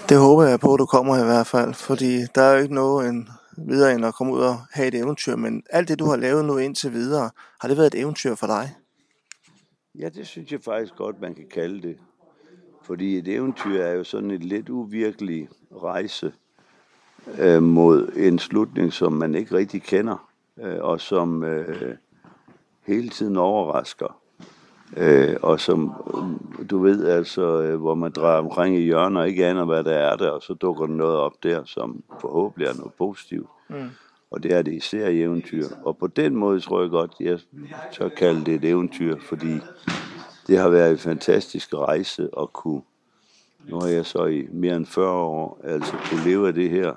Det 0.09 0.17
håber 0.17 0.43
jeg 0.43 0.59
på, 0.59 0.73
at 0.73 0.79
du 0.79 0.85
kommer 0.85 1.17
i 1.21 1.25
hvert 1.25 1.47
fald, 1.47 1.73
fordi 1.73 2.25
der 2.35 2.41
er 2.41 2.53
jo 2.53 2.61
ikke 2.61 2.75
noget 2.75 3.09
end 3.09 3.27
videre 3.57 3.95
end 3.95 4.05
at 4.05 4.15
komme 4.15 4.33
ud 4.33 4.39
og 4.39 4.55
have 4.71 4.87
et 4.87 4.95
eventyr, 4.95 5.35
men 5.35 5.63
alt 5.69 5.87
det, 5.87 5.99
du 5.99 6.05
har 6.05 6.15
lavet 6.15 6.45
nu 6.45 6.57
indtil 6.57 6.93
videre, 6.93 7.29
har 7.59 7.67
det 7.67 7.77
været 7.77 7.93
et 7.93 7.99
eventyr 7.99 8.35
for 8.35 8.47
dig? 8.47 8.75
Ja, 9.99 10.09
det 10.09 10.27
synes 10.27 10.51
jeg 10.51 10.61
faktisk 10.61 10.95
godt, 10.95 11.21
man 11.21 11.35
kan 11.35 11.47
kalde 11.51 11.81
det. 11.81 11.97
Fordi 12.83 13.17
et 13.17 13.27
eventyr 13.27 13.81
er 13.81 13.93
jo 13.93 14.03
sådan 14.03 14.31
et 14.31 14.43
lidt 14.43 14.69
uvirkelig 14.69 15.49
rejse 15.83 16.33
øh, 17.39 17.63
mod 17.63 18.11
en 18.15 18.39
slutning, 18.39 18.93
som 18.93 19.13
man 19.13 19.35
ikke 19.35 19.55
rigtig 19.55 19.83
kender, 19.83 20.29
øh, 20.57 20.77
og 20.81 21.01
som 21.01 21.43
øh, 21.43 21.95
hele 22.85 23.09
tiden 23.09 23.37
overrasker. 23.37 24.22
Øh, 24.97 25.35
og 25.41 25.59
som, 25.59 25.91
du 26.69 26.79
ved, 26.79 27.07
altså, 27.07 27.61
øh, 27.61 27.79
hvor 27.79 27.95
man 27.95 28.11
drejer 28.11 28.37
omkring 28.37 28.77
i 28.77 28.81
hjørner 28.81 29.21
og 29.21 29.27
ikke 29.27 29.45
aner, 29.45 29.65
hvad 29.65 29.83
der 29.83 29.93
er 29.93 30.15
der, 30.15 30.29
og 30.29 30.41
så 30.41 30.53
dukker 30.53 30.85
der 30.85 30.93
noget 30.93 31.15
op 31.17 31.33
der, 31.43 31.63
som 31.65 32.03
forhåbentlig 32.21 32.67
er 32.67 32.73
noget 32.77 32.93
positivt. 32.93 33.49
Mm. 33.69 33.89
Og 34.31 34.43
det 34.43 34.53
er 34.53 34.61
det 34.61 34.73
især 34.73 35.07
i 35.07 35.21
eventyr. 35.21 35.65
Og 35.85 35.97
på 35.97 36.07
den 36.07 36.35
måde 36.35 36.59
tror 36.59 36.81
jeg 36.81 36.89
godt, 36.89 37.11
jeg 37.19 37.39
tør 37.91 38.09
kalde 38.09 38.45
det 38.45 38.53
et 38.55 38.65
eventyr, 38.65 39.15
fordi 39.21 39.53
det 40.47 40.57
har 40.57 40.69
været 40.69 40.91
en 40.91 40.97
fantastisk 40.97 41.73
rejse 41.73 42.29
at 42.41 42.53
kunne, 42.53 42.81
nu 43.69 43.79
har 43.79 43.87
jeg 43.87 44.05
så 44.05 44.25
i 44.25 44.47
mere 44.51 44.75
end 44.75 44.85
40 44.85 45.09
år, 45.09 45.61
altså 45.63 45.93
kunne 46.09 46.23
leve 46.23 46.47
af 46.47 46.53
det 46.53 46.69
her, 46.69 46.93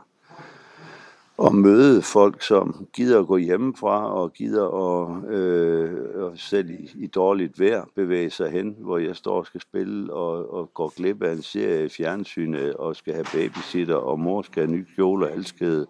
og 1.39 1.55
møde 1.55 2.03
folk, 2.03 2.43
som 2.43 2.87
gider 2.93 3.21
at 3.21 3.27
gå 3.27 3.37
hjemmefra 3.37 4.13
og 4.13 4.33
gider 4.33 4.65
at 4.65 5.35
øh, 5.35 6.25
og 6.25 6.33
selv 6.35 6.71
i, 6.71 6.91
i 6.95 7.07
dårligt 7.07 7.61
vejr 7.61 7.85
bevæge 7.95 8.31
sig 8.31 8.51
hen, 8.51 8.77
hvor 8.79 8.99
jeg 8.99 9.17
står 9.17 9.39
og 9.39 9.47
skal 9.47 9.61
spille 9.61 10.13
og, 10.13 10.55
og 10.55 10.75
går 10.75 10.93
glip 10.97 11.23
af 11.23 11.33
en 11.33 11.43
serie 11.43 11.85
i 11.85 11.89
fjernsynet 11.89 12.75
og 12.75 12.97
skal 12.97 13.15
have 13.15 13.27
babysitter, 13.33 13.95
og 13.95 14.21
mor 14.21 14.43
skal 14.43 14.67
have 14.67 14.77
ny 14.77 14.85
kjole 14.95 15.27
og 15.27 15.33
halskæde, 15.33 15.87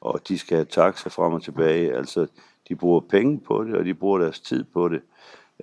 og 0.00 0.20
de 0.28 0.38
skal 0.38 0.56
have 0.56 0.66
taxa 0.70 1.08
frem 1.08 1.32
og 1.32 1.42
tilbage. 1.42 1.96
Altså, 1.96 2.26
de 2.68 2.76
bruger 2.76 3.00
penge 3.00 3.40
på 3.40 3.64
det, 3.64 3.74
og 3.76 3.84
de 3.84 3.94
bruger 3.94 4.18
deres 4.18 4.40
tid 4.40 4.64
på 4.64 4.88
det. 4.88 5.00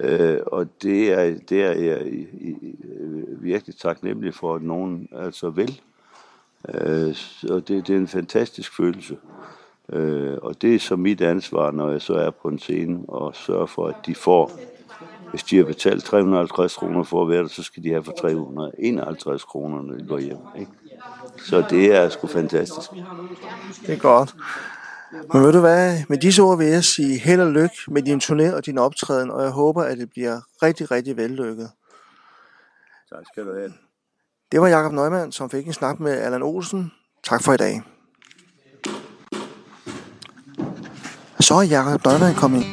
Øh, 0.01 0.39
og 0.47 0.67
det 0.81 1.13
er, 1.13 1.37
det 1.49 1.63
er 1.63 1.71
jeg 1.71 2.07
i, 2.07 2.27
i, 2.41 2.75
øh, 2.99 3.43
virkelig 3.43 3.75
taknemmelig 3.75 4.33
for, 4.33 4.55
at 4.55 4.61
nogen 4.61 5.09
altså 5.11 5.49
vil. 5.49 5.81
Øh, 6.69 7.15
og 7.49 7.67
det, 7.67 7.87
det 7.87 7.89
er 7.89 7.97
en 7.97 8.07
fantastisk 8.07 8.75
følelse. 8.75 9.17
Øh, 9.89 10.37
og 10.41 10.61
det 10.61 10.75
er 10.75 10.79
så 10.79 10.95
mit 10.95 11.21
ansvar, 11.21 11.71
når 11.71 11.91
jeg 11.91 12.01
så 12.01 12.13
er 12.13 12.29
på 12.29 12.47
en 12.47 12.59
scene, 12.59 12.99
og 13.07 13.35
sørge 13.35 13.67
for, 13.67 13.87
at 13.87 13.95
de 14.05 14.15
får, 14.15 14.51
hvis 15.29 15.43
de 15.43 15.57
har 15.57 15.63
betalt 15.63 16.03
350 16.03 16.75
kroner 16.75 17.03
for 17.03 17.21
at 17.21 17.29
være 17.29 17.41
der, 17.41 17.47
så 17.47 17.63
skal 17.63 17.83
de 17.83 17.89
have 17.89 18.03
for 18.03 18.11
351 18.11 19.43
kroner, 19.43 19.81
når 19.81 19.95
de 19.95 20.07
går 20.07 20.19
hjem. 20.19 20.37
Ikke? 20.59 20.71
Så 21.37 21.63
det 21.69 21.95
er 21.95 22.09
sgu 22.09 22.27
fantastisk. 22.27 22.91
Det 23.87 23.93
er 23.93 23.99
godt. 23.99 24.35
Men 25.33 25.43
ved 25.43 25.53
du 25.53 25.59
hvad, 25.59 25.97
med 26.09 26.17
disse 26.17 26.41
ord 26.41 26.57
vil 26.57 26.67
jeg 26.67 26.83
sige 26.83 27.19
held 27.19 27.41
og 27.41 27.51
lykke 27.51 27.75
med 27.87 28.01
din 28.01 28.21
turné 28.23 28.55
og 28.55 28.65
din 28.65 28.77
optræden, 28.77 29.31
og 29.31 29.43
jeg 29.43 29.51
håber, 29.51 29.83
at 29.83 29.97
det 29.97 30.09
bliver 30.09 30.41
rigtig, 30.63 30.91
rigtig 30.91 31.17
vellykket. 31.17 31.69
Tak 33.09 33.23
skal 33.31 33.45
du 33.45 33.53
have. 33.53 33.73
Det 34.53 34.61
var 34.61 34.67
Jakob 34.67 34.93
Neumann, 34.93 35.31
som 35.31 35.49
fik 35.49 35.67
en 35.67 35.73
snak 35.73 35.99
med 35.99 36.11
Allan 36.11 36.43
Olsen. 36.43 36.91
Tak 37.23 37.43
for 37.43 37.53
i 37.53 37.57
dag. 37.57 37.81
Så 41.39 41.53
er 41.55 41.61
Jakob 41.61 42.05
Neumann 42.05 42.35
kommet 42.35 42.57
ind. 42.57 42.65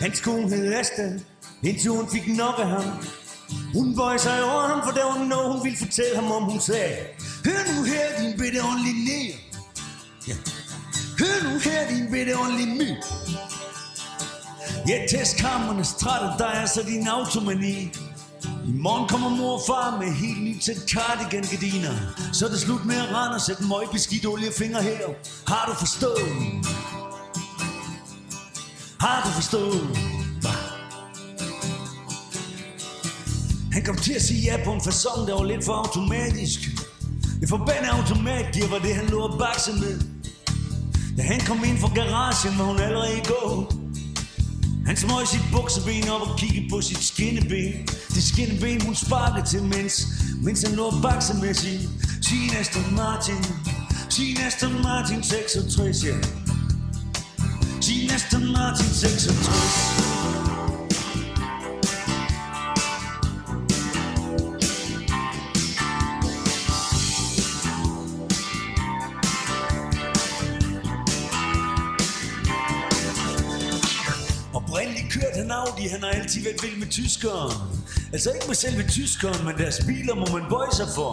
Hans 0.00 0.20
kone 0.20 0.48
hed 0.48 0.74
Asta, 0.74 1.20
indtil 1.62 1.90
hun 1.90 2.08
fik 2.08 2.36
nok 2.36 2.54
af 2.58 2.68
ham. 2.68 2.84
Hun 3.74 3.96
bøjede 3.96 4.22
sig 4.22 4.44
over 4.44 4.66
ham, 4.66 4.80
for 4.84 4.90
der 4.90 5.04
var 5.04 5.24
noget, 5.24 5.52
hun 5.52 5.64
ville 5.64 5.78
fortælle 5.78 6.14
ham 6.14 6.32
om. 6.32 6.42
Hun 6.42 6.60
sagde, 6.60 6.96
hør 7.44 7.60
nu 7.74 7.82
her, 7.82 8.04
din 8.20 8.38
bitte 8.38 8.64
åndelig 8.64 8.94
nær. 9.08 9.34
Ja. 10.28 10.34
Hør 11.20 11.52
nu 11.52 11.58
her, 11.58 11.88
din 11.88 12.10
bitte 12.10 12.38
åndelig 12.38 12.68
my. 12.68 12.90
Ja, 14.88 15.06
testkammerne 15.10 15.84
strætter 15.84 16.36
dig, 16.36 16.54
altså 16.54 16.82
din 16.82 17.08
automani. 17.08 17.92
I 18.66 18.72
morgen 18.72 19.08
kommer 19.08 19.28
mor 19.28 19.52
og 19.52 19.62
far 19.66 19.98
med 20.00 20.12
helt 20.12 20.42
nyt 20.42 20.64
sæt 20.64 20.76
cardigan 20.90 21.44
gardiner. 21.50 21.94
Så 22.32 22.46
er 22.46 22.50
det 22.50 22.60
slut 22.60 22.84
med 22.84 22.96
at 22.96 23.08
rende 23.08 23.34
og 23.34 23.40
sætte 23.40 23.64
møgbeskidt 23.64 24.26
oliefinger 24.26 24.80
her. 24.80 24.98
Har 25.46 25.66
du 25.68 25.74
forstået? 25.74 26.28
Har 29.00 29.22
du 29.24 29.30
forstået? 29.30 30.17
Han 33.72 33.82
kom 33.84 33.96
til 33.96 34.12
at 34.12 34.22
sige 34.22 34.40
ja 34.40 34.64
på 34.64 34.72
en 34.72 34.80
fasong, 34.80 35.28
der 35.28 35.34
var 35.34 35.44
lidt 35.44 35.64
for 35.64 35.72
automatisk. 35.72 36.60
Det 37.40 37.48
forbandede 37.48 37.92
automatgear 37.92 38.68
var 38.68 38.78
det, 38.78 38.94
han 38.94 39.06
lå 39.06 39.20
og 39.20 39.38
bakse 39.38 39.72
med. 39.72 40.00
Da 41.16 41.22
han 41.22 41.40
kom 41.40 41.64
ind 41.64 41.78
fra 41.78 41.90
garagen, 41.94 42.58
var 42.58 42.64
hun 42.64 42.78
allerede 42.78 43.16
i 43.18 43.22
gå. 43.24 43.72
Han 44.86 44.96
smøg 44.96 45.28
sit 45.28 45.42
bukseben 45.52 46.08
op 46.08 46.20
og 46.28 46.38
kiggede 46.38 46.66
på 46.70 46.80
sit 46.80 47.02
skinneben. 47.04 47.72
Det 48.14 48.22
skinneben, 48.24 48.82
hun 48.82 48.94
sparkede 48.94 49.46
til, 49.46 49.62
mens, 49.62 50.06
mens 50.42 50.62
han 50.62 50.72
lå 50.72 50.84
og 50.84 51.02
bakse 51.02 51.34
med 51.34 51.54
sin, 51.54 51.80
sin 52.22 52.50
Aston 52.60 52.94
Martin. 52.96 53.44
Sin 54.10 54.36
Aston 54.46 54.82
Martin 54.82 55.22
66, 55.22 56.04
ja. 56.04 56.16
Sin 57.80 58.10
Aston 58.10 58.52
Martin 58.52 58.88
66. 58.94 60.07
han 75.90 76.02
har 76.02 76.10
altid 76.10 76.42
været 76.42 76.62
vild 76.62 76.76
med 76.76 76.86
tyskeren. 76.86 77.52
Altså 78.12 78.30
ikke 78.30 78.46
med 78.46 78.54
selve 78.54 78.82
tyskeren, 78.88 79.44
men 79.46 79.54
deres 79.62 79.78
biler 79.86 80.14
må 80.14 80.26
man 80.36 80.44
bøje 80.50 80.74
sig 80.80 80.88
for. 80.94 81.12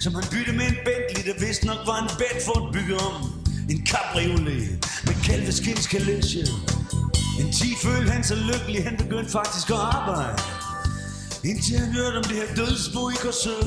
Som 0.00 0.14
han 0.14 0.24
byttede 0.32 0.56
med 0.56 0.66
en 0.66 0.78
Bentley, 0.86 1.22
der 1.28 1.46
vist 1.46 1.64
nok 1.64 1.80
var 1.90 1.98
en 2.04 2.10
Bedford 2.20 2.72
bygget 2.72 2.98
om. 3.08 3.14
En 3.72 3.86
cabriolet 3.90 4.68
med 5.06 5.14
kalveskins 5.24 5.86
kalesje. 5.86 6.44
En 7.40 7.52
ti 7.52 7.68
følte 7.84 8.10
han 8.12 8.24
så 8.24 8.34
lykkelig, 8.34 8.84
han 8.84 8.96
begyndte 8.96 9.30
faktisk 9.30 9.70
at 9.70 9.76
arbejde. 9.76 10.42
Indtil 11.44 11.78
han 11.78 11.92
hørte 11.92 12.16
om 12.16 12.24
det 12.24 12.36
her 12.36 12.54
dødsbo 12.56 13.10
i 13.10 13.16
Korsør. 13.24 13.64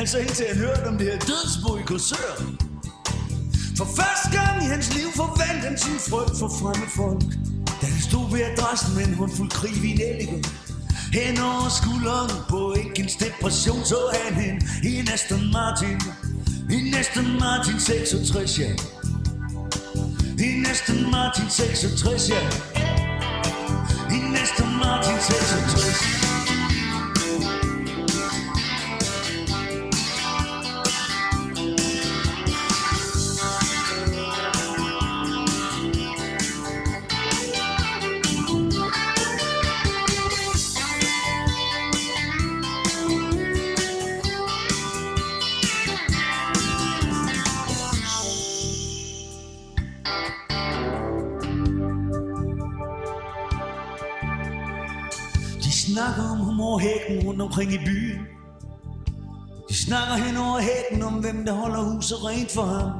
Altså 0.00 0.18
indtil 0.18 0.46
han 0.46 0.56
hørte 0.56 0.84
om 0.90 0.98
det 0.98 1.06
her 1.12 1.18
dødsbo 1.18 1.76
i 1.76 1.82
Korsør. 1.90 2.34
For 3.78 3.88
første 3.98 4.28
gang 4.38 4.64
i 4.64 4.66
hans 4.66 4.94
liv 4.96 5.08
forvandt 5.16 5.64
han 5.64 5.78
sin 5.78 5.98
frygt 6.10 6.38
for 6.38 6.48
fremme 6.60 6.86
folk. 6.96 7.47
Ved 8.32 8.42
adressen 8.42 8.94
men 8.96 9.14
hun 9.14 9.30
fuld 9.30 9.50
krig 9.50 9.82
i. 9.82 10.28
Hen 11.12 11.38
over 11.38 11.68
skulderen 11.68 12.30
på 12.48 12.74
Enkens 12.74 13.16
depression 13.16 13.84
så 13.84 13.96
han 14.24 14.34
hen 14.34 14.62
i 14.82 14.98
en 14.98 15.08
Martin. 15.52 16.00
I 16.70 16.74
en 16.74 17.38
Martin 17.40 17.80
66, 17.80 18.58
ja. 18.58 18.70
I 20.38 20.44
en 20.44 21.10
Martin 21.10 21.50
66, 21.50 22.28
ja. 22.28 22.40
I 24.10 24.16
en 24.16 24.78
Martin 24.78 25.18
66. 25.20 26.27
omkring 57.58 57.82
i 57.82 57.84
byen. 57.84 58.18
De 59.68 59.74
snakker 59.74 60.14
hen 60.14 60.36
over 60.36 60.60
hækken 60.60 61.02
om, 61.02 61.14
hvem 61.14 61.44
der 61.44 61.52
holder 61.52 61.82
huset 61.82 62.24
rent 62.24 62.50
for 62.50 62.62
ham. 62.62 62.90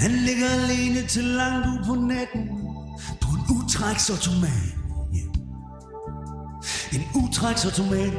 Han 0.00 0.10
ligger 0.10 0.46
alene 0.50 1.06
til 1.06 1.24
langt 1.24 1.66
ud 1.66 1.84
på 1.86 1.94
natten 1.94 2.48
på 3.20 3.28
en 3.36 3.56
utræksautomat. 3.56 4.74
Yeah. 5.16 5.28
En 6.92 7.02
utræksautomat, 7.22 8.12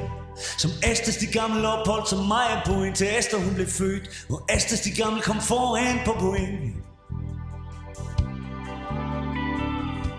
som 0.58 0.72
Astas 0.84 1.18
de 1.18 1.26
gamle 1.26 1.68
opholdt 1.68 2.10
som 2.10 2.28
mig 2.28 2.62
på, 2.66 2.86
til 2.96 3.06
Asta 3.06 3.38
hun 3.38 3.54
blev 3.54 3.68
født, 3.68 4.26
hvor 4.28 4.46
Astas 4.50 4.82
de 4.82 4.92
gamle 4.92 5.22
kom 5.22 5.42
foran 5.42 6.00
på 6.06 6.14
point. 6.20 6.76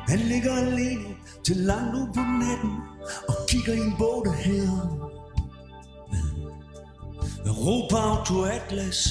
Han 0.09 0.19
ligger 0.19 0.57
alene 0.57 1.16
til 1.47 1.57
langt 1.57 1.95
ud 1.95 2.07
på 2.15 2.21
natten 2.21 2.71
og 3.29 3.35
kigger 3.49 3.73
i 3.73 3.79
en 3.79 3.95
bog, 3.99 4.25
der 4.25 4.33
hedder 4.33 5.11
Europa 7.47 7.97
Auto 7.97 8.43
Atlas. 8.43 9.09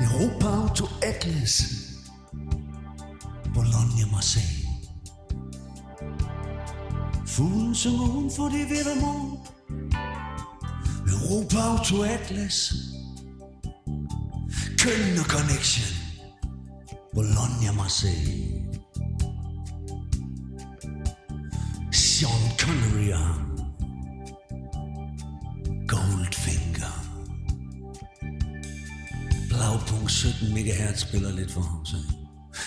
Europa 0.00 0.46
Auto 0.46 0.86
Atlas. 1.02 1.62
Bologna 3.54 4.06
Marseille. 4.12 4.68
Fuglen 7.26 7.74
synger 7.74 8.06
hun 8.06 8.30
for 8.36 8.44
det 8.44 8.70
ved 8.70 9.00
morgen. 9.00 9.38
Europa 11.08 11.58
Auto 11.58 12.02
Atlas. 12.02 12.72
Kölner 14.78 15.24
Connection. 15.24 15.97
Bologna 17.14 17.72
Marseille. 17.72 18.62
Sean 21.92 22.42
Connery. 22.58 23.12
Goldfinger. 25.86 26.94
Blaupunkt 29.48 30.10
17 30.10 30.54
MHz 30.54 31.00
spiller 31.00 31.32
lidt 31.32 31.50
for 31.50 31.60
ham, 31.60 31.86
så. 31.86 31.96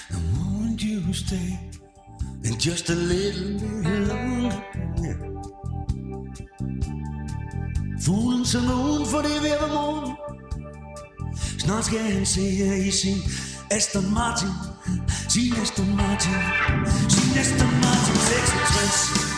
And 0.09 0.21
won't 0.37 0.81
you 0.81 1.13
stay 1.13 1.57
and 2.45 2.65
just 2.67 2.89
a 2.89 2.93
little 2.93 3.59
bit 3.59 4.07
longer? 4.07 4.51
Yeah. 5.03 5.31
Fuglen 8.01 8.45
som 8.45 8.63
uden 8.63 9.05
for 9.05 9.17
det 9.17 9.41
ved 9.43 9.67
morgen. 9.73 10.15
Snart 11.59 11.85
skal 11.85 11.99
han 11.99 12.25
se 12.25 12.41
her 12.41 12.73
i 12.73 12.91
sin 12.91 13.17
Aston 13.72 14.11
Martin. 14.11 14.49
Sin 15.30 15.53
Aston 15.61 15.95
Martin. 15.95 16.34
Sin 17.07 17.38
Aston 17.39 17.72
Martin. 17.80 18.15
66 18.15 19.30